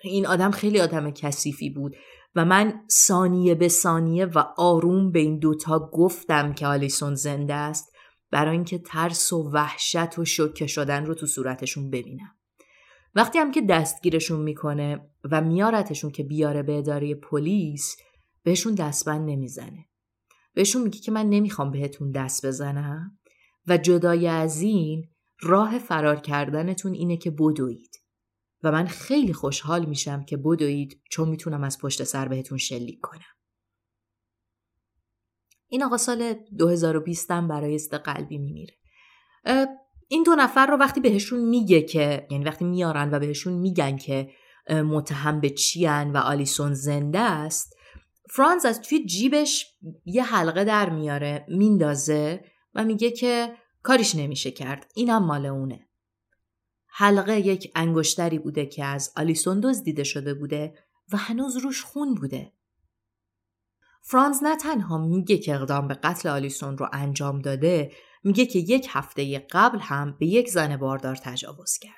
این 0.02 0.26
آدم 0.26 0.50
خیلی 0.50 0.80
آدم 0.80 1.10
کثیفی 1.10 1.70
بود. 1.70 1.96
و 2.34 2.44
من 2.44 2.80
ثانیه 2.90 3.54
به 3.54 3.68
ثانیه 3.68 4.26
و 4.26 4.44
آروم 4.56 5.12
به 5.12 5.18
این 5.18 5.38
دوتا 5.38 5.90
گفتم 5.92 6.52
که 6.52 6.66
آلیسون 6.66 7.14
زنده 7.14 7.54
است 7.54 7.92
برای 8.30 8.52
اینکه 8.52 8.78
ترس 8.78 9.32
و 9.32 9.50
وحشت 9.50 10.18
و 10.18 10.24
شوکه 10.24 10.66
شدن 10.66 11.06
رو 11.06 11.14
تو 11.14 11.26
صورتشون 11.26 11.90
ببینم. 11.90 12.36
وقتی 13.14 13.38
هم 13.38 13.52
که 13.52 13.62
دستگیرشون 13.62 14.40
می‌کنه 14.40 15.10
و 15.30 15.40
میارتشون 15.40 16.10
که 16.10 16.22
بیاره 16.22 16.62
به 16.62 16.78
اداره 16.78 17.14
پلیس 17.14 17.96
بهشون 18.42 18.74
دستبند 18.74 19.30
نمی‌زنه. 19.30 19.86
بهشون 20.54 20.82
میگه 20.82 20.98
که 20.98 21.12
من 21.12 21.28
نمی‌خوام 21.28 21.70
بهتون 21.70 22.10
دست 22.10 22.46
بزنم 22.46 23.18
و 23.66 23.76
جدای 23.76 24.28
از 24.28 24.60
این 24.60 25.08
راه 25.40 25.78
فرار 25.78 26.16
کردنتون 26.16 26.92
اینه 26.92 27.16
که 27.16 27.30
بدوید. 27.30 28.01
و 28.62 28.72
من 28.72 28.86
خیلی 28.86 29.32
خوشحال 29.32 29.84
میشم 29.84 30.24
که 30.24 30.36
بدوید 30.36 31.02
چون 31.10 31.28
می‌تونم 31.28 31.64
از 31.64 31.78
پشت 31.78 32.04
سر 32.04 32.28
بهتون 32.28 32.58
شلیک 32.58 33.00
کنم. 33.02 33.20
این 35.68 35.82
آقا 35.82 35.96
سال 35.96 36.32
2020 36.58 37.30
هم 37.30 37.48
برای 37.48 37.74
است 37.74 37.94
قلبی 37.94 38.38
میمیره. 38.38 38.74
این 40.08 40.22
دو 40.22 40.34
نفر 40.34 40.66
رو 40.66 40.76
وقتی 40.76 41.00
بهشون 41.00 41.40
میگه 41.40 41.82
که 41.82 42.26
یعنی 42.30 42.44
وقتی 42.44 42.64
میارن 42.64 43.14
و 43.14 43.18
بهشون 43.18 43.52
میگن 43.52 43.96
که 43.96 44.30
متهم 44.70 45.40
به 45.40 45.50
چیان 45.50 46.12
و 46.12 46.16
آلیسون 46.16 46.74
زنده 46.74 47.20
است 47.20 47.76
فرانز 48.30 48.64
از 48.64 48.82
توی 48.82 49.06
جیبش 49.06 49.66
یه 50.04 50.22
حلقه 50.22 50.64
در 50.64 50.90
میاره 50.90 51.46
میندازه 51.48 52.44
و 52.74 52.84
میگه 52.84 53.10
که 53.10 53.56
کاریش 53.82 54.14
نمیشه 54.14 54.50
کرد. 54.50 54.90
اینم 54.94 55.24
مال 55.24 55.46
اونه. 55.46 55.88
حلقه 56.94 57.40
یک 57.40 57.72
انگشتری 57.74 58.38
بوده 58.38 58.66
که 58.66 58.84
از 58.84 59.12
آلیسون 59.16 59.60
دزدیده 59.60 60.04
شده 60.04 60.34
بوده 60.34 60.74
و 61.12 61.16
هنوز 61.16 61.56
روش 61.56 61.84
خون 61.84 62.14
بوده 62.14 62.52
فرانز 64.02 64.42
نه 64.42 64.56
تنها 64.56 64.98
میگه 64.98 65.38
که 65.38 65.54
اقدام 65.54 65.88
به 65.88 65.94
قتل 65.94 66.28
آلیسون 66.28 66.78
رو 66.78 66.88
انجام 66.92 67.38
داده 67.38 67.92
میگه 68.24 68.46
که 68.46 68.58
یک 68.58 68.86
هفته 68.90 69.38
قبل 69.38 69.78
هم 69.78 70.16
به 70.18 70.26
یک 70.26 70.48
زن 70.48 70.76
باردار 70.76 71.16
تجاوز 71.16 71.78
کرده. 71.78 71.96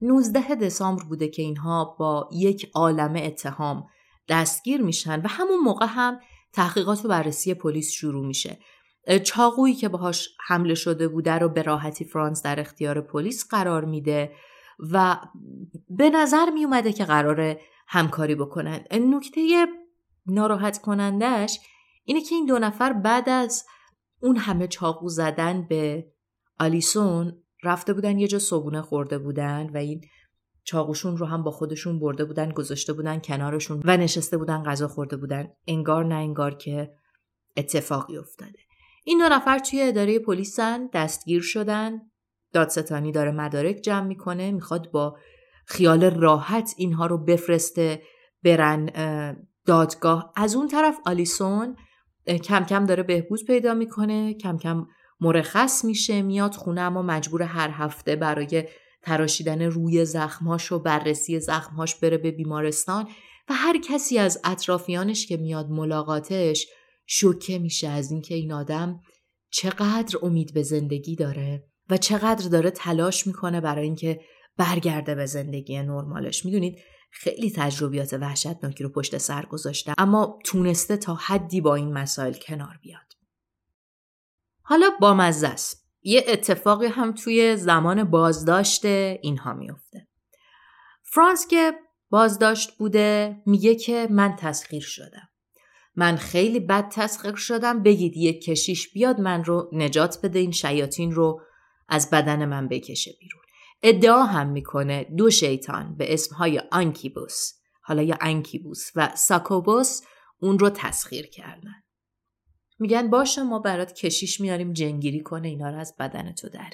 19 0.00 0.54
دسامبر 0.54 1.04
بوده 1.04 1.28
که 1.28 1.42
اینها 1.42 1.96
با 1.98 2.28
یک 2.32 2.70
عالم 2.74 3.16
اتهام 3.16 3.88
دستگیر 4.28 4.82
میشن 4.82 5.20
و 5.20 5.28
همون 5.28 5.58
موقع 5.58 5.86
هم 5.88 6.20
تحقیقات 6.52 7.04
و 7.04 7.08
بررسی 7.08 7.54
پلیس 7.54 7.90
شروع 7.90 8.26
میشه. 8.26 8.58
چاقویی 9.24 9.74
که 9.74 9.88
باهاش 9.88 10.28
حمله 10.46 10.74
شده 10.74 11.08
بوده 11.08 11.32
رو 11.32 11.48
به 11.48 11.62
راحتی 11.62 12.04
فرانس 12.04 12.42
در 12.42 12.60
اختیار 12.60 13.00
پلیس 13.00 13.48
قرار 13.48 13.84
میده 13.84 14.32
و 14.78 15.16
به 15.88 16.10
نظر 16.10 16.50
می 16.50 16.64
اومده 16.64 16.92
که 16.92 17.04
قرار 17.04 17.56
همکاری 17.88 18.34
بکنن. 18.34 18.84
نکته 18.92 19.66
ناراحت 20.26 20.80
کنندش 20.80 21.60
اینه 22.04 22.20
که 22.20 22.34
این 22.34 22.46
دو 22.46 22.58
نفر 22.58 22.92
بعد 22.92 23.28
از 23.28 23.64
اون 24.20 24.36
همه 24.36 24.66
چاقو 24.66 25.08
زدن 25.08 25.66
به 25.68 26.06
آلیسون 26.58 27.42
رفته 27.64 27.92
بودن 27.92 28.18
یه 28.18 28.28
جا 28.28 28.38
صبونه 28.38 28.82
خورده 28.82 29.18
بودن 29.18 29.70
و 29.74 29.76
این 29.76 30.00
چاقوشون 30.64 31.16
رو 31.16 31.26
هم 31.26 31.42
با 31.42 31.50
خودشون 31.50 32.00
برده 32.00 32.24
بودن 32.24 32.52
گذاشته 32.52 32.92
بودن 32.92 33.18
کنارشون 33.18 33.82
و 33.84 33.96
نشسته 33.96 34.36
بودن 34.36 34.62
غذا 34.62 34.88
خورده 34.88 35.16
بودن 35.16 35.48
انگار 35.66 36.04
نه 36.04 36.14
انگار 36.14 36.54
که 36.54 36.94
اتفاقی 37.56 38.16
افتاده 38.16 38.58
این 39.04 39.18
دو 39.18 39.34
نفر 39.34 39.58
توی 39.58 39.82
اداره 39.82 40.18
پلیسن 40.18 40.88
دستگیر 40.94 41.42
شدن. 41.42 42.00
دادستانی 42.52 43.12
داره 43.12 43.30
مدارک 43.30 43.76
جمع 43.76 44.06
می‌کنه 44.06 44.50
می‌خواد 44.50 44.90
با 44.90 45.16
خیال 45.66 46.04
راحت 46.04 46.74
اینها 46.76 47.06
رو 47.06 47.18
بفرسته 47.18 48.02
برن 48.44 48.90
دادگاه. 49.66 50.32
از 50.36 50.54
اون 50.56 50.68
طرف 50.68 50.98
آلیسون 51.06 51.76
کم 52.26 52.64
کم 52.64 52.86
داره 52.86 53.02
بهبود 53.02 53.44
پیدا 53.44 53.74
می‌کنه 53.74 54.34
کم 54.34 54.58
کم 54.58 54.86
مرخص 55.20 55.84
میشه 55.84 56.22
میاد 56.22 56.54
خونه 56.54 56.80
اما 56.80 57.02
مجبور 57.02 57.42
هر 57.42 57.70
هفته 57.70 58.16
برای 58.16 58.64
تراشیدن 59.02 59.62
روی 59.62 60.04
زخمهاش 60.04 60.72
و 60.72 60.78
بررسی 60.78 61.40
زخمهاش 61.40 61.94
بره 61.94 62.18
به 62.18 62.30
بیمارستان. 62.30 63.08
و 63.48 63.54
هر 63.54 63.78
کسی 63.78 64.18
از 64.18 64.40
اطرافیانش 64.44 65.26
که 65.26 65.36
میاد 65.36 65.70
ملاقاتش 65.70 66.66
شوکه 67.06 67.58
میشه 67.58 67.88
از 67.88 68.10
اینکه 68.10 68.34
این 68.34 68.52
آدم 68.52 69.00
چقدر 69.50 70.18
امید 70.22 70.54
به 70.54 70.62
زندگی 70.62 71.16
داره 71.16 71.64
و 71.90 71.96
چقدر 71.96 72.48
داره 72.48 72.70
تلاش 72.70 73.26
می‌کنه 73.26 73.60
برای 73.60 73.84
اینکه 73.84 74.20
برگرده 74.56 75.14
به 75.14 75.26
زندگی 75.26 75.82
نرمالش. 75.82 76.44
می‌دونید 76.44 76.78
خیلی 77.10 77.50
تجربیات 77.50 78.12
وحشتناکی 78.12 78.84
رو 78.84 78.90
پشت 78.90 79.18
سر 79.18 79.46
گذاشته 79.46 79.94
اما 79.98 80.38
تونسته 80.44 80.96
تا 80.96 81.14
حدی 81.14 81.60
با 81.60 81.74
این 81.74 81.92
مسائل 81.92 82.32
کنار 82.32 82.78
بیاد. 82.82 83.12
حالا 84.62 84.90
با 85.00 85.14
مزه 85.14 85.48
است. 85.48 85.88
یه 86.02 86.24
اتفاقی 86.28 86.86
هم 86.86 87.12
توی 87.12 87.56
زمان 87.56 88.04
بازداشت 88.04 88.84
اینها 88.84 89.52
میفته 89.52 90.08
فرانس 91.02 91.46
که 91.46 91.72
بازداشت 92.10 92.78
بوده 92.78 93.42
میگه 93.46 93.74
که 93.74 94.08
من 94.10 94.36
تسخیر 94.36 94.82
شدم. 94.82 95.28
من 95.96 96.16
خیلی 96.16 96.60
بد 96.60 96.88
تسخیر 96.88 97.34
شدم 97.34 97.82
بگید 97.82 98.16
یک 98.16 98.44
کشیش 98.44 98.92
بیاد 98.92 99.20
من 99.20 99.44
رو 99.44 99.70
نجات 99.72 100.18
بده 100.22 100.38
این 100.38 100.50
شیاطین 100.50 101.12
رو 101.12 101.40
از 101.88 102.10
بدن 102.10 102.44
من 102.44 102.68
بکشه 102.68 103.12
بیرون. 103.20 103.42
ادعا 103.82 104.22
هم 104.22 104.48
می‌کنه 104.48 105.06
دو 105.16 105.30
شیطان 105.30 105.96
به 105.96 106.14
اسمهای 106.14 106.62
آنکیبوس 106.72 107.52
حالا 107.82 108.02
یا 108.02 108.18
انکیبوس 108.20 108.90
و 108.96 109.10
ساکوبوس 109.16 110.00
اون 110.40 110.58
رو 110.58 110.70
تسخیر 110.70 111.26
کردن. 111.26 111.74
میگن 112.78 113.10
باشه 113.10 113.42
ما 113.42 113.58
برات 113.58 113.92
کشیش 113.92 114.40
میاریم 114.40 114.72
جنگیری 114.72 115.20
کنه 115.20 115.48
اینا 115.48 115.70
رو 115.70 115.78
از 115.78 115.94
بدن 115.98 116.32
تو 116.32 116.48
در 116.48 116.70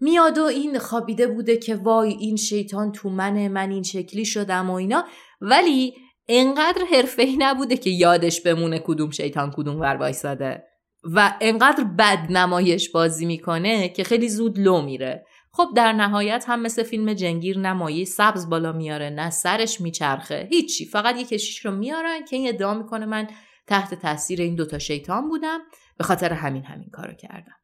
میاد 0.00 0.38
و 0.38 0.44
این 0.44 0.78
خوابیده 0.78 1.26
بوده 1.26 1.56
که 1.56 1.76
وای 1.76 2.12
این 2.12 2.36
شیطان 2.36 2.92
تو 2.92 3.10
منه 3.10 3.48
من 3.48 3.70
این 3.70 3.82
شکلی 3.82 4.24
شدم 4.24 4.70
و 4.70 4.74
اینا. 4.74 5.04
ولی 5.40 5.94
انقدر 6.30 6.82
حرفه 6.92 7.22
ای 7.22 7.36
نبوده 7.38 7.76
که 7.76 7.90
یادش 7.90 8.40
بمونه 8.40 8.78
کدوم 8.78 9.10
شیطان 9.10 9.50
کدوم 9.50 9.80
ور 9.80 9.96
وایساده. 9.96 10.62
و 11.04 11.34
انقدر 11.40 11.84
بد 11.84 12.26
نمایش 12.30 12.90
بازی 12.90 13.26
می‌کنه 13.26 13.88
که 13.88 14.04
خیلی 14.04 14.28
زود 14.28 14.58
لو 14.58 14.82
میره. 14.82 15.26
خب 15.52 15.68
در 15.76 15.92
نهایت 15.92 16.44
هم 16.48 16.62
مثل 16.62 16.82
فیلم 16.82 17.12
جنگیر 17.12 17.58
نمایی 17.58 18.04
سبز 18.04 18.48
بالا 18.48 18.72
میاره 18.72 19.10
نه 19.10 19.30
سرش 19.30 19.80
میچرخه. 19.80 20.48
هیچی 20.50 20.84
فقط 20.84 21.16
یه 21.16 21.24
کشیش 21.24 21.66
رو 21.66 21.70
میارن 21.70 22.24
که 22.24 22.36
این 22.36 22.48
ادعا 22.48 22.74
می‌کنه 22.74 23.06
من 23.06 23.28
تحت 23.66 23.94
تاثیر 23.94 24.40
این 24.40 24.54
دوتا 24.54 24.78
شیطان 24.78 25.28
بودم. 25.28 25.60
به 25.98 26.04
خاطر 26.04 26.32
همین 26.32 26.64
همین 26.64 26.90
کارو 26.92 27.12
کردم. 27.14 27.56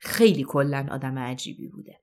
خیلی 0.00 0.44
کلا 0.48 0.86
آدم 0.90 1.18
عجیبی 1.18 1.68
بوده. 1.68 1.98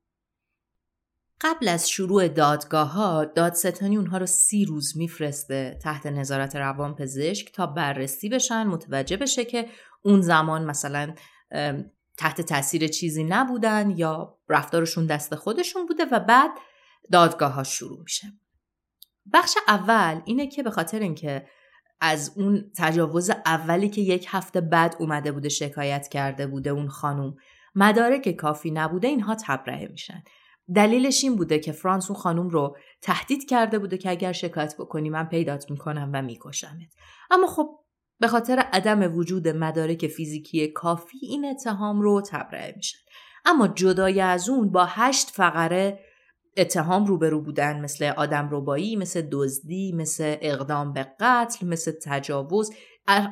قبل 1.42 1.68
از 1.68 1.90
شروع 1.90 2.28
دادگاه 2.28 2.92
ها 2.92 3.26
دادستانی 3.26 3.98
اونها 3.98 4.18
رو 4.18 4.26
سی 4.26 4.66
روز 4.66 4.98
میفرسته 4.98 5.80
تحت 5.82 6.06
نظارت 6.06 6.56
روان 6.56 6.96
پزشک 6.96 7.52
تا 7.54 7.68
بررسی 7.68 8.30
بشن 8.30 8.64
متوجه 8.68 9.18
بشه 9.18 9.46
که 9.46 9.68
اون 10.02 10.22
زمان 10.22 10.66
مثلا 10.66 11.16
تحت 12.18 12.42
تاثیر 12.42 12.88
چیزی 12.88 13.24
نبودن 13.24 13.94
یا 13.98 14.40
رفتارشون 14.50 15.06
دست 15.06 15.36
خودشون 15.36 15.86
بوده 15.86 16.06
و 16.12 16.20
بعد 16.20 16.52
دادگاه 17.12 17.52
ها 17.52 17.64
شروع 17.64 18.00
میشه. 18.04 18.28
بخش 19.34 19.56
اول 19.68 20.22
اینه 20.26 20.48
که 20.48 20.64
به 20.64 20.72
خاطر 20.72 21.00
اینکه 21.00 21.48
از 22.02 22.32
اون 22.36 22.72
تجاوز 22.78 23.30
اولی 23.30 23.90
که 23.90 24.02
یک 24.02 24.26
هفته 24.30 24.62
بعد 24.62 24.96
اومده 25.00 25.32
بوده 25.32 25.50
شکایت 25.50 26.08
کرده 26.08 26.48
بوده 26.48 26.70
اون 26.70 26.88
خانوم 26.88 27.36
مدارک 27.76 28.32
کافی 28.32 28.72
نبوده 28.72 29.08
اینها 29.08 29.36
تبرئه 29.36 29.88
میشن. 29.88 30.24
دلیلش 30.76 31.24
این 31.24 31.36
بوده 31.36 31.60
که 31.60 31.72
فرانس 31.72 32.12
اون 32.12 32.20
خانوم 32.20 32.50
رو 32.50 32.78
تهدید 33.02 33.50
کرده 33.50 33.80
بوده 33.80 33.98
که 33.98 34.10
اگر 34.10 34.32
شکایت 34.32 34.76
بکنی 34.80 35.10
من 35.10 35.24
پیدات 35.24 35.72
می‌کنم 35.72 36.10
و 36.14 36.22
میکشمت. 36.22 36.94
اما 37.32 37.48
خب 37.48 37.70
به 38.20 38.28
خاطر 38.28 38.60
عدم 38.60 39.16
وجود 39.18 39.48
مدارک 39.48 40.08
فیزیکی 40.08 40.68
کافی 40.68 41.18
این 41.22 41.46
اتهام 41.46 42.02
رو 42.02 42.22
تبرئه 42.22 42.74
میشن 42.76 42.98
اما 43.46 43.68
جدای 43.68 44.22
از 44.22 44.50
اون 44.50 44.72
با 44.72 44.86
هشت 44.86 45.30
فقره 45.30 46.00
اتهام 46.58 47.06
روبرو 47.06 47.42
بودن 47.42 47.82
مثل 47.82 48.06
آدم 48.06 48.50
ربایی 48.52 48.96
مثل 48.96 49.28
دزدی 49.32 49.92
مثل 49.92 50.36
اقدام 50.42 50.94
به 50.94 51.08
قتل 51.20 51.68
مثل 51.68 51.92
تجاوز 52.04 52.74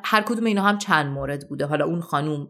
هر 0.04 0.22
کدوم 0.22 0.46
اینا 0.46 0.64
هم 0.64 0.78
چند 0.78 1.06
مورد 1.06 1.50
بوده. 1.50 1.66
حالا 1.66 1.86
اون 1.86 2.02
خانوم 2.02 2.48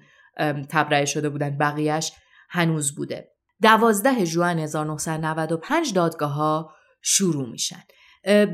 تبرئه 0.69 1.05
شده 1.05 1.29
بودن 1.29 1.57
بقیهش 1.57 2.13
هنوز 2.49 2.95
بوده. 2.95 3.36
دوازده 3.62 4.26
جوان 4.26 4.60
1995 4.60 5.93
دادگاه 5.93 6.34
ها 6.34 6.74
شروع 7.01 7.49
میشن. 7.49 7.84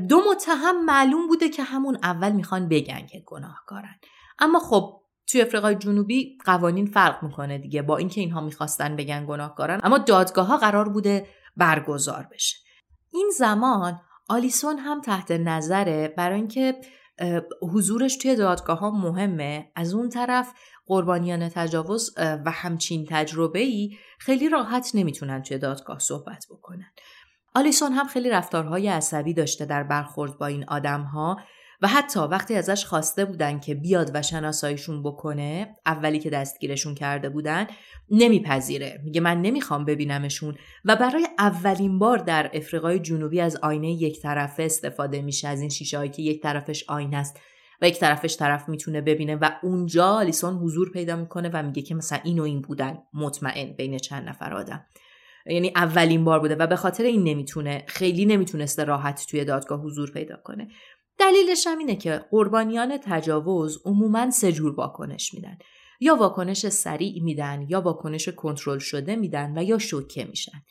دو 0.08 0.22
متهم 0.30 0.84
معلوم 0.84 1.28
بوده 1.28 1.48
که 1.48 1.62
همون 1.62 1.98
اول 2.02 2.32
می‌خوان 2.32 2.68
بگن 2.68 3.06
که 3.06 3.22
گناهکارن. 3.26 3.94
اما 4.38 4.58
خب 4.58 5.00
توی 5.26 5.42
افریقای 5.42 5.74
جنوبی 5.74 6.38
قوانین 6.44 6.86
فرق 6.86 7.22
می‌کنه 7.22 7.58
دیگه 7.58 7.82
با 7.82 7.96
اینکه 7.96 8.20
اینها 8.20 8.40
می‌خواستن 8.40 8.96
بگن 8.96 9.26
گناهکارن 9.26 9.80
اما 9.82 9.98
دادگاه 9.98 10.46
ها 10.46 10.56
قرار 10.56 10.88
بوده 10.88 11.26
برگزار 11.56 12.28
بشه. 12.32 12.56
این 13.12 13.30
زمان 13.38 14.00
آلیسون 14.28 14.78
هم 14.78 15.00
تحت 15.00 15.30
نظره 15.30 16.14
برای 16.16 16.36
اینکه 16.36 16.80
حضورش 17.72 18.16
توی 18.16 18.36
دادگاه 18.36 18.78
ها 18.78 18.90
مهمه. 18.90 19.72
از 19.76 19.94
اون 19.94 20.08
طرف 20.08 20.52
قربانیان 20.86 21.48
تجاوز 21.48 22.14
و 22.16 22.50
همچین 22.50 23.06
تجربه 23.10 23.58
ای 23.58 23.96
خیلی 24.18 24.48
راحت 24.48 24.90
نمی‌تونن 24.94 25.42
توی 25.42 25.58
دادگاه 25.58 25.98
صحبت 25.98 26.46
بکنن. 26.50 26.92
آلیسون 27.54 27.92
هم 27.92 28.06
خیلی 28.06 28.30
رفتارهای 28.30 28.88
عصبی 28.88 29.34
داشته 29.34 29.64
در 29.64 29.82
برخورد 29.82 30.38
با 30.38 30.46
این 30.46 30.64
آدمها 30.68 31.36
و 31.82 31.88
حتی 31.88 32.20
وقتی 32.20 32.54
ازش 32.54 32.84
خواسته 32.84 33.24
بودن 33.24 33.60
که 33.60 33.74
بیاد 33.74 34.10
و 34.14 34.22
شناساییشون 34.22 35.02
بکنه 35.02 35.76
اولی 35.86 36.18
که 36.18 36.30
دستگیرشون 36.30 36.94
کرده 36.94 37.28
بودن 37.28 37.66
نمیپذیره. 38.10 39.00
میگه 39.04 39.20
من 39.20 39.42
نمی‌خوام 39.42 39.84
ببینمشون 39.84 40.54
و 40.84 40.96
برای 40.96 41.28
اولین 41.38 41.98
بار 41.98 42.18
در 42.18 42.50
افریقای 42.54 42.98
جنوبی 42.98 43.40
از 43.40 43.56
آینه 43.56 43.90
یک 43.90 44.22
طرفه 44.22 44.62
استفاده 44.62 45.22
میشه 45.22 45.48
از 45.48 45.60
این 45.60 45.70
شیشه 45.70 46.08
که 46.08 46.22
یک 46.22 46.42
طرفش 46.42 46.84
آینه 46.88 47.16
است. 47.16 47.40
و 47.84 47.88
یک 47.88 48.00
طرفش 48.00 48.36
طرف 48.36 48.68
می‌تونه 48.68 49.00
ببینه 49.00 49.36
و 49.36 49.50
اونجا 49.62 50.06
آلیسون 50.06 50.54
حضور 50.54 50.90
پیدا 50.90 51.16
می‌کنه 51.16 51.50
و 51.52 51.62
میگه 51.62 51.82
که 51.82 51.94
مثلا 51.94 52.18
این 52.24 52.38
و 52.38 52.42
این 52.42 52.60
بودن 52.60 52.98
مطمئن 53.14 53.72
بین 53.72 53.98
چند 53.98 54.28
نفر 54.28 54.54
آدم. 54.54 54.86
یعنی 55.46 55.72
اولین 55.76 56.24
بار 56.24 56.40
بوده 56.40 56.54
و 56.54 56.66
به 56.66 56.76
خاطر 56.76 57.04
این 57.04 57.24
نمی‌تونه 57.24 57.84
خیلی 57.86 58.26
نمی‌تونسته 58.26 58.84
راحت 58.84 59.26
توی 59.30 59.44
دادگاه 59.44 59.80
حضور 59.80 60.10
پیدا 60.10 60.36
کنه. 60.44 60.68
دلیلش 61.18 61.66
هم 61.66 61.78
اینه 61.78 61.96
که 61.96 62.24
قربانیان 62.30 62.98
تجاوز 63.02 63.82
عموما 63.84 64.30
سه 64.30 64.52
جور 64.52 64.74
واکنش 64.74 65.34
میدن. 65.34 65.58
یا 66.00 66.16
واکنش 66.16 66.68
سریع 66.68 67.22
میدن 67.22 67.66
یا 67.68 67.80
واکنش 67.80 68.28
کنترل 68.28 68.78
شده 68.78 69.16
میدن 69.16 69.58
و 69.58 69.62
یا 69.62 69.78
شوکه 69.78 70.24
میشن. 70.24 70.62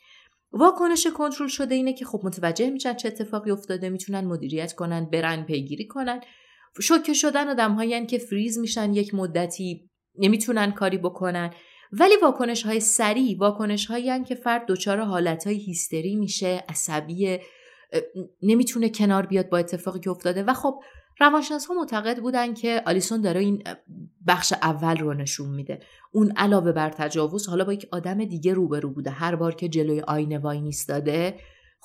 واکنش 0.52 1.06
کنترل 1.06 1.48
شده 1.48 1.74
اینه 1.74 1.92
که 1.92 2.04
خب 2.04 2.20
متوجه 2.24 2.70
میشن 2.70 2.94
چه 2.94 3.08
اتفاقی 3.08 3.50
افتاده 3.50 3.88
می‌تونن 3.88 4.24
مدیریت 4.24 4.72
کنن 4.72 5.04
برن 5.04 5.42
پیگیری 5.42 5.86
کنن. 5.86 6.20
شوکه 6.80 7.12
شدن 7.12 7.48
آدم 7.48 8.06
که 8.06 8.18
فریز 8.18 8.58
میشن 8.58 8.92
یک 8.92 9.14
مدتی 9.14 9.90
نمی‌تونن 10.18 10.72
کاری 10.72 10.98
بکنن. 10.98 11.50
ولی 11.92 12.14
واکنش 12.22 12.62
های 12.62 12.80
سریع 12.80 13.38
واکنش 13.38 13.86
هایی 13.86 14.24
که 14.24 14.34
فرد 14.34 14.66
دچار 14.68 15.00
حالت 15.00 15.46
های 15.46 15.56
هیستری 15.56 16.16
میشه 16.16 16.64
عصبی 16.68 17.38
نمی‌تونه 18.42 18.88
کنار 18.88 19.26
بیاد 19.26 19.48
با 19.48 19.58
اتفاقی 19.58 20.00
که 20.00 20.10
افتاده. 20.10 20.42
و 20.42 20.52
خب 20.54 20.82
روانشناس 21.20 21.66
ها 21.66 21.74
معتقد 21.74 22.18
بودن 22.20 22.54
که 22.54 22.82
آلیسون 22.86 23.20
داره 23.20 23.40
این 23.40 23.62
بخش 24.26 24.52
اول 24.52 24.96
رو 24.96 25.14
نشون 25.14 25.54
میده. 25.54 25.80
اون 26.12 26.32
علاوه 26.36 26.72
بر 26.72 26.90
تجاوز 26.90 27.48
حالا 27.48 27.64
با 27.64 27.72
یک 27.72 27.88
آدم 27.92 28.24
دیگه 28.24 28.54
روبرو 28.54 28.90
بوده. 28.90 29.10
هر 29.10 29.36
بار 29.36 29.54
که 29.54 29.68
جلوی 29.68 30.00
آینه 30.00 30.38
وای 30.38 30.60
میستاده 30.60 31.34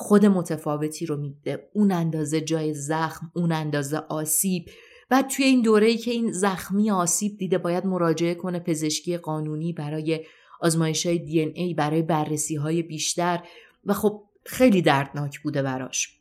خود 0.02 0.26
متفاوتی 0.26 1.06
رو 1.06 1.18
میده. 1.18 1.70
اون 1.74 1.91
اندازه 1.91 2.41
جای 2.41 2.74
زخم 2.74 3.32
اون 3.36 3.52
اندازه 3.52 3.97
آسیب. 3.97 4.66
بعد 5.10 5.28
توی 5.28 5.45
این 5.45 5.62
دوره 5.62 5.88
ای 5.88 5.97
که 5.97 6.12
این 6.12 6.32
زخمی 6.32 6.91
آسیب 6.91 7.38
دیده 7.38 7.58
باید 7.58 7.86
مراجعه 7.86 8.36
کنه 8.36 8.60
پزشکی 8.60 9.18
قانونی 9.18 9.74
برای 9.74 10.26
آزمایش 10.62 11.06
های 11.06 11.20
دی 11.20 11.39
ای 11.39 11.74
برای 11.74 12.02
بررسی 12.02 12.56
های 12.56 12.82
بیشتر. 12.82 13.43
و 13.86 13.93
خب 13.93 14.24
خیلی 14.45 14.82
دردناک 14.82 15.39
بوده 15.39 15.62
براش. 15.62 16.20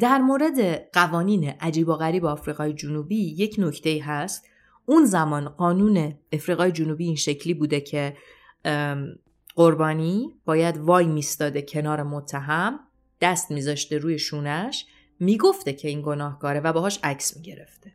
در 0.00 0.18
مورد 0.18 0.90
قوانین 0.92 1.44
عجیب 1.60 1.88
و 1.88 1.94
غریب 1.94 2.24
آفریقای 2.24 2.72
جنوبی 2.72 3.16
یک 3.16 3.54
نکته 3.58 4.00
هست. 4.04 4.44
اون 4.86 5.04
زمان 5.04 5.48
قانون 5.48 6.14
افریقای 6.32 6.72
جنوبی 6.72 7.04
این 7.04 7.16
شکلی 7.16 7.54
بوده 7.54 7.80
که 7.80 8.16
قربانی 9.56 10.34
باید 10.44 10.76
وای 10.78 11.06
میستاده 11.06 11.62
کنار 11.62 12.02
متهم. 12.02 12.80
دست 13.20 13.50
میذاشته 13.50 13.98
روی 13.98 14.18
شونش 14.18 14.86
می‌گفته 15.20 15.72
که 15.72 15.88
این 15.88 16.02
گناهکاره 16.02 16.60
و 16.60 16.72
باهاش 16.72 16.98
عکس 17.02 17.36
می‌گرفته. 17.36 17.92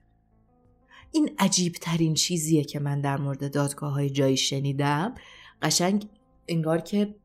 این 1.11 1.31
عجیب 1.39 1.73
ترین 1.73 2.13
چیزیه 2.13 2.63
که 2.63 2.79
من 2.79 3.01
در 3.01 3.17
مورد 3.17 3.53
دادگاه 3.53 3.93
های 3.93 4.09
جنایی 4.09 4.37
شنیدم. 4.37 5.15
قشنگ 5.61 6.07
انگار 6.47 6.81
که 6.81 7.15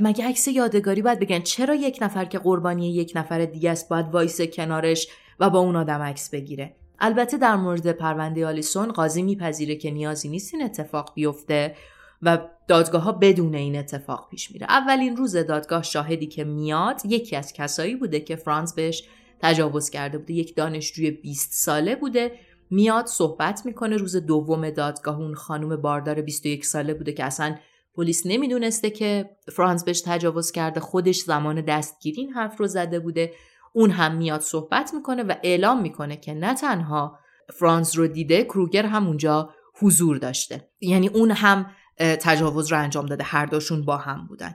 مگه 0.00 0.28
عکس 0.28 0.48
یادگاری 0.48 1.02
باید 1.02 1.20
بگیرن 1.20 1.40
چرا 1.40 1.74
یک 1.74 1.98
نفر 2.02 2.24
که 2.24 2.38
قربانی 2.38 2.94
یک 2.94 3.12
نفر 3.14 3.44
دیگه 3.44 3.70
است 3.70 3.88
باید 3.88 4.06
وایسه 4.06 4.40
کنارش 4.40 5.08
و 5.40 5.50
با 5.50 5.58
اون 5.58 5.76
آدم 5.76 6.02
عکس 6.02 6.30
بگیره؟ 6.30 6.76
البته 6.98 7.38
در 7.38 7.56
مورد 7.56 7.92
پرونده 7.92 8.46
آلیسون 8.46 8.92
قاضی 8.92 9.22
میپذیره 9.22 9.76
که 9.76 9.90
نیازی 9.90 10.28
نیست 10.28 10.54
این 10.54 10.62
اتفاق 10.62 11.12
بیفته 11.14 11.76
و 12.22 12.38
دادگاه 12.68 13.02
ها 13.02 13.12
بدون 13.12 13.54
این 13.54 13.76
اتفاق 13.76 14.28
پیش 14.30 14.52
میره. 14.52 14.66
اولین 14.68 15.16
روز 15.16 15.36
دادگاه 15.36 15.82
شاهدی 15.82 16.26
که 16.26 16.44
میاد 16.44 17.00
یکی 17.04 17.36
از 17.36 17.52
کسایی 17.52 17.96
بوده 17.96 18.20
که 18.20 18.36
فرانس 18.36 18.74
بهش 18.74 19.04
تجاوز 19.40 19.90
کرده 19.90 20.18
بوده. 20.18 20.34
یک 20.34 20.56
دانشجوی 20.56 21.10
20 21.10 21.52
ساله 21.52 21.96
بوده. 21.96 22.32
میاد 22.70 23.06
صحبت 23.06 23.66
می‌کنه. 23.66 23.96
روز 23.96 24.16
دوم 24.16 24.70
دادگاه 24.70 25.18
اون 25.18 25.34
خانم 25.34 25.76
باردار 25.76 26.22
21 26.22 26.66
ساله 26.66 26.94
بوده 26.94 27.12
که 27.12 27.24
اصلا 27.24 27.56
پلیس 27.94 28.22
نمی‌دونسته 28.26 28.90
که 28.90 29.30
فرانس 29.52 29.84
بهش 29.84 30.00
تجاوز 30.00 30.52
کرده. 30.52 30.80
خودش 30.80 31.18
زمان 31.18 31.60
دستگیری 31.60 32.20
این 32.20 32.32
حرف 32.32 32.60
رو 32.60 32.66
زده 32.66 33.00
بوده. 33.00 33.32
اون 33.72 33.90
هم 33.90 34.16
میاد 34.16 34.40
صحبت 34.40 34.94
می‌کنه 34.94 35.22
و 35.22 35.34
اعلام 35.42 35.82
می‌کنه 35.82 36.16
که 36.16 36.34
نه 36.34 36.54
تنها 36.54 37.18
فرانس 37.58 37.98
رو 37.98 38.06
دیده 38.06 38.44
کروگر 38.44 38.86
هم 38.86 39.06
اونجا 39.06 39.50
حضور 39.80 40.18
داشته. 40.18 40.68
یعنی 40.80 41.08
اون 41.08 41.30
هم 41.30 41.66
تجاوز 41.98 42.72
رو 42.72 42.78
انجام 42.78 43.06
داده. 43.06 43.24
هر 43.24 43.46
دوشون 43.46 43.84
با 43.84 43.96
هم 43.96 44.26
بودن. 44.26 44.54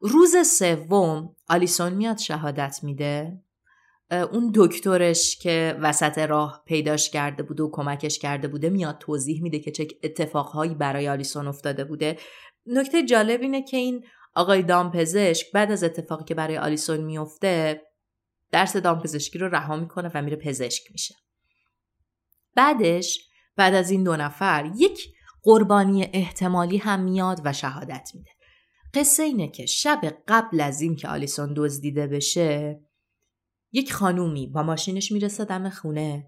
روز 0.00 0.46
سوم 0.46 1.36
آلیسون 1.48 1.92
میاد 1.92 2.18
شهادت 2.18 2.80
میده. 2.82 3.42
اون 4.10 4.52
دکترش 4.54 5.38
که 5.38 5.78
وسط 5.80 6.18
راه 6.18 6.62
پیداش 6.66 7.10
کرده 7.10 7.42
بوده 7.42 7.62
و 7.62 7.70
کمکش 7.70 8.18
کرده 8.18 8.48
بوده 8.48 8.70
میاد 8.70 8.98
توضیح 8.98 9.42
میده 9.42 9.58
که 9.58 9.70
چه 9.70 9.88
اتفاقهایی 10.02 10.74
برای 10.74 11.08
آلیسون 11.08 11.46
افتاده 11.46 11.84
بوده. 11.84 12.18
نکته 12.66 13.02
جالب 13.02 13.40
اینه 13.40 13.62
که 13.62 13.76
این 13.76 14.04
آقای 14.34 14.62
دامپزشک 14.62 15.52
بعد 15.52 15.72
از 15.72 15.84
اتفاقی 15.84 16.24
که 16.24 16.34
برای 16.34 16.58
آلیسون 16.58 17.00
میفته 17.00 17.82
درس 18.50 18.76
دامپزشکی 18.76 19.38
رو 19.38 19.48
رها 19.48 19.76
می‌کنه 19.76 20.10
و 20.14 20.22
میره 20.22 20.36
پزشک 20.36 20.82
میشه. 20.92 21.14
بعدش 22.54 23.28
بعد 23.56 23.74
از 23.74 23.90
این 23.90 24.04
دو 24.04 24.16
نفر 24.16 24.72
یک 24.76 25.11
قربانی 25.42 26.08
احتمالی 26.12 26.76
هم 26.76 27.00
میاد 27.00 27.40
و 27.44 27.52
شهادت 27.52 28.10
میده. 28.14 28.30
قصه 28.94 29.22
اینه 29.22 29.48
که 29.48 29.66
شب 29.66 30.00
قبل 30.28 30.60
از 30.60 30.80
اینکه 30.80 31.08
آلیسون 31.08 31.54
دزدیده 31.56 32.06
بشه 32.06 32.80
یک 33.72 33.92
خانومی 33.92 34.46
با 34.46 34.62
ماشینش 34.62 35.12
می‌رسه 35.12 35.44
دم 35.44 35.68
خونه 35.68 36.26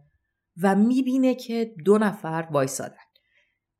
و 0.62 0.74
می‌بینه 0.74 1.34
که 1.34 1.74
دو 1.84 1.98
نفر 1.98 2.48
وایسادن. 2.50 2.96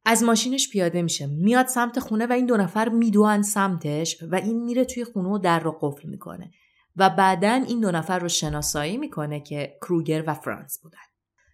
از 0.05 0.23
ماشینش 0.23 0.69
پیاده 0.69 1.03
میشه 1.03 1.27
میاد 1.27 1.67
سمت 1.67 1.99
خونه 1.99 2.27
و 2.27 2.33
این 2.33 2.47
دو 2.47 2.57
نفر 2.57 2.89
میدوان 2.89 3.43
سمتش 3.43 4.23
و 4.23 4.35
این 4.35 4.65
میره 4.65 4.85
توی 4.85 5.05
خونه 5.05 5.29
و 5.29 5.39
در 5.39 5.61
رو 5.61 5.79
قفل 5.81 6.09
می‌کنه 6.09 6.51
و 6.97 7.11
بعدا 7.11 7.65
این 7.69 7.81
دو 7.81 7.91
نفر 7.91 8.19
رو 8.19 8.29
شناسایی 8.29 8.97
می‌کنه 8.97 9.41
که 9.41 9.79
کروگر 9.81 10.25
و 10.27 10.35
فرانس 10.35 10.79
بودن. 10.83 10.99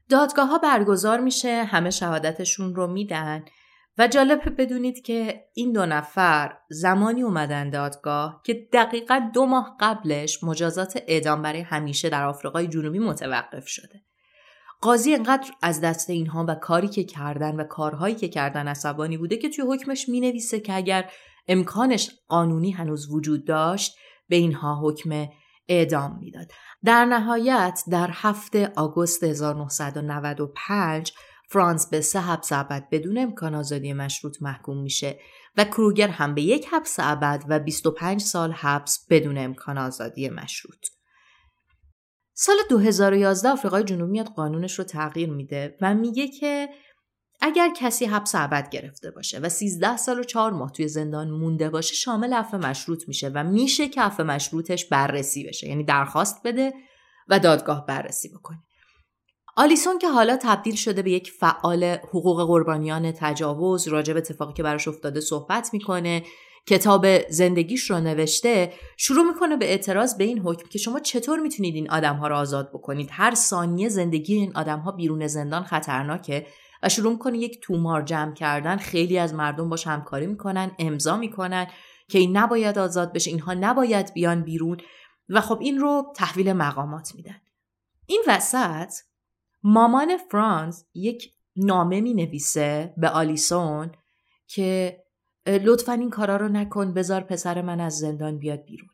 دادگاه 0.09 0.49
ها 0.49 0.59
برگزار 0.59 1.20
میشه 1.20 1.64
همه 1.64 1.91
شهادتشون 1.91 2.74
رو 2.74 2.87
میدن 2.87 3.45
و 3.99 4.09
جالب 4.09 4.61
بدونید 4.61 5.03
که 5.03 5.45
این 5.55 5.72
دو 5.72 5.86
نفر 5.86 6.59
زمانی 6.70 7.22
اومدن 7.22 7.70
دادگاه 7.70 8.41
که 8.45 8.68
دقیقا 8.72 9.30
دو 9.34 9.47
ماه 9.47 9.76
قبلش 9.80 10.45
مجازات 10.45 11.03
اعدام 11.07 11.43
برای 11.43 11.61
همیشه 11.61 12.09
در 12.09 12.26
آفریقای 12.26 12.66
جنوبی 12.66 12.99
متوقف 12.99 13.68
شده. 13.68 14.03
قاضی 14.80 15.14
انقدر 15.14 15.51
از 15.62 15.80
دست 15.80 16.11
اینها 16.11 16.45
و 16.49 16.55
کاری 16.55 16.88
که 16.88 17.05
کردن 17.05 17.57
و 17.57 17.64
کارهایی 17.64 18.14
که 18.14 18.28
کردن 18.28 18.68
عصبانی 18.68 19.16
بوده 19.16 19.36
که 19.36 19.49
توی 19.49 19.64
حکمش 19.68 20.09
می 20.09 20.20
نویسه 20.20 20.61
که 20.61 20.76
اگر 20.76 21.11
امکانش 21.49 22.11
قانونی 22.28 22.70
هنوز 22.70 23.11
وجود 23.11 23.47
داشت 23.47 23.97
به 24.28 24.36
اینها 24.36 24.80
حکم 24.82 25.28
اعدام 25.68 26.18
می‌داد. 26.20 26.51
در 26.84 27.05
نهایت 27.05 27.82
در 27.91 28.11
هفته 28.12 28.72
آگوست 28.76 29.24
1995 29.24 31.12
فرانس 31.53 31.87
به 31.91 32.01
سه 32.01 32.21
حبس 32.21 32.53
ابد 32.53 32.89
بدون 32.91 33.19
امکان 33.19 33.55
آزادی 33.55 33.93
مشروط 33.93 34.43
محکوم 34.43 34.83
میشه 34.83 35.19
و 35.57 35.65
کروگر 35.65 36.09
هم 36.09 36.35
به 36.35 36.43
یک 36.43 36.67
حبس 36.73 36.97
ابد 36.99 37.45
و 37.49 37.59
25 37.59 38.21
سال 38.21 38.53
حبس 38.53 39.07
بدون 39.11 39.39
امکان 39.39 39.79
آزادی 39.79 40.29
مشروط. 40.29 40.87
سال 42.35 42.57
2011 42.69 43.49
آفریقای 43.49 43.85
جنوبی 43.85 44.13
میاد 44.13 44.27
قانونش 44.27 44.79
رو 44.79 44.85
تغییر 44.85 45.31
میده 45.31 45.77
و 45.81 45.95
میگه 45.95 46.29
که 46.29 46.69
اگر 47.41 47.71
کسی 47.77 48.05
حبس 48.05 48.35
ابد 48.35 48.71
گرفته 48.71 49.11
باشه 49.11 49.39
و 49.39 49.49
13 49.49 49.97
سال 49.97 50.19
و 50.19 50.25
4 50.25 50.53
ماه 50.53 50.73
توی 50.73 50.89
زندان 50.89 51.31
مونده 51.31 51.71
باشه 51.71 51.95
شامل 51.95 52.33
عفو 52.33 52.59
مشروط 52.59 53.09
میشه 53.09 53.29
و 53.29 53.45
میشه 53.45 53.89
که 53.89 54.03
عفو 54.03 54.25
مشروطش 54.25 54.85
بررسی 54.85 55.45
بشه 55.45 55.69
یعنی 55.69 55.85
درخواست 55.85 56.43
بده 56.45 56.73
و 57.29 57.39
دادگاه 57.39 57.87
بررسی 57.87 58.29
بکنه 58.29 58.59
آلیسون 59.61 59.99
که 59.99 60.09
حالا 60.09 60.37
تبدیل 60.43 60.75
شده 60.75 61.03
به 61.03 61.11
یک 61.11 61.31
فعال 61.31 61.85
حقوق 61.85 62.47
قربانیان 62.47 63.13
تجاوز 63.13 63.89
راجع 63.89 64.13
به 64.13 64.19
اتفاقی 64.19 64.53
که 64.53 64.63
براش 64.63 64.89
افتاده 64.89 65.21
صحبت 65.21 65.71
می‌کنه 65.73 66.23
کتاب 66.67 67.29
زندگیش 67.29 67.91
رو 67.91 68.01
نوشته 68.01 68.73
شروع 68.97 69.25
می‌کنه 69.25 69.57
به 69.57 69.65
اعتراض 69.65 70.17
به 70.17 70.25
این 70.25 70.39
حکم 70.39 70.69
که 70.69 70.79
شما 70.79 71.01
چطور 71.01 71.41
می‌تونید 71.41 71.75
این 71.75 71.91
آدم 71.91 72.17
ها 72.17 72.29
رو 72.29 72.37
آزاد 72.37 72.71
بکنید؟ 72.73 73.09
هر 73.13 73.35
ثانیه 73.35 73.89
زندگی 73.89 74.35
این 74.35 74.57
آدم 74.57 74.79
ها 74.79 74.93
بیرون 74.93 75.27
زندان 75.27 75.63
خطرناکه 75.63 76.47
و 76.83 76.89
شروع 76.89 77.13
می‌کنه 77.13 77.39
یک 77.39 77.61
تومار 77.63 78.03
جمع 78.03 78.35
کردن. 78.35 78.77
خیلی 78.77 79.19
از 79.19 79.35
مردم 79.35 79.69
باش 79.69 79.87
همکاری 79.87 80.27
می‌کنن 80.27 80.71
امضا 80.79 81.17
می‌کنن 81.17 81.67
که 82.09 82.19
این 82.19 82.37
نباید 82.37 82.79
آزاد 82.79 83.13
بشه 83.13 83.31
اینها 83.31 83.55
نباید 83.55 84.15
بیان 84.15 84.43
بیرون 84.43 84.77
و 85.29 85.41
خب 85.41 85.59
این 85.61 85.79
رو 85.79 86.13
تحویل 86.17 86.53
مقامات 86.53 87.15
میدن. 87.15 87.41
این 88.07 88.23
وسط 88.27 88.93
مامان 89.63 90.17
فرانس 90.17 90.85
یک 90.95 91.33
نامه 91.57 92.01
می 92.01 92.15
نویسه 92.15 92.95
به 92.97 93.09
آلیسون 93.09 93.93
که 94.47 95.01
لطفا 95.47 95.93
این 95.93 96.11
کارا 96.11 96.37
رو 96.37 96.49
نکن 96.49 96.95
بذار 96.95 97.21
پسر 97.21 97.63
من 97.63 97.81
از 97.81 97.99
زندان 97.99 98.39
بیاد 98.39 98.65
بیرون. 98.65 98.89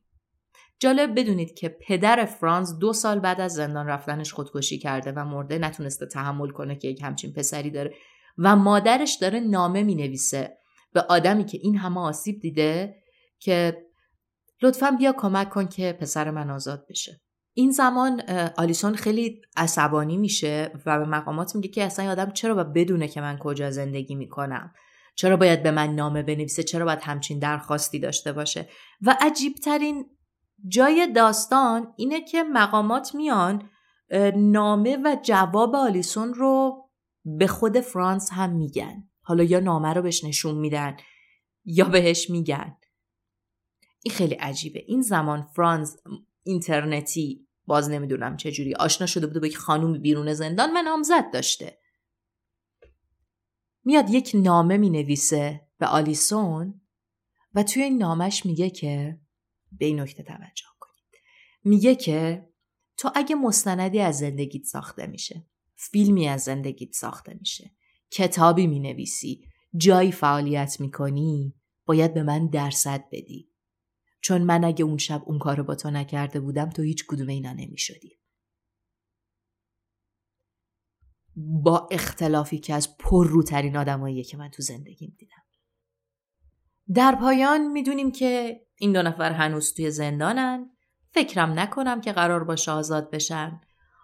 جالب 0.78 1.20
بدونید 1.20 1.54
که 1.54 1.68
پدر 1.68 2.24
فرانس 2.24 2.78
دو 2.78 2.92
سال 2.92 3.20
بعد 3.20 3.40
از 3.40 3.54
زندان 3.54 3.86
رفتنش 3.86 4.32
خودکشی 4.32 4.78
کرده 4.78 5.12
و 5.12 5.24
مرده 5.24 5.58
نتونسته 5.58 6.06
تحمل 6.06 6.50
کنه 6.50 6.76
که 6.76 6.88
یک 6.88 7.02
همچین 7.02 7.32
پسری 7.32 7.70
داره. 7.70 7.94
و 8.38 8.56
مادرش 8.56 9.18
داره 9.20 9.40
نامه 9.40 9.82
می 9.82 9.94
نویسه 9.94 10.58
به 10.92 11.00
آدمی 11.00 11.44
که 11.44 11.58
این 11.62 11.76
همه 11.76 12.00
آسیب 12.00 12.40
دیده 12.40 13.02
که 13.38 13.86
لطفا 14.62 14.90
بیا 14.90 15.12
کمک 15.12 15.50
کن 15.50 15.68
که 15.68 15.92
پسر 16.00 16.30
من 16.30 16.50
آزاد 16.50 16.86
بشه. 16.88 17.20
این 17.58 17.70
زمان 17.70 18.20
آلیسون 18.56 18.94
خیلی 18.94 19.42
عصبانی 19.56 20.16
میشه 20.16 20.70
و 20.86 20.98
به 20.98 21.04
مقامات 21.04 21.54
میگه 21.54 21.68
که 21.68 21.84
اصلا 21.84 22.10
آدم 22.10 22.30
چرا 22.30 22.54
باید 22.54 22.72
بدونه 22.72 23.08
که 23.08 23.20
من 23.20 23.38
کجا 23.38 23.70
زندگی 23.70 24.14
می‌کنم؟ 24.14 24.74
چرا 25.14 25.36
باید 25.36 25.62
به 25.62 25.70
من 25.70 25.94
نامه 25.94 26.22
بنویسه؟ 26.22 26.62
چرا 26.62 26.84
باید 26.84 26.98
همچین 27.02 27.38
درخواستی 27.38 27.98
داشته 27.98 28.32
باشه؟ 28.32 28.68
و 29.02 29.16
عجیبترین 29.20 30.06
جای 30.68 31.12
داستان 31.12 31.92
اینه 31.96 32.20
که 32.20 32.42
مقامات 32.42 33.14
میان 33.14 33.70
نامه 34.36 34.96
و 34.96 35.16
جواب 35.22 35.74
آلیسون 35.74 36.34
رو 36.34 36.84
به 37.24 37.46
خود 37.46 37.80
فرانس 37.80 38.30
هم 38.32 38.56
میگن. 38.56 39.08
حالا 39.22 39.44
یا 39.44 39.60
نامه 39.60 39.92
رو 39.92 40.02
بهش 40.02 40.24
نشون 40.24 40.54
میدن 40.54 40.96
یا 41.64 41.84
بهش 41.84 42.30
میگن. 42.30 42.76
این 44.02 44.14
خیلی 44.14 44.34
عجیبه. 44.34 44.84
این 44.86 45.00
زمان 45.00 45.42
فرانس 45.42 45.96
اینترنتی 46.42 47.45
باز 47.66 47.90
نمی‌دونم 47.90 48.36
چجوری 48.36 48.74
آشنا 48.74 49.06
شده 49.06 49.26
بوده 49.26 49.40
با 49.40 49.46
یک 49.46 49.56
خانوم 49.56 49.98
بیرون 49.98 50.34
زندان 50.34 50.72
من 50.72 50.80
نامزد 50.80 51.32
داشته. 51.32 51.78
میاد 53.84 54.10
یک 54.10 54.30
نامه 54.34 54.76
می 54.76 54.90
نویسه 54.90 55.68
به 55.78 55.86
آلیسون 55.86 56.80
و 57.54 57.62
توی 57.62 57.82
این 57.82 57.98
نامش 57.98 58.46
میگه 58.46 58.70
که 58.70 59.20
به 59.72 59.86
این 59.86 60.00
نکته 60.00 60.22
توجه 60.22 60.66
کنید. 60.80 61.22
میگه 61.64 61.94
که 61.94 62.48
تو 62.96 63.10
اگه 63.14 63.34
مستندی 63.34 64.00
از 64.00 64.18
زندگیت 64.18 64.64
ساخته 64.64 65.06
میشه 65.06 65.46
فیلمی 65.74 66.28
از 66.28 66.42
زندگیت 66.42 66.92
ساخته 66.92 67.36
میشه 67.40 67.70
کتابی 68.10 68.66
می 68.66 68.80
نویسی 68.80 69.44
جایی 69.76 70.12
فعالیت 70.12 70.80
می‌کنی 70.80 71.54
باید 71.86 72.14
به 72.14 72.22
من 72.22 72.46
درصد 72.46 73.04
بدی. 73.12 73.50
چون 74.26 74.42
من 74.42 74.64
اگه 74.64 74.84
اون 74.84 74.98
شب 74.98 75.22
اون 75.26 75.38
کارو 75.38 75.64
با 75.64 75.74
تو 75.74 75.90
نکرده 75.90 76.40
بودم 76.40 76.70
تو 76.70 76.82
هیچ 76.82 77.06
کدوم 77.06 77.28
اینا 77.28 77.52
نمی 77.52 77.78
شدی. 77.78 78.18
با 81.36 81.88
اختلافی 81.90 82.58
که 82.58 82.74
از 82.74 82.96
پر 82.96 83.26
روترین 83.26 83.76
آدماییه 83.76 84.24
که 84.24 84.36
من 84.36 84.48
تو 84.48 84.62
زندگیم 84.62 85.16
دیدم. 85.18 85.42
در 86.94 87.16
پایان 87.20 87.72
می‌دونیم 87.72 88.12
که 88.12 88.60
این 88.76 88.92
دو 88.92 89.02
نفر 89.02 89.32
هنوز 89.32 89.74
توی 89.74 89.90
زندانن 89.90 90.70
فکرم 91.10 91.58
نکنم 91.58 92.00
که 92.00 92.12
قرار 92.12 92.44
باشه 92.44 92.70
آزاد 92.70 93.10
بشن. 93.10 93.60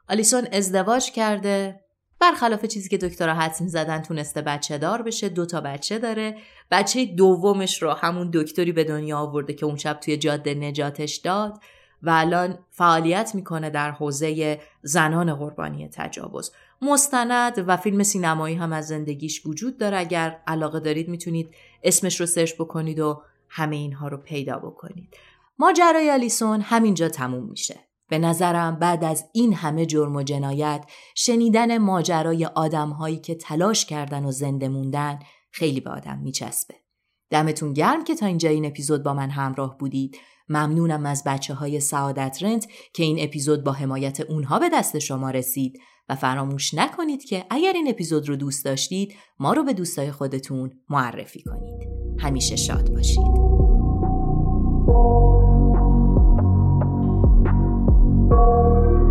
آلیسون 0.08 0.46
ازدواج 0.52 1.10
کرده 1.10 1.80
برخلاف 2.22 2.64
چیزی 2.64 2.88
که 2.88 2.98
دکترها 2.98 3.34
حدس 3.34 3.60
می‌زدن 3.60 4.02
تونسته 4.02 4.42
بچه 4.42 4.78
دار 4.78 5.02
بشه 5.02 5.28
دو 5.28 5.46
تا 5.46 5.60
بچه 5.60 5.98
داره. 5.98 6.36
بچه 6.70 7.06
دومش 7.06 7.82
رو 7.82 7.90
همون 7.90 8.30
دکتری 8.34 8.72
به 8.72 8.84
دنیا 8.84 9.18
آورده 9.18 9.52
که 9.52 9.66
اون 9.66 9.76
شب 9.76 10.00
توی 10.00 10.16
جاده 10.16 10.54
نجاتش 10.54 11.16
داد 11.16 11.60
و 12.02 12.10
الان 12.10 12.58
فعالیت 12.70 13.34
می‌کنه 13.34 13.70
در 13.70 13.90
حوزه 13.90 14.60
زنان 14.82 15.34
قربانی 15.34 15.88
تجاوز. 15.88 16.52
مستند 16.82 17.64
و 17.66 17.76
فیلم 17.76 18.02
سینمایی 18.02 18.56
هم 18.56 18.72
از 18.72 18.86
زندگیش 18.86 19.46
وجود 19.46 19.78
داره. 19.78 19.98
اگر 19.98 20.40
علاقه 20.46 20.80
دارید 20.80 21.08
می‌تونید 21.08 21.54
اسمش 21.82 22.20
رو 22.20 22.26
سرچ 22.26 22.54
بکنید 22.54 23.00
و 23.00 23.22
همه 23.48 23.76
اینها 23.76 24.08
رو 24.08 24.16
پیدا 24.16 24.58
بکنید. 24.58 25.16
ماجرای 25.58 26.10
آلیسون 26.10 26.60
همینجا 26.60 27.08
تموم 27.08 27.44
میشه. 27.50 27.80
به 28.12 28.18
نظرم 28.18 28.76
بعد 28.76 29.04
از 29.04 29.24
این 29.32 29.54
همه 29.54 29.86
جرم 29.86 30.16
و 30.16 30.22
جنایت 30.22 30.84
شنیدن 31.14 31.78
ماجرای 31.78 32.44
آدمهایی 32.44 33.16
که 33.16 33.34
تلاش 33.34 33.86
کردن 33.86 34.24
و 34.24 34.30
زنده 34.30 34.68
موندن 34.68 35.18
خیلی 35.50 35.80
به 35.80 35.90
آدم 35.90 36.18
میچسبه. 36.18 36.74
دمتون 37.30 37.72
گرم 37.72 38.04
که 38.04 38.14
تا 38.14 38.26
اینجا 38.26 38.48
این 38.48 38.64
اپیزود 38.66 39.02
با 39.02 39.14
من 39.14 39.30
همراه 39.30 39.78
بودید. 39.78 40.16
ممنونم 40.48 41.06
از 41.06 41.22
بچه 41.26 41.54
های 41.54 41.80
سعادت 41.80 42.38
رنت 42.42 42.66
که 42.94 43.02
این 43.02 43.16
اپیزود 43.20 43.64
با 43.64 43.72
حمایت 43.72 44.20
اونها 44.20 44.58
به 44.58 44.68
دست 44.72 44.98
شما 44.98 45.30
رسید 45.30 45.78
و 46.08 46.14
فراموش 46.14 46.74
نکنید 46.74 47.24
که 47.24 47.44
اگر 47.50 47.72
این 47.72 47.88
اپیزود 47.88 48.28
رو 48.28 48.36
دوست 48.36 48.64
داشتید 48.64 49.14
ما 49.38 49.52
رو 49.52 49.64
به 49.64 49.72
دوستای 49.72 50.10
خودتون 50.10 50.70
معرفی 50.88 51.42
کنید. 51.42 51.88
همیشه 52.18 52.56
شاد 52.56 52.90
باشید. 52.90 53.52
thank 58.32 58.92
you 58.92 59.01